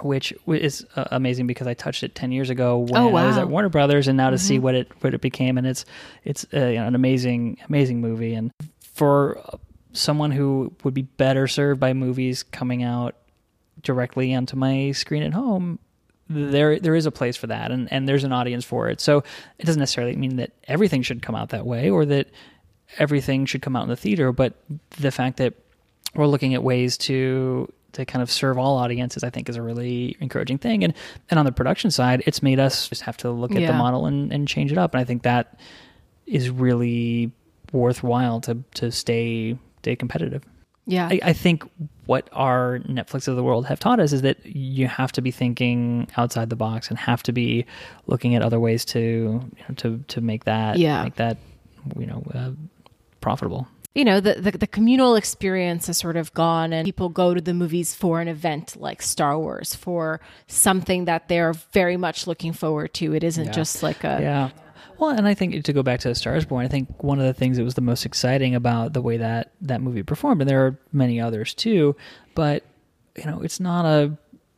which 0.00 0.32
is 0.46 0.86
uh, 0.96 1.04
amazing 1.10 1.46
because 1.46 1.66
I 1.66 1.74
touched 1.74 2.02
it 2.02 2.14
ten 2.14 2.32
years 2.32 2.50
ago 2.50 2.78
when 2.78 3.00
Oh, 3.00 3.14
I 3.14 3.26
was 3.26 3.36
at 3.36 3.48
Warner 3.48 3.68
Brothers, 3.68 4.08
and 4.08 4.16
now 4.16 4.30
to 4.30 4.38
see 4.38 4.58
what 4.58 4.74
it 4.74 4.90
what 5.00 5.14
it 5.14 5.20
became, 5.20 5.58
and 5.58 5.66
it's 5.66 5.84
it's 6.24 6.46
uh, 6.54 6.66
you 6.66 6.76
know, 6.76 6.86
an 6.86 6.94
amazing 6.94 7.58
amazing 7.68 8.00
movie, 8.00 8.34
and 8.34 8.50
for 8.94 9.42
someone 9.92 10.30
who 10.30 10.72
would 10.84 10.94
be 10.94 11.02
better 11.02 11.46
served 11.46 11.78
by 11.78 11.92
movies 11.92 12.42
coming 12.42 12.82
out 12.82 13.16
directly 13.82 14.34
onto 14.34 14.56
my 14.56 14.90
screen 14.92 15.22
at 15.22 15.32
home 15.34 15.78
there 16.28 16.78
there 16.78 16.94
is 16.94 17.04
a 17.04 17.10
place 17.10 17.36
for 17.36 17.48
that. 17.48 17.70
And, 17.70 17.92
and 17.92 18.08
there's 18.08 18.24
an 18.24 18.32
audience 18.32 18.64
for 18.64 18.88
it. 18.88 19.00
So 19.02 19.22
it 19.58 19.66
doesn't 19.66 19.80
necessarily 19.80 20.16
mean 20.16 20.36
that 20.36 20.52
everything 20.66 21.02
should 21.02 21.20
come 21.20 21.34
out 21.34 21.50
that 21.50 21.66
way 21.66 21.90
or 21.90 22.06
that 22.06 22.28
everything 22.98 23.44
should 23.46 23.60
come 23.62 23.76
out 23.76 23.82
in 23.84 23.88
the 23.88 23.96
theater 23.96 24.32
but 24.32 24.54
the 25.00 25.10
fact 25.10 25.38
that 25.38 25.54
we're 26.14 26.26
looking 26.26 26.52
at 26.54 26.62
ways 26.62 26.98
to 26.98 27.70
to 27.92 28.04
kind 28.04 28.22
of 28.22 28.30
serve 28.30 28.58
all 28.58 28.76
audiences 28.78 29.22
i 29.24 29.30
think 29.30 29.48
is 29.48 29.56
a 29.56 29.62
really 29.62 30.16
encouraging 30.20 30.58
thing 30.58 30.82
and 30.84 30.94
and 31.30 31.38
on 31.38 31.46
the 31.46 31.52
production 31.52 31.90
side 31.90 32.22
it's 32.26 32.42
made 32.42 32.58
us 32.60 32.88
just 32.88 33.02
have 33.02 33.16
to 33.16 33.30
look 33.30 33.52
at 33.52 33.60
the 33.66 33.72
model 33.78 34.06
and, 34.06 34.32
and 34.32 34.48
change 34.48 34.72
it 34.72 34.78
up 34.78 34.94
and 34.94 35.00
i 35.00 35.04
think 35.04 35.22
that 35.22 35.58
is 36.26 36.50
really 36.50 37.30
worthwhile 37.72 38.40
to 38.40 38.62
to 38.74 38.90
stay 38.90 39.56
stay 39.78 39.96
competitive 39.96 40.42
Yeah. 40.86 41.08
I, 41.10 41.20
I 41.22 41.32
think 41.32 41.64
what 42.06 42.28
our 42.32 42.80
Netflix 42.80 43.28
of 43.28 43.36
the 43.36 43.42
world 43.44 43.66
have 43.66 43.78
taught 43.78 44.00
us 44.00 44.12
is 44.12 44.22
that 44.22 44.44
you 44.44 44.88
have 44.88 45.12
to 45.12 45.22
be 45.22 45.30
thinking 45.30 46.08
outside 46.16 46.50
the 46.50 46.56
box 46.56 46.90
and 46.90 46.98
have 46.98 47.22
to 47.22 47.32
be 47.32 47.64
looking 48.08 48.34
at 48.34 48.42
other 48.42 48.58
ways 48.58 48.84
to 48.86 48.98
you 48.98 49.64
know, 49.68 49.74
to 49.76 49.98
to 50.08 50.20
make 50.20 50.44
that 50.44 50.78
Yeah. 50.78 51.04
make 51.04 51.14
that 51.16 51.36
you 51.96 52.06
know 52.06 52.22
uh, 52.34 52.50
profitable. 53.20 53.66
You 53.94 54.04
know 54.04 54.20
the, 54.20 54.34
the 54.34 54.52
the 54.52 54.66
communal 54.66 55.16
experience 55.16 55.88
is 55.88 55.98
sort 55.98 56.16
of 56.16 56.32
gone 56.34 56.72
and 56.72 56.84
people 56.84 57.08
go 57.08 57.34
to 57.34 57.40
the 57.40 57.54
movies 57.54 57.94
for 57.94 58.20
an 58.20 58.28
event 58.28 58.76
like 58.76 59.02
Star 59.02 59.38
Wars 59.38 59.74
for 59.74 60.20
something 60.46 61.04
that 61.04 61.28
they're 61.28 61.52
very 61.72 61.96
much 61.96 62.26
looking 62.26 62.52
forward 62.52 62.94
to 62.94 63.14
it 63.14 63.22
isn't 63.24 63.52
just 63.52 63.82
like 63.82 64.04
a 64.04 64.18
Yeah. 64.20 64.50
Well, 64.98 65.10
and 65.10 65.26
I 65.26 65.34
think 65.34 65.64
to 65.64 65.72
go 65.72 65.82
back 65.82 65.98
to 66.00 66.14
Star 66.14 66.36
Is 66.36 66.44
Born, 66.44 66.64
I 66.64 66.68
think 66.68 67.02
one 67.02 67.18
of 67.18 67.26
the 67.26 67.34
things 67.34 67.56
that 67.56 67.64
was 67.64 67.74
the 67.74 67.80
most 67.80 68.06
exciting 68.06 68.54
about 68.54 68.92
the 68.92 69.02
way 69.02 69.16
that 69.16 69.50
that 69.62 69.80
movie 69.80 70.04
performed, 70.04 70.40
and 70.42 70.48
there 70.48 70.64
are 70.64 70.78
many 70.92 71.20
others 71.20 71.54
too, 71.54 71.96
but 72.36 72.62
you 73.16 73.24
know, 73.24 73.42
it's 73.42 73.58
not 73.58 73.84
a 73.84 74.16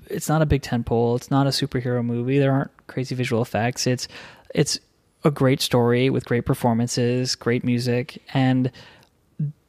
it's 0.09 0.29
not 0.29 0.43
a 0.43 0.47
big 0.47 0.61
tentpole. 0.61 1.17
It's 1.17 1.31
not 1.31 1.47
a 1.47 1.51
superhero 1.51 2.05
movie. 2.05 2.39
There 2.39 2.53
aren't 2.53 2.87
crazy 2.89 3.15
visual 3.15 3.41
effects. 3.41 3.87
It's 3.87 4.07
it's 4.55 4.79
a 5.25 5.31
great 5.31 5.63
story 5.63 6.11
with 6.11 6.27
great 6.27 6.45
performances, 6.45 7.35
great 7.35 7.65
music, 7.65 8.23
and 8.35 8.71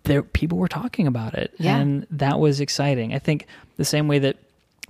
there 0.06 0.24
people 0.24 0.58
were 0.58 0.68
talking 0.68 1.08
about 1.08 1.34
it, 1.36 1.54
Yeah. 1.60 1.78
and 1.78 2.08
that 2.12 2.40
was 2.40 2.60
exciting. 2.62 3.14
I 3.14 3.20
think 3.20 3.46
the 3.78 3.86
same 3.86 4.08
way 4.08 4.20
that 4.20 4.38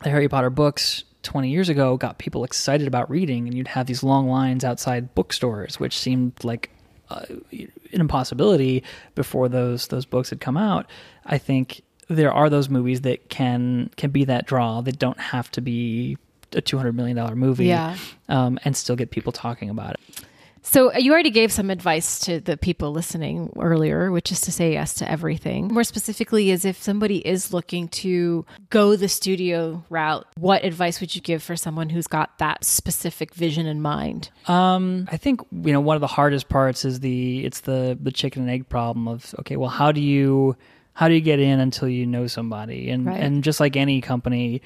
the 0.04 0.10
Harry 0.10 0.28
Potter 0.30 0.50
books 0.50 1.04
20 1.24 1.50
years 1.50 1.70
ago 1.70 1.98
got 1.98 2.18
people 2.20 2.44
excited 2.44 2.88
about 2.88 3.10
reading, 3.10 3.48
and 3.48 3.58
you'd 3.58 3.70
have 3.70 3.88
these 3.88 4.04
long 4.04 4.30
lines 4.30 4.64
outside 4.64 5.16
bookstores, 5.16 5.80
which 5.80 5.98
seemed 5.98 6.34
like 6.44 6.70
uh, 7.10 7.22
an 7.52 7.72
impossibility 8.02 8.84
before 9.16 9.48
those 9.50 9.88
those 9.88 10.06
books 10.06 10.30
had 10.30 10.40
come 10.42 10.58
out. 10.58 10.88
I 11.26 11.38
think 11.38 11.82
there 12.08 12.32
are 12.32 12.50
those 12.50 12.70
movies 12.70 13.02
that 13.02 13.30
can 13.30 13.90
can 13.98 14.12
be 14.12 14.26
that 14.26 14.46
draw 14.46 14.82
that 14.82 15.00
don't 15.00 15.20
have 15.20 15.50
to 15.52 15.62
be 15.62 16.18
a 16.54 16.62
200 16.62 16.94
million 16.94 17.18
dollar 17.18 17.36
movie 17.36 17.66
Yeah. 17.66 17.98
um, 18.30 18.60
and 18.64 18.76
still 18.78 18.96
get 18.96 19.12
people 19.12 19.32
talking 19.32 19.70
about 19.70 19.94
it. 19.96 20.26
So 20.68 20.92
uh, 20.92 20.98
you 20.98 21.14
already 21.14 21.30
gave 21.30 21.52
some 21.52 21.70
advice 21.70 22.20
to 22.22 22.40
the 22.40 22.58
people 22.58 22.92
listening 22.92 23.54
earlier, 23.58 24.12
which 24.12 24.32
is 24.32 24.42
to 24.42 24.52
say 24.52 24.74
yes 24.74 24.96
to 24.96 25.10
everything. 25.10 25.68
More 25.68 25.84
specifically, 25.84 26.50
is 26.50 26.66
if 26.66 26.82
somebody 26.82 27.18
is 27.26 27.54
looking 27.54 27.88
to 27.90 28.46
go 28.72 28.96
the 28.96 29.08
studio 29.08 29.86
route, 29.90 30.26
what 30.38 30.66
advice 30.66 31.00
would 31.00 31.16
you 31.16 31.22
give 31.22 31.44
for 31.44 31.56
someone 31.56 31.90
who's 31.90 32.08
got 32.08 32.40
that 32.40 32.66
specific 32.66 33.34
vision 33.36 33.68
in 33.68 33.80
mind? 33.80 34.32
Um, 34.48 35.08
I 35.12 35.18
think 35.18 35.42
you 35.52 35.72
know 35.72 35.82
one 35.82 35.96
of 35.96 36.02
the 36.02 36.08
hardest 36.08 36.50
parts 36.50 36.84
is 36.84 37.00
the 37.00 37.46
it's 37.46 37.62
the 37.62 37.98
the 38.02 38.12
chicken 38.12 38.42
and 38.42 38.52
egg 38.52 38.68
problem 38.68 39.08
of 39.08 39.36
okay, 39.40 39.58
well, 39.58 39.70
how 39.70 39.92
do 39.92 40.02
you 40.02 40.58
how 40.94 41.08
do 41.08 41.14
you 41.14 41.22
get 41.22 41.40
in 41.40 41.60
until 41.60 41.88
you 41.88 42.08
know 42.08 42.26
somebody? 42.26 42.90
And 42.90 43.06
Right. 43.06 43.22
and 43.22 43.44
just 43.44 43.60
like 43.60 43.76
any 43.78 44.02
company, 44.02 44.64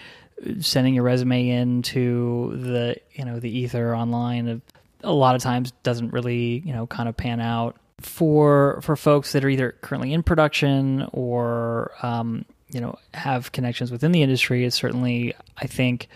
sending 0.61 0.93
your 0.93 1.03
resume 1.03 1.49
into 1.49 2.55
the 2.55 2.95
you 3.13 3.25
know 3.25 3.39
the 3.39 3.49
ether 3.49 3.93
online 3.93 4.47
of 4.47 4.61
a 5.03 5.13
lot 5.13 5.35
of 5.35 5.41
times 5.41 5.71
doesn't 5.83 6.11
really 6.11 6.61
you 6.65 6.73
know 6.73 6.87
kind 6.87 7.09
of 7.09 7.15
pan 7.15 7.39
out 7.39 7.77
for 7.99 8.79
for 8.81 8.95
folks 8.95 9.31
that 9.33 9.43
are 9.43 9.49
either 9.49 9.75
currently 9.81 10.13
in 10.13 10.23
production 10.23 11.07
or 11.11 11.91
um, 12.01 12.45
you 12.69 12.79
know 12.79 12.97
have 13.13 13.51
connections 13.51 13.91
within 13.91 14.11
the 14.11 14.21
industry. 14.21 14.65
It's 14.65 14.75
certainly 14.75 15.33
I 15.57 15.67
think 15.67 16.07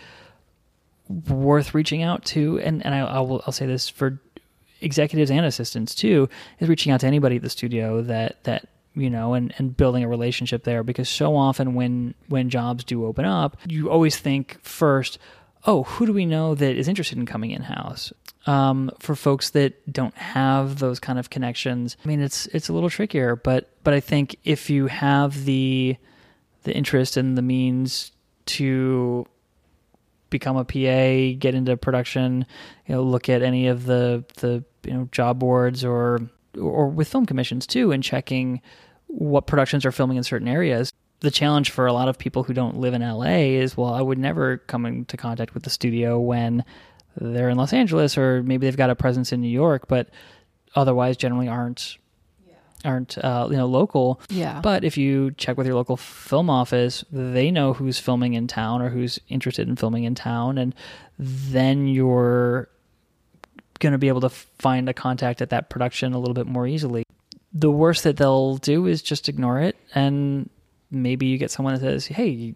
worth 1.28 1.74
reaching 1.74 2.02
out 2.02 2.24
to, 2.26 2.58
and 2.60 2.84
and 2.84 2.94
I, 2.94 3.00
I 3.00 3.20
will 3.20 3.42
I'll 3.46 3.52
say 3.52 3.66
this 3.66 3.88
for 3.88 4.18
executives 4.80 5.30
and 5.30 5.44
assistants 5.44 5.94
too, 5.94 6.28
is 6.60 6.68
reaching 6.68 6.92
out 6.92 7.00
to 7.00 7.06
anybody 7.06 7.36
at 7.36 7.42
the 7.42 7.50
studio 7.50 8.02
that 8.02 8.42
that 8.44 8.68
you 8.94 9.10
know 9.10 9.34
and 9.34 9.52
and 9.58 9.76
building 9.76 10.04
a 10.04 10.08
relationship 10.08 10.64
there 10.64 10.82
because 10.82 11.08
so 11.08 11.36
often 11.36 11.74
when 11.74 12.14
when 12.28 12.50
jobs 12.50 12.84
do 12.84 13.04
open 13.04 13.24
up, 13.24 13.56
you 13.68 13.90
always 13.90 14.16
think 14.16 14.58
first. 14.62 15.18
Oh, 15.64 15.84
who 15.84 16.06
do 16.06 16.12
we 16.12 16.26
know 16.26 16.54
that 16.54 16.76
is 16.76 16.88
interested 16.88 17.18
in 17.18 17.26
coming 17.26 17.50
in 17.50 17.62
house? 17.62 18.12
Um, 18.46 18.90
for 18.98 19.14
folks 19.14 19.50
that 19.50 19.90
don't 19.90 20.14
have 20.16 20.78
those 20.78 21.00
kind 21.00 21.18
of 21.18 21.30
connections, 21.30 21.96
I 22.04 22.08
mean, 22.08 22.20
it's 22.20 22.46
it's 22.48 22.68
a 22.68 22.72
little 22.72 22.90
trickier. 22.90 23.36
But 23.36 23.70
but 23.82 23.94
I 23.94 24.00
think 24.00 24.36
if 24.44 24.68
you 24.68 24.86
have 24.86 25.44
the 25.44 25.96
the 26.64 26.74
interest 26.74 27.16
and 27.16 27.38
the 27.38 27.42
means 27.42 28.12
to 28.46 29.26
become 30.28 30.56
a 30.56 30.64
PA, 30.64 31.38
get 31.38 31.54
into 31.54 31.76
production, 31.76 32.44
you 32.86 32.94
know, 32.94 33.02
look 33.02 33.28
at 33.28 33.42
any 33.42 33.68
of 33.68 33.86
the 33.86 34.24
the 34.36 34.62
you 34.84 34.92
know 34.92 35.08
job 35.10 35.38
boards 35.38 35.84
or 35.84 36.20
or 36.60 36.88
with 36.88 37.08
film 37.08 37.24
commissions 37.24 37.66
too, 37.66 37.92
and 37.92 38.02
checking 38.02 38.60
what 39.06 39.46
productions 39.46 39.86
are 39.86 39.92
filming 39.92 40.16
in 40.16 40.24
certain 40.24 40.48
areas 40.48 40.92
the 41.20 41.30
challenge 41.30 41.70
for 41.70 41.86
a 41.86 41.92
lot 41.92 42.08
of 42.08 42.18
people 42.18 42.42
who 42.42 42.52
don't 42.52 42.76
live 42.76 42.94
in 42.94 43.02
LA 43.02 43.56
is 43.56 43.76
well, 43.76 43.92
I 43.94 44.02
would 44.02 44.18
never 44.18 44.58
come 44.58 44.86
into 44.86 45.16
contact 45.16 45.54
with 45.54 45.62
the 45.62 45.70
studio 45.70 46.18
when 46.18 46.64
they're 47.16 47.48
in 47.48 47.56
Los 47.56 47.72
Angeles 47.72 48.18
or 48.18 48.42
maybe 48.42 48.66
they've 48.66 48.76
got 48.76 48.90
a 48.90 48.96
presence 48.96 49.32
in 49.32 49.40
New 49.40 49.48
York, 49.48 49.88
but 49.88 50.08
otherwise 50.74 51.16
generally 51.16 51.48
aren't 51.48 51.98
aren't 52.84 53.16
uh, 53.18 53.48
you 53.50 53.56
know 53.56 53.66
local. 53.66 54.20
Yeah. 54.28 54.60
But 54.60 54.84
if 54.84 54.96
you 54.96 55.32
check 55.32 55.56
with 55.56 55.66
your 55.66 55.76
local 55.76 55.96
film 55.96 56.50
office, 56.50 57.04
they 57.10 57.50
know 57.50 57.72
who's 57.72 57.98
filming 57.98 58.34
in 58.34 58.46
town 58.46 58.82
or 58.82 58.90
who's 58.90 59.18
interested 59.28 59.68
in 59.68 59.76
filming 59.76 60.04
in 60.04 60.14
town, 60.14 60.58
and 60.58 60.74
then 61.18 61.88
you're 61.88 62.68
going 63.80 63.92
to 63.92 63.98
be 63.98 64.08
able 64.08 64.20
to 64.20 64.28
find 64.28 64.88
a 64.88 64.94
contact 64.94 65.42
at 65.42 65.50
that 65.50 65.70
production 65.70 66.12
a 66.12 66.18
little 66.18 66.34
bit 66.34 66.46
more 66.46 66.66
easily. 66.66 67.04
The 67.52 67.70
worst 67.70 68.04
that 68.04 68.16
they'll 68.16 68.56
do 68.56 68.86
is 68.86 69.02
just 69.02 69.28
ignore 69.28 69.60
it 69.60 69.76
and 69.94 70.50
maybe 70.94 71.26
you 71.26 71.38
get 71.38 71.50
someone 71.50 71.74
that 71.74 71.80
says, 71.80 72.06
"Hey, 72.06 72.54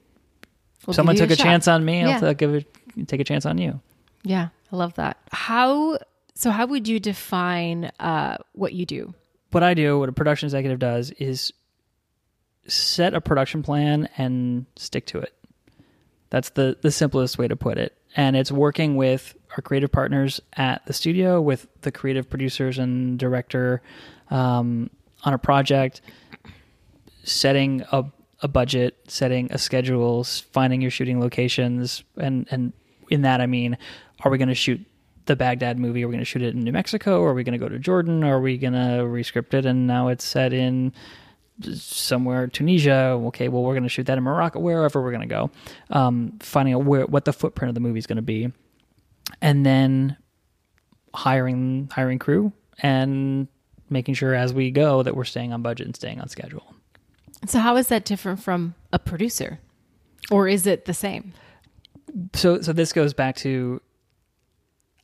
We'll 0.87 0.95
someone 0.95 1.17
took 1.17 1.31
a, 1.31 1.37
chance 1.37 1.69
on 1.69 1.85
me. 1.85 2.01
Yeah. 2.01 2.21
I'll 2.23 2.35
give 2.35 2.55
it, 2.55 2.67
take 3.09 3.21
a 3.21 3.25
chance 3.25 3.45
on 3.47 3.59
you." 3.59 3.81
Yeah, 4.23 4.49
I 4.73 4.77
love 4.77 4.95
that. 4.95 5.19
How 5.31 5.99
so? 6.35 6.51
How 6.51 6.67
would 6.67 6.89
you 6.89 7.01
define 7.01 7.91
uh, 8.01 8.39
what 8.53 8.73
you 8.73 8.87
do? 8.87 9.15
What 9.51 9.63
I 9.63 9.75
do, 9.75 9.99
what 9.99 10.09
a 10.09 10.13
production 10.13 10.47
executive 10.47 10.79
does, 10.79 11.11
is 11.13 11.53
set 12.67 13.15
a 13.15 13.21
production 13.21 13.63
plan 13.63 14.09
and 14.19 14.67
stick 14.77 15.07
to 15.07 15.19
it. 15.19 15.35
That's 16.31 16.51
the 16.51 16.77
the 16.81 16.91
simplest 16.91 17.39
way 17.39 17.49
to 17.49 17.57
put 17.57 17.79
it. 17.79 17.97
And 18.17 18.37
it's 18.37 18.53
working 18.53 18.97
with 18.97 19.35
our 19.57 19.63
creative 19.63 19.93
partners 19.93 20.41
at 20.55 20.85
the 20.87 20.93
studio, 20.93 21.41
with 21.41 21.67
the 21.83 21.93
creative 21.93 22.29
producers 22.29 22.79
and 22.79 23.19
director 23.19 23.83
um, 24.31 24.91
on 25.25 25.35
a 25.35 25.39
project, 25.39 26.01
setting 27.23 27.85
a 27.93 28.05
a 28.41 28.49
budget, 28.49 28.97
setting 29.09 29.49
a 29.51 29.59
schedule, 29.59 30.25
finding 30.25 30.81
your 30.81 30.91
shooting 30.91 31.21
locations, 31.21 32.05
and 32.17 32.47
and 32.51 32.73
in 33.11 33.23
that 33.23 33.41
I 33.41 33.47
mean, 33.47 33.77
are 34.21 34.31
we 34.31 34.39
going 34.39 34.49
to 34.49 34.55
shoot 34.55 34.81
the 35.27 35.37
Baghdad 35.37 35.79
movie? 35.79 36.05
Are 36.05 36.09
we 36.09 36.13
going 36.13 36.25
to 36.25 36.25
shoot 36.25 36.43
it 36.43 36.55
in 36.55 36.65
New 36.65 36.73
Mexico? 36.73 37.23
Are 37.23 37.35
we 37.35 37.45
going 37.45 37.59
to 37.59 37.59
go 37.59 37.69
to 37.69 37.79
Jordan? 37.79 38.25
Are 38.25 38.41
we 38.41 38.59
going 38.59 38.73
to 38.73 39.05
rescript 39.05 39.55
it 39.55 39.67
and 39.67 39.87
now 39.87 40.09
it's 40.09 40.25
set 40.25 40.53
in 40.53 40.93
somewhere 41.63 42.47
Tunisia? 42.47 43.19
Okay, 43.27 43.49
well 43.49 43.63
we're 43.63 43.75
going 43.75 43.83
to 43.83 43.89
shoot 43.89 44.07
that 44.07 44.19
in 44.19 44.25
Morocco, 44.25 44.59
wherever 44.61 45.03
we're 45.03 45.13
going 45.13 45.29
to 45.29 45.35
go. 45.35 45.51
Um, 45.91 46.39
finding 46.41 46.75
out 46.75 46.85
where 46.85 47.07
what 47.07 47.25
the 47.25 47.33
footprint 47.33 47.69
of 47.69 47.75
the 47.75 47.81
movie 47.81 47.99
is 47.99 48.07
going 48.07 48.17
to 48.17 48.23
be, 48.23 48.53
and 49.41 49.65
then 49.65 50.17
hiring 51.15 51.89
hiring 51.93 52.19
crew 52.19 52.53
and 52.81 53.49
making 53.91 54.15
sure 54.15 54.35
as 54.35 54.53
we 54.53 54.71
go 54.71 55.03
that 55.03 55.17
we're 55.17 55.25
staying 55.25 55.53
on 55.53 55.63
budget 55.63 55.87
and 55.87 55.97
staying 55.97 56.21
on 56.21 56.29
schedule. 56.29 56.75
So 57.47 57.61
how 57.61 57.77
is 57.77 57.89
that 57.89 58.05
different 58.05 58.41
from 58.41 58.75
a 58.93 58.99
producer, 58.99 59.61
or 60.31 60.49
is 60.49 60.67
it 60.67 60.85
the 60.85 60.95
same? 60.95 61.33
so 62.35 62.61
so 62.61 62.73
this 62.73 62.93
goes 62.93 63.13
back 63.13 63.37
to 63.37 63.81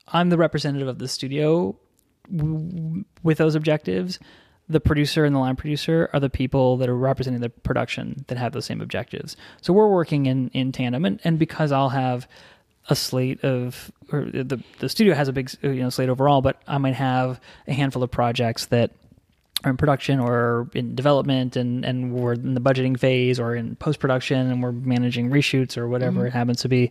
I'm 0.09 0.29
the 0.29 0.39
representative 0.39 0.89
of 0.89 0.99
the 0.99 1.09
studio 1.09 1.77
w- 2.35 3.05
with 3.23 3.39
those 3.39 3.55
objectives. 3.55 4.19
The 4.69 4.81
producer 4.81 5.25
and 5.25 5.35
the 5.35 5.41
line 5.41 5.57
producer 5.57 6.09
are 6.13 6.21
the 6.21 6.31
people 6.31 6.79
that 6.79 6.89
are 6.89 6.97
representing 6.97 7.41
the 7.41 7.51
production 7.51 8.25
that 8.29 8.39
have 8.39 8.53
those 8.53 8.65
same 8.65 8.81
objectives. 8.81 9.37
So 9.61 9.73
we're 9.73 9.89
working 9.89 10.27
in 10.27 10.49
in 10.51 10.73
tandem, 10.73 11.05
and, 11.05 11.21
and 11.25 11.39
because 11.39 11.73
I'll 11.73 11.91
have 11.91 12.27
a 12.89 12.97
slate 12.97 13.43
of 13.45 13.91
or 14.13 14.25
the 14.25 14.63
the 14.79 14.89
studio 14.89 15.15
has 15.15 15.29
a 15.29 15.33
big 15.33 15.51
you 15.63 15.75
know 15.75 15.91
slate 15.91 16.09
overall, 16.09 16.41
but 16.41 16.63
I 16.67 16.79
might 16.79 16.95
have 16.95 17.41
a 17.67 17.73
handful 17.73 18.03
of 18.03 18.11
projects 18.11 18.67
that 18.67 18.91
are 19.65 19.71
in 19.71 19.77
production 19.77 20.21
or 20.21 20.69
in 20.75 20.95
development 20.95 21.57
and, 21.57 21.85
and 21.85 22.13
we're 22.13 22.35
in 22.35 22.55
the 22.55 22.61
budgeting 22.61 22.99
phase 22.99 23.41
or 23.41 23.55
in 23.55 23.77
post 23.77 23.99
production 23.99 24.51
and 24.51 24.63
we're 24.63 24.73
managing 24.73 25.31
reshoots 25.31 25.77
or 25.77 25.89
whatever 25.89 26.27
it 26.27 26.33
happens 26.33 26.61
to 26.61 26.69
be, 26.69 26.91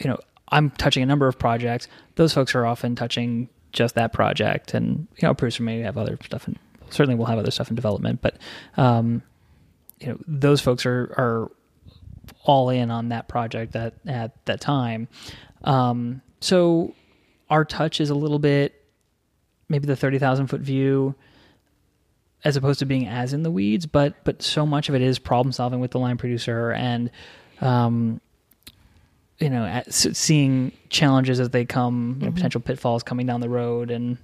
you 0.00 0.08
know, 0.08 0.18
I'm 0.50 0.70
touching 0.70 1.02
a 1.02 1.06
number 1.06 1.28
of 1.28 1.38
projects. 1.38 1.86
Those 2.14 2.32
folks 2.32 2.54
are 2.54 2.64
often 2.64 2.96
touching 2.96 3.50
just 3.72 3.94
that 3.96 4.12
project 4.12 4.72
and 4.72 5.06
you 5.16 5.26
know, 5.26 5.30
a 5.30 5.34
producer 5.34 5.62
may 5.62 5.80
have 5.80 5.98
other 5.98 6.18
stuff 6.24 6.46
and 6.46 6.58
certainly 6.90 7.14
we'll 7.14 7.26
have 7.26 7.38
other 7.38 7.50
stuff 7.50 7.68
in 7.68 7.76
development, 7.76 8.20
but 8.22 8.38
um, 8.76 9.22
you 10.00 10.08
know, 10.08 10.18
those 10.26 10.60
folks 10.60 10.86
are 10.86 11.12
are 11.18 11.50
all 12.44 12.70
in 12.70 12.90
on 12.90 13.10
that 13.10 13.28
project 13.28 13.76
at 13.76 13.94
at 14.06 14.44
that 14.46 14.60
time. 14.60 15.08
Um, 15.64 16.22
so 16.40 16.94
our 17.50 17.64
touch 17.64 18.00
is 18.00 18.10
a 18.10 18.14
little 18.14 18.38
bit 18.38 18.74
maybe 19.68 19.86
the 19.86 19.96
thirty 19.96 20.18
thousand 20.18 20.46
foot 20.46 20.60
view 20.60 21.14
as 22.44 22.56
opposed 22.56 22.78
to 22.78 22.86
being 22.86 23.06
as 23.06 23.32
in 23.32 23.42
the 23.42 23.50
weeds, 23.50 23.86
but 23.86 24.14
but 24.24 24.42
so 24.42 24.64
much 24.64 24.88
of 24.88 24.94
it 24.94 25.02
is 25.02 25.18
problem 25.18 25.52
solving 25.52 25.80
with 25.80 25.90
the 25.90 25.98
line 25.98 26.16
producer 26.16 26.72
and 26.72 27.10
um, 27.60 28.20
you 29.38 29.50
know 29.50 29.64
at, 29.64 29.92
seeing 29.92 30.72
challenges 30.88 31.40
as 31.40 31.50
they 31.50 31.64
come, 31.64 32.18
you 32.20 32.26
know, 32.26 32.32
potential 32.32 32.60
pitfalls 32.60 33.02
coming 33.02 33.26
down 33.26 33.40
the 33.40 33.48
road, 33.48 33.90
and 33.90 34.18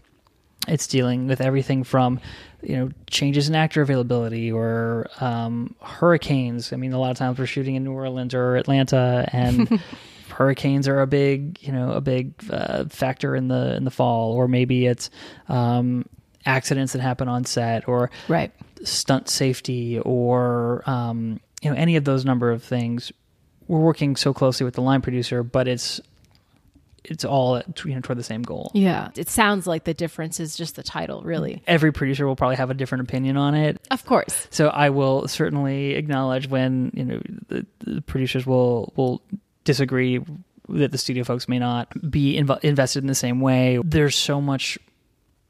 it's 0.69 0.87
dealing 0.87 1.27
with 1.27 1.41
everything 1.41 1.85
from 1.85 2.21
you 2.63 2.77
know 2.77 2.91
changes 3.09 3.49
in 3.49 3.55
actor 3.55 3.83
availability 3.83 4.51
or 4.51 5.09
um, 5.21 5.75
hurricanes. 5.83 6.73
I 6.73 6.77
mean, 6.77 6.93
a 6.93 7.01
lot 7.01 7.11
of 7.11 7.17
times 7.17 7.39
we're 7.39 7.47
shooting 7.47 7.75
in 7.75 7.85
New 7.85 7.93
Orleans 7.93 8.35
or 8.35 8.57
Atlanta, 8.57 9.29
and 9.33 9.81
hurricanes 10.29 10.87
are 10.89 11.01
a 11.01 11.07
big 11.07 11.59
you 11.63 11.73
know 11.73 11.93
a 11.93 12.01
big 12.01 12.33
uh, 12.51 12.85
factor 12.87 13.35
in 13.35 13.49
the 13.49 13.75
in 13.77 13.85
the 13.85 13.91
fall, 13.91 14.33
or 14.33 14.47
maybe 14.47 14.87
it's 14.87 15.11
um, 15.49 16.09
accidents 16.47 16.93
that 16.93 17.01
happen 17.01 17.29
on 17.29 17.45
set 17.45 17.89
or 17.89 18.11
Right. 18.29 18.53
stunt 18.83 19.29
safety 19.29 19.99
or 20.01 20.83
um, 20.89 21.41
you 21.63 21.71
know 21.71 21.77
any 21.77 21.97
of 21.97 22.05
those 22.05 22.25
number 22.25 22.51
of 22.51 22.63
things. 22.63 23.13
We're 23.67 23.81
working 23.81 24.15
so 24.17 24.35
closely 24.35 24.65
with 24.65 24.75
the 24.75 24.83
line 24.83 25.01
producer, 25.01 25.43
but 25.43 25.67
it's 25.69 26.01
it's 27.05 27.25
all 27.25 27.61
you 27.85 27.95
know 27.95 28.01
toward 28.01 28.19
the 28.19 28.23
same 28.23 28.43
goal. 28.43 28.71
Yeah. 28.75 29.11
It 29.17 29.29
sounds 29.29 29.67
like 29.67 29.85
the 29.85 29.93
difference 29.95 30.41
is 30.41 30.57
just 30.57 30.77
the 30.77 30.83
title, 30.83 31.23
really. 31.23 31.63
Every 31.67 31.93
producer 31.93 32.27
will 32.27 32.37
probably 32.37 32.57
have 32.57 32.71
a 32.71 32.75
different 32.75 33.03
opinion 33.09 33.37
on 33.37 33.55
it. 33.55 33.79
Of 33.91 34.07
course. 34.07 34.47
So 34.51 34.69
I 34.69 34.89
will 34.91 35.29
certainly 35.29 35.95
acknowledge 35.95 36.49
when 36.49 36.91
you 36.95 37.05
know 37.05 37.21
the, 37.49 37.67
the 37.81 38.01
producers 38.03 38.47
will 38.47 38.93
will 38.97 39.23
disagree 39.65 40.21
that 40.71 40.93
the 40.93 40.99
studio 40.99 41.25
folks 41.25 41.47
may 41.47 41.59
not 41.59 42.11
be 42.11 42.39
inv- 42.39 42.61
invested 42.65 43.03
in 43.03 43.07
the 43.07 43.15
same 43.15 43.41
way. 43.41 43.79
There's 43.85 44.17
so 44.17 44.41
much 44.41 44.79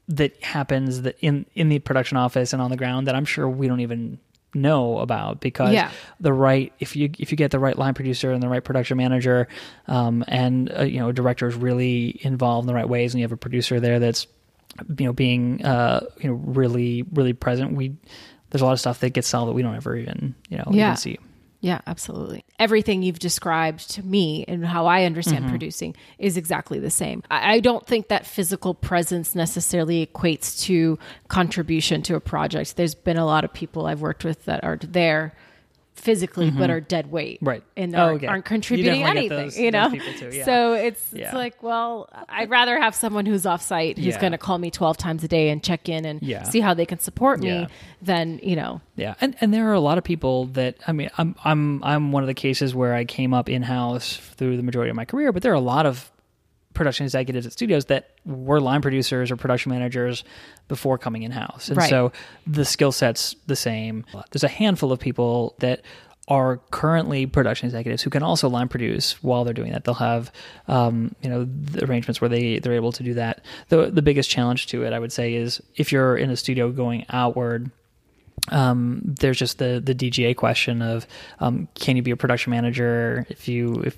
that 0.09 0.41
happens 0.43 1.01
that 1.01 1.17
in 1.21 1.45
in 1.55 1.69
the 1.69 1.79
production 1.79 2.17
office 2.17 2.53
and 2.53 2.61
on 2.61 2.69
the 2.69 2.77
ground 2.77 3.07
that 3.07 3.15
I'm 3.15 3.25
sure 3.25 3.47
we 3.49 3.67
don't 3.67 3.79
even 3.81 4.19
know 4.53 4.99
about 4.99 5.41
because 5.41 5.73
Yeah. 5.73 5.91
the 6.19 6.31
right 6.31 6.71
if 6.79 6.95
you 6.95 7.09
if 7.19 7.31
you 7.31 7.37
get 7.37 7.51
the 7.51 7.59
right 7.59 7.77
line 7.77 7.93
producer 7.93 8.31
and 8.31 8.41
the 8.41 8.47
right 8.47 8.63
production 8.63 8.97
manager 8.97 9.47
um, 9.87 10.23
and 10.27 10.71
uh, 10.77 10.83
you 10.83 10.99
know 10.99 11.09
a 11.09 11.13
director 11.13 11.47
is 11.47 11.55
really 11.55 12.19
involved 12.23 12.63
in 12.63 12.67
the 12.67 12.73
right 12.73 12.87
ways 12.87 13.13
and 13.13 13.19
you 13.19 13.25
have 13.25 13.33
a 13.33 13.37
producer 13.37 13.79
there 13.81 13.99
that's 13.99 14.27
you 14.97 15.05
know 15.05 15.11
being 15.13 15.63
uh, 15.65 16.05
you 16.21 16.29
know 16.29 16.35
really 16.35 17.03
really 17.13 17.33
present 17.33 17.73
we 17.75 17.95
there's 18.51 18.61
a 18.61 18.65
lot 18.65 18.71
of 18.73 18.79
stuff 18.79 18.99
that 19.01 19.09
gets 19.09 19.27
solved 19.27 19.49
that 19.49 19.53
we 19.53 19.61
don't 19.61 19.75
ever 19.75 19.95
even 19.97 20.35
you 20.49 20.57
know 20.57 20.65
Yeah. 20.71 20.85
even 20.85 20.97
see 20.97 21.17
Yeah, 21.65 21.81
absolutely. 21.87 22.45
Everything 22.59 23.01
you've 23.01 23.17
described 23.17 23.89
to 23.95 24.05
me 24.05 24.45
and 24.47 24.63
how 24.63 24.85
I 24.85 25.05
understand 25.05 25.39
mm-hmm. 25.39 25.49
producing 25.49 25.95
is 26.19 26.37
exactly 26.37 26.77
the 26.77 26.91
same. 26.91 27.23
I, 27.31 27.55
I 27.55 27.59
don't 27.59 27.83
think 27.87 28.09
that 28.09 28.27
physical 28.27 28.75
presence 28.75 29.33
necessarily 29.33 30.05
equates 30.05 30.61
to 30.65 30.99
contribution 31.27 32.03
to 32.03 32.13
a 32.13 32.19
project. 32.19 32.75
There's 32.77 32.93
been 32.93 33.17
a 33.17 33.25
lot 33.25 33.43
of 33.43 33.51
people 33.51 33.87
I've 33.87 34.01
worked 34.01 34.23
with 34.23 34.45
that 34.45 34.63
are 34.63 34.77
there 34.77 35.33
physically 35.95 36.51
but 36.51 36.63
mm-hmm. 36.63 36.71
are 36.71 36.79
dead 36.81 37.09
weight 37.09 37.39
Right. 37.41 37.63
and 37.77 37.95
Oh, 37.95 37.99
aren't, 37.99 38.17
okay. 38.17 38.27
aren't 38.27 38.45
contributing 38.45 38.99
get 39.01 39.09
anything 39.09 39.29
those- 39.37 39.57
you 39.57 39.71
know 39.71 39.89
too, 39.89 40.29
yeah. 40.31 40.45
so 40.45 40.73
it's 40.73 41.13
it's 41.13 41.33
like 41.33 41.63
well 41.63 42.09
i'd 42.29 42.49
rather 42.49 42.77
have 42.79 42.93
someone 42.93 43.25
who's 43.25 43.45
off 43.45 43.61
site 43.61 43.97
who's 43.97 44.07
Yeah. 44.07 44.19
going 44.19 44.33
to 44.33 44.37
call 44.37 44.57
me 44.57 44.69
12 44.71 44.97
times 44.97 45.23
a 45.23 45.27
day 45.27 45.49
and 45.49 45.63
check 45.63 45.87
in 45.89 46.05
and 46.05 46.21
Yeah. 46.21 46.43
see 46.43 46.59
how 46.59 46.73
they 46.73 46.85
can 46.85 46.99
support 46.99 47.39
me 47.39 47.47
Yeah. 47.47 47.67
than 48.01 48.39
you 48.43 48.55
know 48.55 48.81
Yeah, 48.97 49.15
and 49.21 49.35
and 49.41 49.53
there 49.53 49.69
are 49.69 49.73
a 49.73 49.79
lot 49.79 49.97
of 49.97 50.03
people 50.03 50.45
that 50.47 50.75
I 50.87 50.91
mean, 50.91 51.09
I'm 51.17 51.35
I'm 51.43 51.83
I'm 51.83 52.11
one 52.11 52.23
of 52.23 52.27
the 52.27 52.33
cases 52.33 52.75
where 52.75 52.93
I 52.93 53.05
came 53.05 53.33
up 53.33 53.49
in 53.49 53.63
house 53.63 54.17
through 54.17 54.57
the 54.57 54.63
majority 54.63 54.89
of 54.89 54.95
my 54.95 55.05
career, 55.05 55.31
but 55.31 55.41
there 55.43 55.51
are 55.51 55.55
a 55.55 55.59
lot 55.75 55.85
of 55.85 56.11
production 56.75 57.05
executives 57.05 57.45
at 57.47 57.51
studios 57.53 57.85
that 57.85 58.11
were 58.25 58.59
line 58.61 58.81
producers 58.81 59.31
or 59.31 59.35
production 59.35 59.71
managers 59.71 60.23
before 60.67 60.97
coming 60.97 61.23
in 61.23 61.31
house, 61.31 61.69
and 61.69 61.77
Right. 61.77 61.89
so 61.89 62.11
the 62.45 62.65
skill 62.65 62.91
set's 62.91 63.35
the 63.47 63.55
same. 63.55 64.05
There's 64.31 64.43
a 64.43 64.47
handful 64.47 64.91
of 64.91 64.99
people 64.99 65.55
that 65.59 65.81
are 66.27 66.57
currently 66.71 67.27
production 67.27 67.67
executives 67.67 68.01
who 68.01 68.09
can 68.09 68.23
also 68.23 68.49
line 68.49 68.67
produce 68.67 69.21
while 69.23 69.43
they're 69.43 69.53
doing 69.53 69.71
that. 69.71 69.83
They'll 69.83 69.93
have, 69.93 70.31
um, 70.67 71.13
you 71.21 71.29
know, 71.29 71.45
the 71.45 71.85
arrangements 71.85 72.19
where 72.19 72.29
they 72.29 72.57
they're 72.59 72.73
able 72.73 72.91
to 72.93 73.03
do 73.03 73.13
that. 73.13 73.45
The 73.69 73.91
the 73.91 74.01
biggest 74.01 74.29
challenge 74.29 74.65
to 74.67 74.83
it, 74.83 74.91
I 74.91 74.97
would 74.97 75.11
say, 75.13 75.35
is 75.35 75.61
if 75.75 75.91
you're 75.91 76.17
in 76.17 76.29
a 76.31 76.35
studio 76.35 76.71
going 76.71 77.05
outward. 77.09 77.71
Um, 78.49 79.01
there's 79.19 79.37
just 79.39 79.57
the 79.57 79.81
the 79.83 79.95
DGA 79.95 80.35
question 80.35 80.81
of 80.83 81.07
um, 81.39 81.67
can 81.73 81.95
you 81.95 82.03
be 82.03 82.11
a 82.11 82.15
production 82.17 82.51
manager 82.51 83.25
if 83.29 83.47
you 83.47 83.81
if 83.85 83.97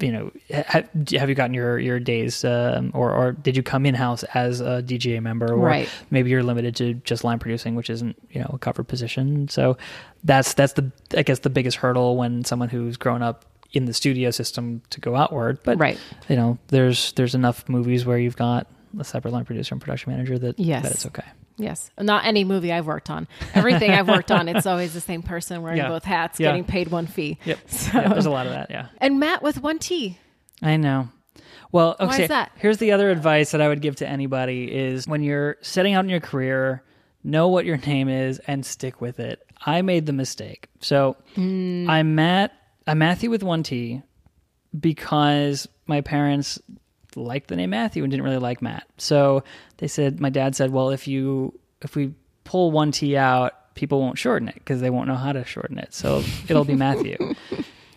you 0.00 0.10
know, 0.10 0.30
have, 0.50 0.88
have 1.12 1.28
you 1.28 1.34
gotten 1.34 1.54
your 1.54 1.78
your 1.78 2.00
days, 2.00 2.44
um, 2.44 2.90
or 2.94 3.12
or 3.12 3.32
did 3.32 3.56
you 3.56 3.62
come 3.62 3.84
in 3.86 3.94
house 3.94 4.22
as 4.34 4.60
a 4.60 4.82
DGA 4.82 5.20
member, 5.22 5.52
or 5.52 5.58
Right. 5.58 5.88
maybe 6.10 6.30
you're 6.30 6.42
limited 6.42 6.74
to 6.76 6.94
just 6.94 7.24
line 7.24 7.38
producing, 7.38 7.74
which 7.74 7.90
isn't 7.90 8.16
you 8.30 8.40
know 8.40 8.50
a 8.54 8.58
covered 8.58 8.88
position. 8.88 9.48
So 9.48 9.76
that's 10.24 10.54
that's 10.54 10.72
the 10.72 10.90
I 11.16 11.22
guess 11.22 11.40
the 11.40 11.50
biggest 11.50 11.76
hurdle 11.76 12.16
when 12.16 12.44
someone 12.44 12.68
who's 12.70 12.96
grown 12.96 13.22
up 13.22 13.44
in 13.72 13.84
the 13.84 13.92
studio 13.94 14.30
system 14.30 14.82
to 14.90 15.00
go 15.00 15.14
outward. 15.16 15.58
But 15.62 15.78
Right. 15.78 15.98
you 16.28 16.36
know, 16.36 16.58
there's 16.68 17.12
there's 17.12 17.34
enough 17.34 17.68
movies 17.68 18.04
where 18.06 18.18
you've 18.18 18.36
got 18.36 18.66
a 18.98 19.04
separate 19.04 19.32
line 19.32 19.44
producer 19.44 19.74
and 19.74 19.80
production 19.80 20.12
manager 20.12 20.38
that 20.38 20.58
Yes. 20.58 20.82
that 20.82 20.92
it's 20.92 21.06
okay. 21.06 21.24
Yes. 21.58 21.90
Not 22.00 22.24
any 22.24 22.44
movie 22.44 22.72
I've 22.72 22.86
worked 22.86 23.10
on. 23.10 23.28
Everything 23.54 23.90
I've 23.90 24.08
worked 24.08 24.30
on, 24.32 24.48
it's 24.48 24.66
always 24.66 24.94
the 24.94 25.00
same 25.00 25.22
person 25.22 25.62
wearing 25.62 25.78
Yeah. 25.78 25.88
both 25.88 26.04
hats, 26.04 26.40
Yeah. 26.40 26.48
getting 26.48 26.64
paid 26.64 26.88
one 26.88 27.06
fee. 27.06 27.38
Yep. 27.44 27.58
So, 27.68 27.98
Yep, 27.98 28.10
there's 28.12 28.26
a 28.26 28.30
lot 28.30 28.46
of 28.46 28.52
that. 28.52 28.70
Yeah. 28.70 28.86
and 28.98 29.20
Matt 29.20 29.42
with 29.42 29.62
one 29.62 29.78
T. 29.78 30.18
I 30.62 30.76
know. 30.76 31.08
Well, 31.70 31.96
Why 31.98 32.06
is 32.08 32.14
okay. 32.14 32.26
that? 32.28 32.52
Here's 32.56 32.78
the 32.78 32.92
other 32.92 33.10
advice 33.10 33.50
that 33.52 33.60
I 33.60 33.68
would 33.68 33.80
give 33.80 33.96
to 33.96 34.08
anybody 34.08 34.64
is 34.74 35.06
when 35.08 35.22
you're 35.22 35.56
setting 35.62 35.94
out 35.94 36.04
in 36.04 36.10
your 36.10 36.20
career, 36.20 36.82
know 37.24 37.48
what 37.48 37.64
your 37.64 37.76
name 37.78 38.08
is 38.08 38.38
and 38.40 38.64
stick 38.66 39.00
with 39.00 39.20
it. 39.20 39.40
I 39.64 39.80
made 39.82 40.06
the 40.06 40.12
mistake. 40.12 40.68
So 40.80 41.16
Hmm. 41.34 41.88
I'm 41.88 42.14
Matt 42.14 42.52
I'm 42.86 42.98
Matthew 42.98 43.30
with 43.30 43.42
one 43.42 43.62
T 43.62 44.02
because 44.78 45.68
my 45.86 46.00
parents 46.00 46.58
liked 47.16 47.48
the 47.48 47.56
name 47.56 47.70
Matthew 47.70 48.02
and 48.02 48.10
didn't 48.10 48.24
really 48.24 48.38
like 48.38 48.62
Matt. 48.62 48.86
So 48.98 49.44
they 49.78 49.88
said 49.88 50.20
my 50.20 50.30
dad 50.30 50.56
said, 50.56 50.72
"Well, 50.72 50.90
if 50.90 51.06
you 51.06 51.58
if 51.80 51.96
we 51.96 52.14
pull 52.44 52.70
one 52.70 52.92
T 52.92 53.16
out, 53.16 53.74
people 53.74 54.00
won't 54.00 54.18
shorten 54.18 54.48
it 54.48 54.54
because 54.54 54.80
they 54.80 54.90
won't 54.90 55.08
know 55.08 55.16
how 55.16 55.32
to 55.32 55.44
shorten 55.44 55.78
it. 55.78 55.94
So 55.94 56.22
it'll 56.48 56.64
be 56.64 56.74
Matthew." 56.74 57.16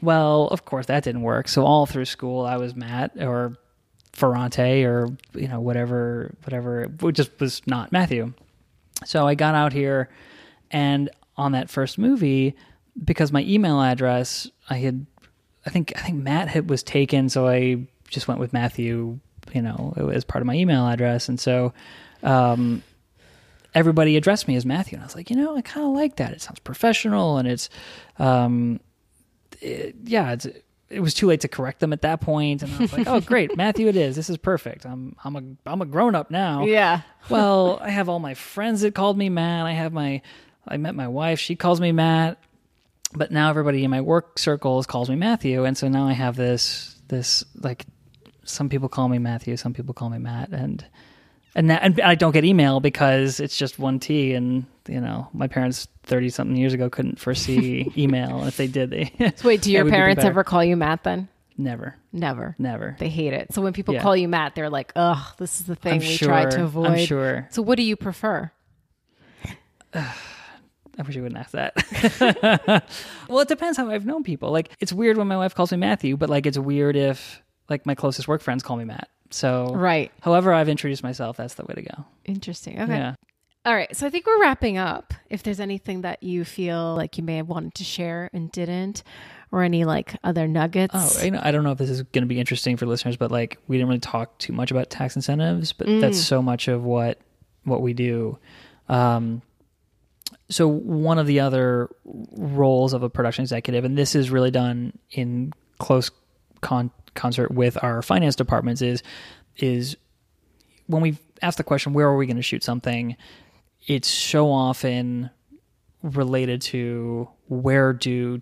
Well, 0.06 0.50
of 0.50 0.66
course 0.66 0.86
that 0.86 1.04
didn't 1.04 1.24
work. 1.24 1.48
So 1.48 1.66
all 1.66 1.88
through 1.88 2.06
school, 2.06 2.46
I 2.46 2.58
was 2.58 2.76
Matt 2.76 3.14
or 3.20 3.58
Ferrante 4.14 4.86
or 4.86 5.10
you 5.34 5.48
know 5.48 5.60
whatever, 5.60 6.36
whatever. 6.44 6.84
It 6.84 7.12
just 7.14 7.40
was 7.40 7.66
not 7.66 7.92
Matthew. 7.92 8.34
So 9.04 9.28
I 9.28 9.34
got 9.34 9.56
out 9.56 9.74
here, 9.74 10.10
and 10.70 11.10
on 11.38 11.54
that 11.54 11.72
first 11.72 11.98
movie, 11.98 12.56
because 13.04 13.32
my 13.32 13.42
email 13.42 13.82
address, 13.82 14.48
I 14.70 14.78
had, 14.78 15.08
I 15.66 15.72
think 15.72 15.92
I 15.98 16.02
think 16.02 16.22
Matt 16.22 16.50
had 16.50 16.70
was 16.70 16.84
taken, 16.84 17.28
so 17.28 17.48
I 17.48 17.88
just 18.16 18.28
went 18.28 18.40
with 18.40 18.52
Matthew. 18.54 19.20
You 19.54 19.62
know, 19.62 19.94
as 20.12 20.24
part 20.24 20.42
of 20.42 20.48
my 20.48 20.56
email 20.56 20.88
address, 20.88 21.30
and 21.30 21.40
so. 21.40 21.74
Um, 22.24 22.82
everybody 23.76 24.16
addressed 24.18 24.48
me 24.48 24.56
as 24.56 24.66
Matthew, 24.66 24.96
and 24.96 25.04
I 25.04 25.06
was 25.06 25.16
like, 25.16 25.30
you 25.30 25.36
know, 25.36 25.56
I 25.56 25.62
kind 25.62 25.86
of 25.86 25.94
like 25.94 26.16
that. 26.16 26.32
It 26.32 26.42
sounds 26.42 26.60
professional, 26.60 27.38
and 27.38 27.48
it's, 27.48 27.70
um, 28.18 28.80
it- 29.62 29.96
yeah, 30.06 30.32
it's 30.32 30.48
it 30.90 31.00
was 31.02 31.14
too 31.14 31.28
late 31.28 31.42
to 31.42 31.48
correct 31.48 31.80
them 31.82 31.94
at 31.94 32.04
that 32.04 32.22
point, 32.22 32.64
and 32.64 32.72
I 32.74 32.78
was 32.78 32.94
like, 32.94 33.08
oh, 33.08 33.20
great, 33.34 33.58
Matthew, 33.58 33.88
it 33.88 33.96
is. 33.96 34.16
This 34.16 34.30
is 34.30 34.38
perfect. 34.38 34.86
I'm 34.86 35.16
I'm 35.24 35.36
a 35.36 35.70
I'm 35.70 35.82
a 35.82 35.86
grown 35.86 36.16
up 36.16 36.32
now. 36.32 36.64
Yeah. 36.66 37.02
Well, 37.30 37.80
I 37.84 37.90
have 37.90 38.08
all 38.08 38.20
my 38.20 38.34
friends 38.36 38.82
that 38.82 38.96
called 38.96 39.18
me 39.18 39.30
Matt. 39.30 39.66
I 39.66 39.72
have 39.74 39.94
my 39.94 40.22
I 40.68 40.78
met 40.78 40.96
my 40.96 41.08
wife. 41.08 41.40
She 41.40 41.56
calls 41.56 41.82
me 41.82 41.92
Matt. 41.92 42.38
But 43.14 43.32
now 43.32 43.50
everybody 43.50 43.84
in 43.84 43.92
my 43.92 44.02
work 44.02 44.38
circles 44.40 44.86
calls 44.88 45.10
me 45.10 45.16
Matthew, 45.16 45.64
and 45.66 45.78
so 45.78 45.88
now 45.88 46.08
I 46.08 46.14
have 46.14 46.36
this 46.36 46.96
this 47.08 47.44
like 47.56 47.86
some 48.46 48.70
people 48.70 48.88
call 48.90 49.10
me 49.10 49.18
Matthew, 49.20 49.58
some 49.58 49.74
people 49.74 49.94
call 49.94 50.10
me 50.10 50.18
Matt, 50.18 50.50
and 50.50 50.86
and 51.56 51.70
that, 51.70 51.84
and 51.84 52.00
I 52.02 52.16
don't 52.16 52.32
get 52.32 52.44
email 52.46 52.80
because 52.80 53.40
it's 53.40 53.58
just 53.58 53.78
one 53.80 54.00
T, 54.00 54.34
and 54.34 54.66
you 54.88 55.02
know 55.02 55.28
my 55.34 55.48
parents 55.48 55.88
thirty 56.04 56.30
something 56.30 56.56
years 56.56 56.74
ago 56.74 56.90
couldn't 56.90 57.20
foresee 57.20 57.92
email, 57.98 58.46
if 58.46 58.58
they 58.58 58.68
did, 58.68 58.90
they 58.92 59.12
So 59.36 59.48
wait, 59.48 59.62
do 59.62 59.72
your 59.74 59.84
would 59.84 59.90
be 59.92 59.96
parents 59.96 60.24
ever 60.24 60.44
call 60.44 60.64
you 60.64 60.76
Matt 60.78 61.04
then? 61.04 61.28
never, 61.58 61.96
Never. 62.12 62.54
never. 62.60 62.98
They 63.00 63.08
hate 63.08 63.32
it. 63.34 63.54
So 63.54 63.62
when 63.62 63.72
people 63.72 63.94
Yeah. 63.94 64.02
call 64.02 64.14
you 64.16 64.28
Matt, 64.28 64.56
they're 64.56 64.70
like, 64.70 64.92
ugh, 64.98 65.26
this 65.38 65.62
is 65.62 65.66
the 65.68 65.76
thing 65.76 65.94
I'm 65.94 66.00
we 66.00 66.06
sure. 66.18 66.28
try 66.28 66.46
to 66.50 66.64
avoid. 66.66 66.88
I'm 66.88 67.06
sure. 67.06 67.48
So 67.50 67.62
what 67.62 67.78
do 67.78 67.84
you 67.84 67.96
prefer? 67.96 68.52
I 69.94 71.02
wish 71.06 71.16
you 71.16 71.24
wouldn't 71.24 71.40
ask 71.40 71.52
that. 71.52 72.84
well, 73.30 73.40
it 73.40 73.48
depends 73.48 73.78
how 73.78 73.90
I've 73.90 74.06
known 74.06 74.24
people. 74.24 74.52
Like, 74.52 74.70
it's 74.80 74.94
weird 74.94 75.18
when 75.18 75.28
my 75.28 75.38
wife 75.38 75.56
calls 75.56 75.72
me 75.72 75.78
Matthew, 75.78 76.16
but 76.18 76.30
like, 76.30 76.46
it's 76.46 76.58
weird 76.58 76.96
if 76.96 77.42
like 77.70 77.86
my 77.86 77.96
closest 77.96 78.28
work 78.28 78.42
friends 78.42 78.64
call 78.64 78.78
me 78.78 78.86
Matt. 78.86 79.10
So, 79.32 79.74
Right. 79.74 80.12
however 80.22 80.54
I've 80.54 80.70
introduced 80.70 81.04
myself, 81.04 81.38
that's 81.38 81.56
the 81.56 81.66
way 81.66 81.74
to 81.76 81.82
go. 81.82 82.06
Interesting. 82.26 82.80
Okay. 82.82 82.96
Yeah. 82.96 83.16
All 83.66 83.74
right. 83.74 83.94
So 83.96 84.06
I 84.06 84.12
think 84.12 84.28
we're 84.28 84.40
wrapping 84.40 84.78
up. 84.78 85.14
If 85.30 85.42
there's 85.42 85.60
anything 85.60 86.02
that 86.02 86.22
you 86.22 86.46
feel 86.46 86.96
like 86.96 87.18
you 87.18 87.24
may 87.24 87.38
have 87.38 87.48
wanted 87.50 87.74
to 87.76 87.84
share 87.84 88.30
and 88.34 88.52
didn't, 88.52 89.02
or 89.52 89.64
any 89.64 89.86
like 89.86 90.16
other 90.24 90.48
nuggets. 90.48 90.94
Oh, 90.94 91.26
I, 91.26 91.30
know, 91.30 91.40
I 91.42 91.52
don't 91.52 91.64
know 91.64 91.72
if 91.72 91.78
this 91.80 91.90
is 91.90 92.04
going 92.04 92.22
to 92.24 92.28
be 92.28 92.40
interesting 92.40 92.78
for 92.78 92.86
listeners, 92.86 93.18
but 93.18 93.32
like, 93.32 93.58
we 93.68 93.78
didn't 93.78 93.88
really 93.90 94.00
talk 94.00 94.38
too 94.38 94.54
much 94.54 94.70
about 94.70 94.90
tax 94.90 95.16
incentives, 95.16 95.74
but 95.74 95.88
that's 95.88 96.22
so 96.22 96.42
much 96.42 96.68
of 96.68 96.84
what 96.84 97.20
what 97.64 97.82
we 97.82 97.94
do. 97.94 98.38
Um, 98.90 99.42
so 100.50 100.68
one 100.68 101.18
of 101.18 101.26
the 101.26 101.40
other 101.40 101.90
roles 102.04 102.94
of 102.94 103.02
a 103.02 103.10
production 103.10 103.42
executive, 103.44 103.84
and 103.86 103.98
this 103.98 104.14
is 104.14 104.30
really 104.30 104.52
done 104.52 104.94
in 105.12 105.54
close 105.80 106.12
con- 106.62 106.92
concert 107.16 107.52
with 107.52 107.82
our 107.84 108.02
finance 108.02 108.36
departments, 108.36 108.82
is 108.82 109.02
is 109.58 109.96
when 110.88 111.02
we 111.02 111.18
ask 111.42 111.58
the 111.58 111.64
question, 111.64 111.94
where 111.94 112.08
are 112.08 112.16
we 112.18 112.26
going 112.26 112.36
to 112.38 112.44
shoot 112.44 112.64
something? 112.64 113.16
It's 113.88 114.08
so 114.08 114.52
often 114.52 115.30
related 116.04 116.62
to 116.62 117.28
where 117.48 117.94
do 117.94 118.42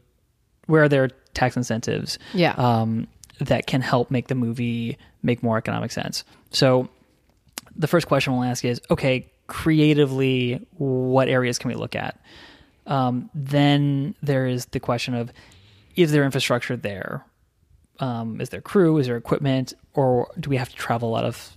where 0.67 0.84
are 0.84 0.89
there 0.89 1.09
tax 1.34 1.55
incentives 1.57 2.19
Yeah. 2.34 2.53
um, 2.53 3.07
that 3.39 3.67
can 3.67 3.82
help 3.82 4.11
make 4.11 4.28
the 4.28 4.36
movie 4.36 4.97
make 5.24 5.41
more 5.43 5.57
economic 5.57 5.91
sense. 5.91 6.24
So 6.51 6.88
the 7.76 7.88
first 7.88 8.07
question 8.07 8.34
we'll 8.34 8.43
ask 8.43 8.63
is, 8.63 8.80
okay, 8.91 9.32
creatively, 9.47 10.65
what 10.78 11.28
areas 11.28 11.57
can 11.57 11.69
we 11.69 11.76
look 11.76 11.95
at? 11.95 12.19
Um, 12.86 13.30
then 13.34 14.15
there 14.21 14.45
is 14.45 14.67
the 14.67 14.80
question 14.80 15.15
of, 15.15 15.32
is 15.95 16.11
there 16.11 16.24
infrastructure 16.24 16.78
there? 16.78 17.26
Um, 17.99 18.41
is 18.41 18.49
there 18.49 18.61
crew? 18.61 18.97
Is 18.97 19.07
there 19.07 19.17
equipment? 19.17 19.73
Or 19.93 20.31
do 20.39 20.49
we 20.49 20.57
have 20.57 20.69
to 20.69 20.75
travel 20.75 21.09
a 21.09 21.13
lot 21.13 21.25
of 21.25 21.53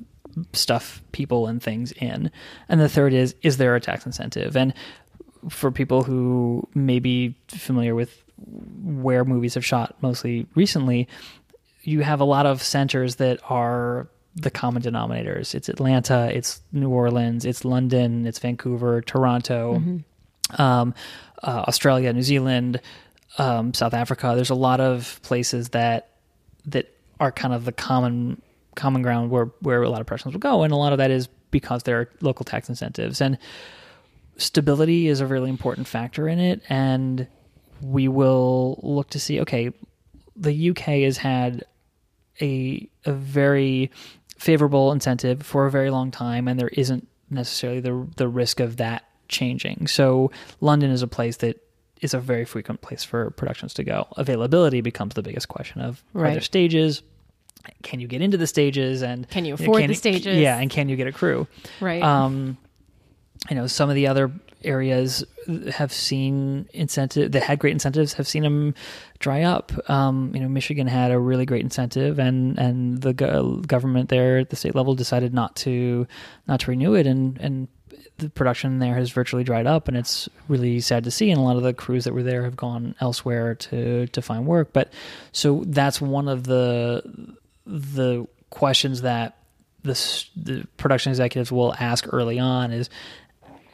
stuff, 0.53 1.03
people, 1.13 1.47
and 1.47 1.63
things 1.63 1.93
in? 1.93 2.31
And 2.69 2.81
the 2.81 2.89
third 2.89 3.13
is, 3.13 3.35
is 3.43 3.57
there 3.57 3.75
a 3.75 3.81
tax 3.81 4.07
incentive? 4.07 4.57
And 4.57 4.75
for 5.49 5.71
people 5.71 6.03
who 6.03 6.69
may 6.75 6.99
be 6.99 7.35
familiar 7.49 7.95
with 7.95 8.23
where 8.83 9.25
movies 9.25 9.55
have 9.55 9.65
shot 9.65 9.97
mostly 10.03 10.47
recently, 10.55 11.09
you 11.83 12.03
have 12.03 12.21
a 12.21 12.25
lot 12.25 12.47
of 12.47 12.63
centers 12.63 13.17
that 13.17 13.41
are 13.49 14.09
the 14.35 14.51
common 14.51 14.83
denominators. 14.83 15.55
It's 15.55 15.69
Atlanta, 15.69 16.31
it's 16.37 16.61
New 16.73 16.91
Orleans, 16.91 17.47
it's 17.47 17.65
London, 17.65 18.27
it's 18.27 18.39
Vancouver, 18.39 19.01
Toronto, 19.01 19.77
um, 20.59 20.95
uh, 21.43 21.65
Australia, 21.67 22.13
New 22.13 22.23
Zealand, 22.23 22.81
um, 23.39 23.73
South 23.73 23.95
Africa. 23.95 24.33
There's 24.35 24.51
a 24.51 24.55
lot 24.55 24.81
of 24.81 25.21
places 25.23 25.71
that 25.71 26.11
that 26.67 26.93
are 27.21 27.33
kind 27.33 27.55
of 27.55 27.65
the 27.65 27.73
common 27.73 28.43
common 28.75 29.03
ground 29.03 29.31
where 29.31 29.47
where 29.61 29.83
a 29.83 29.89
lot 29.89 30.01
of 30.01 30.07
productions 30.07 30.35
will 30.35 30.41
go, 30.41 30.63
and 30.63 30.73
a 30.73 30.77
lot 30.77 30.93
of 30.93 30.99
that 30.99 31.11
is 31.11 31.29
because 31.51 31.85
there 31.85 32.01
are 32.01 32.11
local 32.21 32.45
tax 32.45 32.69
incentives. 32.69 33.21
And 33.21 33.39
stability 34.37 35.09
is 35.09 35.21
a 35.21 35.27
really 35.27 35.51
important 35.51 35.87
factor 35.87 36.29
in 36.29 36.39
it. 36.39 36.63
And 36.69 37.27
we 37.81 38.09
will 38.09 38.81
look 38.83 39.11
to 39.11 39.21
see 39.21 39.41
okay 39.41 39.71
the 40.35 40.71
UK 40.71 40.85
has 41.05 41.19
had 41.19 41.65
a 42.41 42.89
a 43.05 43.13
very 43.13 43.91
favorable 44.39 44.93
incentive 44.93 45.43
for 45.43 45.67
a 45.67 45.71
very 45.71 45.91
long 45.91 46.11
time 46.11 46.49
and 46.49 46.61
there 46.61 46.69
isn't 46.69 47.09
necessarily 47.31 47.81
the 47.81 48.07
the 48.17 48.29
risk 48.29 48.61
of 48.61 48.77
that 48.77 49.05
changing. 49.29 49.87
So 49.89 50.31
London 50.61 50.91
is 50.91 51.03
a 51.03 51.09
place 51.09 51.39
that 51.39 51.61
is 52.01 52.15
a 52.15 52.19
very 52.21 52.45
frequent 52.45 52.81
place 52.83 53.03
for 53.05 53.31
productions 53.31 53.75
to 53.75 53.85
go 53.85 54.07
availability 54.17 54.81
becomes 54.81 55.15
the 55.15 55.23
biggest 55.23 55.49
question 55.49 55.81
of 55.81 56.03
are 56.15 56.31
there 56.31 56.41
stages 56.41 57.03
can 57.83 57.99
you 58.01 58.07
get 58.07 58.23
into 58.23 58.37
the 58.37 58.47
stages 58.47 59.03
and 59.03 59.29
Can 59.29 59.45
you 59.45 59.55
afford 59.55 59.81
can 59.81 59.89
the 59.89 59.95
stages? 59.95 60.37
yeah 60.39 60.59
and 60.59 60.71
can 60.71 60.89
you 60.89 60.97
get 60.97 61.07
a 61.09 61.13
crew 61.13 61.47
right. 61.81 62.03
um, 62.03 62.57
you 63.51 63.57
know, 63.57 63.67
some 63.67 63.89
of 63.89 63.95
the 63.95 64.07
other 64.07 64.33
areas 64.65 65.25
have 65.71 65.93
seen 65.93 66.69
incentive 66.73 67.33
that 67.33 67.43
had 67.43 67.59
great 67.59 67.73
incentives 67.73 68.15
have 68.15 68.27
seen 68.27 68.43
them 68.43 68.75
dry 69.19 69.43
up. 69.43 69.73
Um, 69.89 70.33
you 70.35 70.41
know, 70.41 70.49
Michigan 70.49 70.87
had 70.87 71.11
a 71.13 71.19
really 71.19 71.47
great 71.47 71.63
incentive, 71.63 72.19
and 72.19 72.59
and 72.59 73.01
the 73.01 73.13
go- 73.13 73.63
government 73.67 74.09
there 74.09 74.39
at 74.39 74.51
the 74.51 74.57
state 74.57 74.75
level 74.75 74.95
decided 74.95 75.33
not 75.33 75.55
to 75.57 76.07
not 76.49 76.61
to 76.61 76.71
renew 76.71 76.95
it, 76.95 77.07
and 77.07 77.39
and 77.39 77.69
the 78.19 78.31
production 78.31 78.79
there 78.79 78.95
has 78.95 79.11
virtually 79.11 79.45
dried 79.45 79.67
up, 79.67 79.89
and 79.89 79.97
it's 79.97 80.29
really 80.49 80.81
sad 80.81 81.05
to 81.05 81.11
see. 81.11 81.31
And 81.31 81.41
a 81.41 81.43
lot 81.43 81.57
of 81.57 81.63
the 81.63 81.75
crews 81.75 82.05
that 82.05 82.15
were 82.15 82.23
there 82.23 82.45
have 82.45 82.57
gone 82.57 82.95
elsewhere 83.01 83.55
to 83.55 84.07
to 84.07 84.23
find 84.23 84.47
work. 84.47 84.73
But 84.73 84.93
so 85.33 85.65
that's 85.67 86.01
one 86.01 86.29
of 86.29 86.45
the 86.45 87.03
the 87.67 88.27
questions 88.51 89.03
that 89.03 89.39
the 89.83 90.25
the 90.37 90.67
production 90.77 91.11
executives 91.11 91.53
will 91.53 91.75
ask 91.79 92.07
early 92.13 92.39
on 92.39 92.73
is 92.73 92.91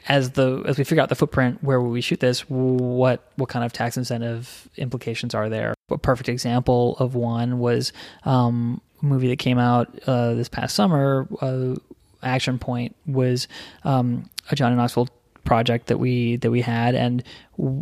as 0.07 0.31
the 0.31 0.61
as 0.65 0.77
we 0.77 0.83
figure 0.83 1.01
out 1.01 1.09
the 1.09 1.15
footprint 1.15 1.63
where 1.63 1.79
will 1.79 1.89
we 1.89 2.01
shoot 2.01 2.19
this 2.19 2.41
what 2.49 3.31
what 3.37 3.49
kind 3.49 3.63
of 3.63 3.71
tax 3.71 3.95
incentive 3.97 4.67
implications 4.75 5.33
are 5.33 5.49
there 5.49 5.73
a 5.89 5.97
perfect 5.97 6.27
example 6.29 6.97
of 6.99 7.15
one 7.15 7.59
was 7.59 7.93
um, 8.25 8.81
a 9.01 9.05
movie 9.05 9.29
that 9.29 9.39
came 9.39 9.57
out 9.57 9.87
uh, 10.07 10.33
this 10.33 10.49
past 10.49 10.75
summer 10.75 11.27
uh, 11.41 11.75
action 12.23 12.59
point 12.59 12.95
was 13.05 13.47
um, 13.83 14.29
a 14.51 14.55
johnny 14.55 14.75
knoxville 14.75 15.09
project 15.43 15.87
that 15.87 15.97
we 15.97 16.37
that 16.37 16.51
we 16.51 16.61
had 16.61 16.95
and 16.95 17.23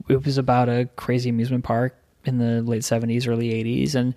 it 0.09 0.25
was 0.25 0.37
about 0.37 0.67
a 0.67 0.89
crazy 0.95 1.29
amusement 1.29 1.63
park 1.63 1.95
in 2.25 2.37
the 2.37 2.61
late 2.61 2.81
70s 2.81 3.27
early 3.27 3.49
80s 3.49 3.95
and 3.95 4.15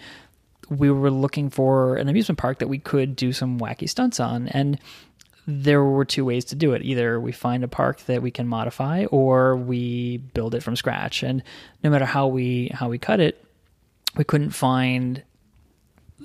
we 0.70 0.90
were 0.90 1.10
looking 1.10 1.50
for 1.50 1.96
an 1.96 2.08
amusement 2.08 2.38
park 2.38 2.58
that 2.58 2.68
we 2.68 2.78
could 2.78 3.16
do 3.16 3.32
some 3.32 3.58
wacky 3.58 3.88
stunts 3.88 4.18
on 4.18 4.48
and 4.48 4.78
there 5.46 5.84
were 5.84 6.04
two 6.04 6.24
ways 6.24 6.44
to 6.46 6.54
do 6.54 6.72
it. 6.72 6.82
Either 6.82 7.20
we 7.20 7.32
find 7.32 7.64
a 7.64 7.68
park 7.68 8.00
that 8.06 8.22
we 8.22 8.30
can 8.30 8.48
modify 8.48 9.04
or 9.06 9.56
we 9.56 10.18
build 10.18 10.54
it 10.54 10.62
from 10.62 10.76
scratch. 10.76 11.22
And 11.22 11.42
no 11.82 11.90
matter 11.90 12.06
how 12.06 12.26
we 12.28 12.70
how 12.72 12.88
we 12.88 12.98
cut 12.98 13.20
it, 13.20 13.44
we 14.16 14.24
couldn't 14.24 14.50
find 14.50 15.22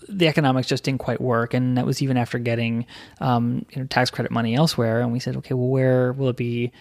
the 0.09 0.27
economics 0.27 0.67
just 0.67 0.83
didn't 0.83 0.99
quite 0.99 1.21
work. 1.21 1.53
And 1.53 1.77
that 1.77 1.85
was 1.85 2.01
even 2.01 2.17
after 2.17 2.39
getting 2.39 2.85
um, 3.19 3.65
you 3.69 3.81
know 3.81 3.87
tax 3.87 4.09
credit 4.09 4.31
money 4.31 4.55
elsewhere. 4.55 5.01
And 5.01 5.11
we 5.11 5.19
said, 5.19 5.37
okay, 5.37 5.53
well, 5.53 5.67
where 5.67 6.13
will 6.13 6.29
it 6.29 6.37
be 6.37 6.71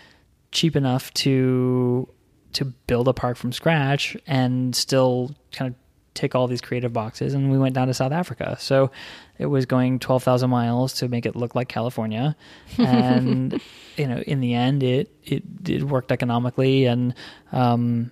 cheap 0.51 0.76
enough 0.76 1.12
to 1.14 2.09
to 2.55 2.64
build 2.64 3.09
a 3.09 3.12
park 3.12 3.37
from 3.37 3.53
scratch 3.53 4.16
and 4.26 4.74
still 4.74 5.35
kind 5.53 5.70
of 5.70 5.74
tick 6.18 6.35
all 6.35 6.49
these 6.49 6.61
creative 6.61 6.93
boxes 6.93 7.33
and 7.33 7.51
we 7.51 7.59
went 7.59 7.74
down 7.74 7.87
to 7.87 7.95
South 7.95 8.11
Africa. 8.11 8.57
So 8.59 8.91
it 9.39 9.47
was 9.47 9.66
going 9.66 10.01
12,000 10.01 10.51
miles 10.51 10.95
to 10.95 11.09
make 11.09 11.26
it 11.26 11.37
look 11.37 11.55
like 11.55 11.68
California. 11.68 12.37
And, 12.79 13.61
you 13.97 14.07
know, 14.07 14.18
in 14.18 14.41
the 14.41 14.55
end, 14.55 14.83
it, 14.83 15.12
it, 15.24 15.45
it 15.68 15.83
worked 15.85 16.11
economically. 16.11 16.87
And, 16.87 17.14
um, 17.53 18.11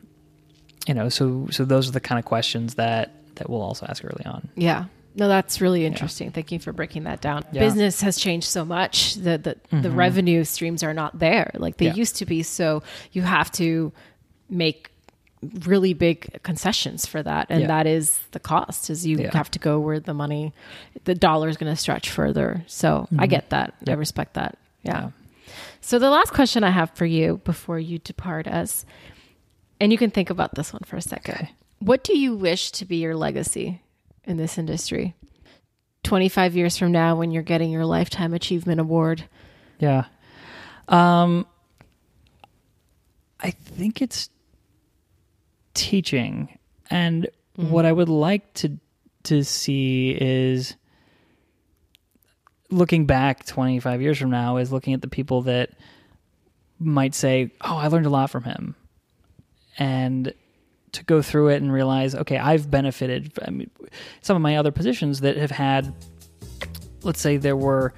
you 0.86 0.94
know, 0.94 1.08
so, 1.08 1.48
so 1.50 1.64
those 1.64 1.88
are 1.88 1.92
the 1.92 2.00
kind 2.00 2.18
of 2.18 2.24
questions 2.24 2.74
that, 2.74 3.12
that 3.36 3.50
we'll 3.50 3.62
also 3.62 3.86
ask 3.86 4.04
early 4.04 4.24
on. 4.24 4.48
Yeah. 4.54 4.84
No, 5.16 5.28
that's 5.28 5.62
really 5.62 5.86
interesting. 5.86 6.26
Yeah. 6.26 6.34
Thank 6.34 6.52
you 6.52 6.58
for 6.58 6.72
breaking 6.72 7.04
that 7.04 7.22
down. 7.22 7.42
Yeah. 7.50 7.60
Business 7.60 8.02
has 8.02 8.18
changed 8.18 8.46
so 8.46 8.64
much. 8.64 9.14
The 9.14 9.38
the, 9.38 9.54
mm-hmm. 9.54 9.80
the 9.80 9.90
revenue 9.90 10.44
streams 10.44 10.82
are 10.82 10.92
not 10.92 11.18
there 11.18 11.50
like 11.54 11.78
they 11.78 11.86
yeah. 11.86 11.94
used 11.94 12.16
to 12.16 12.26
be. 12.26 12.42
So 12.42 12.82
you 13.12 13.22
have 13.22 13.50
to 13.52 13.92
make 14.50 14.90
really 15.64 15.94
big 15.94 16.42
concessions 16.42 17.06
for 17.06 17.22
that 17.22 17.46
and 17.50 17.62
yeah. 17.62 17.66
that 17.66 17.86
is 17.86 18.18
the 18.32 18.40
cost 18.40 18.88
is 18.90 19.06
you 19.06 19.18
yeah. 19.18 19.30
have 19.32 19.50
to 19.50 19.58
go 19.58 19.78
where 19.78 20.00
the 20.00 20.14
money 20.14 20.52
the 21.04 21.14
dollar 21.14 21.48
is 21.48 21.56
going 21.56 21.70
to 21.70 21.80
stretch 21.80 22.10
further 22.10 22.64
so 22.66 23.02
mm-hmm. 23.02 23.20
i 23.20 23.26
get 23.26 23.50
that 23.50 23.74
yep. 23.80 23.96
i 23.96 23.98
respect 23.98 24.34
that 24.34 24.58
yeah. 24.82 25.02
yeah. 25.02 25.10
so 25.82 25.98
the 25.98 26.10
last 26.10 26.32
question 26.32 26.64
i 26.64 26.70
have 26.70 26.90
for 26.92 27.06
you 27.06 27.40
before 27.44 27.78
you 27.78 27.98
depart 27.98 28.48
us 28.48 28.86
and 29.78 29.92
you 29.92 29.98
can 29.98 30.10
think 30.10 30.30
about 30.30 30.54
this 30.54 30.72
one 30.72 30.82
for 30.86 30.96
a 30.96 31.02
second 31.02 31.34
okay. 31.34 31.50
what 31.80 32.02
do 32.02 32.16
you 32.16 32.34
wish 32.34 32.70
to 32.70 32.84
be 32.84 32.96
your 32.96 33.14
legacy 33.14 33.80
in 34.26 34.36
this 34.36 34.58
industry 34.58 35.14
25 36.04 36.56
years 36.56 36.76
from 36.78 36.92
now 36.92 37.16
when 37.16 37.30
you're 37.30 37.42
getting 37.42 37.70
your 37.70 37.84
lifetime 37.84 38.34
achievement 38.34 38.80
award 38.80 39.24
yeah 39.78 40.04
um 40.88 41.46
i 43.40 43.50
think 43.50 44.02
it's 44.02 44.30
teaching. 45.76 46.58
And 46.90 47.28
mm-hmm. 47.56 47.70
what 47.70 47.86
I 47.86 47.92
would 47.92 48.08
like 48.08 48.52
to 48.54 48.78
to 49.24 49.44
see 49.44 50.16
is 50.18 50.76
looking 52.70 53.06
back 53.06 53.44
25 53.44 54.00
years 54.00 54.18
from 54.18 54.30
now 54.30 54.56
is 54.56 54.72
looking 54.72 54.94
at 54.94 55.00
the 55.00 55.08
people 55.08 55.42
that 55.42 55.70
might 56.80 57.14
say, 57.14 57.52
"Oh, 57.60 57.76
I 57.76 57.86
learned 57.88 58.06
a 58.06 58.10
lot 58.10 58.30
from 58.30 58.44
him." 58.44 58.74
And 59.78 60.34
to 60.96 61.04
go 61.04 61.22
through 61.22 61.48
it 61.48 61.62
and 61.62 61.72
realize, 61.72 62.14
okay, 62.14 62.38
I've 62.38 62.70
benefited. 62.70 63.32
I 63.46 63.50
mean, 63.50 63.70
some 64.22 64.36
of 64.36 64.42
my 64.42 64.56
other 64.56 64.72
positions 64.72 65.20
that 65.20 65.36
have 65.36 65.50
had, 65.50 65.94
let's 67.02 67.20
say, 67.20 67.36
there 67.36 67.56
were 67.56 67.94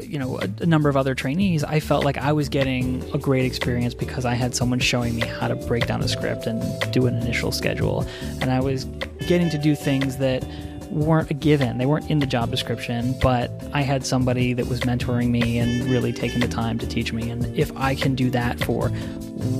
you 0.00 0.18
know 0.18 0.38
a, 0.38 0.48
a, 0.60 0.66
number 0.66 0.90
of 0.90 0.96
other 0.98 1.14
trainees 1.14 1.64
i 1.64 1.80
felt 1.80 2.04
like 2.04 2.18
i 2.18 2.30
was 2.30 2.50
getting 2.50 3.02
a 3.14 3.18
great 3.18 3.46
experience 3.46 3.94
because 3.94 4.26
i 4.26 4.34
had 4.34 4.54
someone 4.54 4.78
showing 4.78 5.16
me 5.16 5.22
how 5.22 5.48
to 5.48 5.56
break 5.56 5.86
down 5.86 6.02
a 6.02 6.08
script 6.08 6.46
and 6.46 6.62
do 6.92 7.06
an 7.06 7.14
initial 7.16 7.50
schedule 7.50 8.06
and 8.42 8.50
i 8.50 8.60
was 8.60 8.84
getting 9.26 9.48
to 9.48 9.56
do 9.56 9.74
things 9.74 10.18
that 10.18 10.44
weren't 10.90 11.30
a 11.30 11.34
given 11.34 11.78
they 11.78 11.86
weren't 11.86 12.10
in 12.10 12.18
the 12.18 12.26
job 12.26 12.50
description 12.50 13.14
but 13.20 13.50
i 13.72 13.82
had 13.82 14.04
somebody 14.04 14.52
that 14.52 14.66
was 14.66 14.80
mentoring 14.80 15.30
me 15.30 15.58
and 15.58 15.84
really 15.84 16.12
taking 16.12 16.40
the 16.40 16.48
time 16.48 16.78
to 16.78 16.86
teach 16.86 17.12
me 17.12 17.30
and 17.30 17.44
if 17.56 17.74
i 17.76 17.94
can 17.94 18.14
do 18.14 18.30
that 18.30 18.62
for 18.64 18.88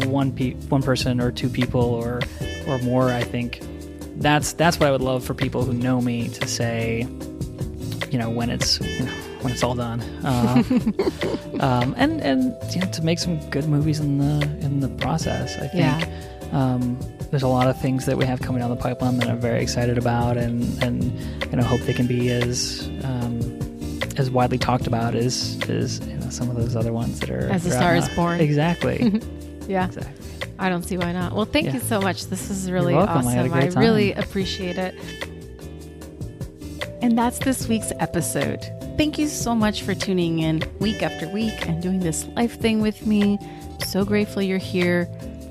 one 0.08 0.32
pe- 0.32 0.54
one 0.68 0.82
person 0.82 1.20
or 1.20 1.30
two 1.30 1.48
people 1.48 1.82
or 1.82 2.20
or 2.66 2.78
more 2.78 3.10
i 3.10 3.22
think 3.22 3.60
that's 4.16 4.52
that's 4.54 4.78
what 4.78 4.88
i 4.88 4.90
would 4.92 5.00
love 5.00 5.24
for 5.24 5.34
people 5.34 5.64
who 5.64 5.72
know 5.72 6.00
me 6.00 6.28
to 6.28 6.46
say 6.46 7.06
you 8.10 8.18
know 8.18 8.30
when 8.30 8.50
it's 8.50 8.80
you 8.80 9.04
know, 9.04 9.12
when 9.42 9.52
it's 9.52 9.62
all 9.62 9.74
done, 9.74 10.00
uh, 10.24 10.62
um, 11.60 11.94
and 11.96 12.20
and 12.20 12.56
you 12.74 12.80
know, 12.80 12.90
to 12.90 13.02
make 13.02 13.18
some 13.18 13.38
good 13.50 13.68
movies 13.68 14.00
in 14.00 14.18
the 14.18 14.42
in 14.60 14.80
the 14.80 14.88
process. 14.88 15.56
I 15.56 15.68
think 15.68 15.74
yeah. 15.74 16.35
Um, 16.52 16.98
there's 17.30 17.42
a 17.42 17.48
lot 17.48 17.66
of 17.66 17.80
things 17.80 18.06
that 18.06 18.16
we 18.16 18.24
have 18.24 18.40
coming 18.40 18.60
down 18.60 18.70
the 18.70 18.76
pipeline 18.76 19.18
that 19.18 19.28
I'm 19.28 19.40
very 19.40 19.62
excited 19.62 19.98
about, 19.98 20.36
and 20.36 20.82
and 20.82 21.04
you 21.50 21.56
know 21.56 21.62
hope 21.62 21.80
they 21.80 21.94
can 21.94 22.06
be 22.06 22.30
as 22.30 22.88
um, 23.04 23.40
as 24.16 24.30
widely 24.30 24.58
talked 24.58 24.86
about 24.86 25.14
as 25.14 25.58
as 25.68 26.00
you 26.06 26.16
know, 26.16 26.30
some 26.30 26.48
of 26.50 26.56
those 26.56 26.76
other 26.76 26.92
ones 26.92 27.20
that 27.20 27.30
are 27.30 27.48
as 27.48 27.64
the 27.64 27.70
star 27.70 27.96
is 27.96 28.08
born. 28.10 28.40
Exactly. 28.40 29.20
yeah. 29.68 29.86
Exactly. 29.86 30.26
I 30.58 30.68
don't 30.68 30.84
see 30.84 30.96
why 30.96 31.12
not. 31.12 31.34
Well, 31.34 31.44
thank 31.44 31.66
yeah. 31.66 31.74
you 31.74 31.80
so 31.80 32.00
much. 32.00 32.26
This 32.26 32.50
is 32.50 32.70
really 32.70 32.94
awesome. 32.94 33.28
I, 33.28 33.40
I 33.40 33.66
really 33.78 34.12
appreciate 34.14 34.78
it. 34.78 34.94
And 37.02 37.16
that's 37.18 37.38
this 37.40 37.68
week's 37.68 37.92
episode. 37.98 38.62
Thank 38.96 39.18
you 39.18 39.28
so 39.28 39.54
much 39.54 39.82
for 39.82 39.94
tuning 39.94 40.38
in 40.38 40.62
week 40.80 41.02
after 41.02 41.28
week 41.28 41.68
and 41.68 41.82
doing 41.82 42.00
this 42.00 42.26
life 42.28 42.58
thing 42.58 42.80
with 42.80 43.06
me. 43.06 43.38
So 43.86 44.04
grateful 44.04 44.40
you're 44.40 44.56
here. 44.58 45.06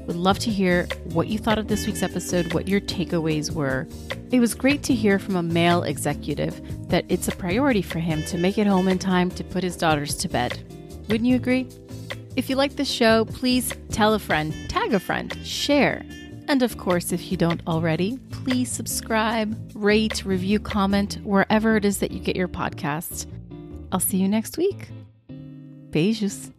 Would 0.08 0.16
love 0.16 0.38
to 0.40 0.52
hear 0.52 0.88
what 1.06 1.28
you 1.28 1.40
thought 1.40 1.58
of 1.58 1.68
this 1.68 1.88
week's 1.88 2.04
episode, 2.04 2.54
what 2.54 2.68
your 2.68 2.80
takeaways 2.80 3.52
were. 3.52 3.88
It 4.32 4.40
was 4.40 4.54
great 4.54 4.84
to 4.84 4.94
hear 4.94 5.18
from 5.18 5.36
a 5.36 5.42
male 5.44 5.82
executive 5.84 6.62
that 6.90 7.06
it's 7.10 7.28
a 7.28 7.36
priority 7.36 7.82
for 7.82 8.00
him 8.00 8.24
to 8.26 8.38
make 8.38 8.58
it 8.58 8.68
home 8.68 8.88
in 8.88 9.00
time 9.00 9.32
to 9.32 9.44
put 9.44 9.64
his 9.64 9.76
daughters 9.76 10.16
to 10.18 10.30
bed. 10.30 10.60
Wouldn't 11.10 11.28
you 11.28 11.36
agree? 11.36 11.68
If 12.36 12.50
you 12.50 12.56
like 12.56 12.76
the 12.76 12.86
show, 12.86 13.26
please 13.26 13.74
tell 13.90 14.14
a 14.14 14.20
friend, 14.20 14.54
tag 14.70 14.94
a 14.94 15.00
friend, 15.00 15.36
share. 15.44 16.06
And 16.48 16.62
of 16.62 16.78
course, 16.78 17.12
if 17.12 17.32
you 17.32 17.38
don't 17.38 17.62
already, 17.66 18.20
please 18.30 18.72
subscribe, 18.72 19.58
rate, 19.74 20.24
review, 20.24 20.60
comment 20.60 21.18
wherever 21.24 21.78
it 21.78 21.86
is 21.86 22.00
that 22.00 22.12
you 22.12 22.20
get 22.20 22.36
your 22.36 22.48
podcasts. 22.48 23.26
I'll 23.92 24.00
see 24.00 24.18
you 24.18 24.28
next 24.28 24.58
week. 24.58 24.90
Beijos. 25.90 26.52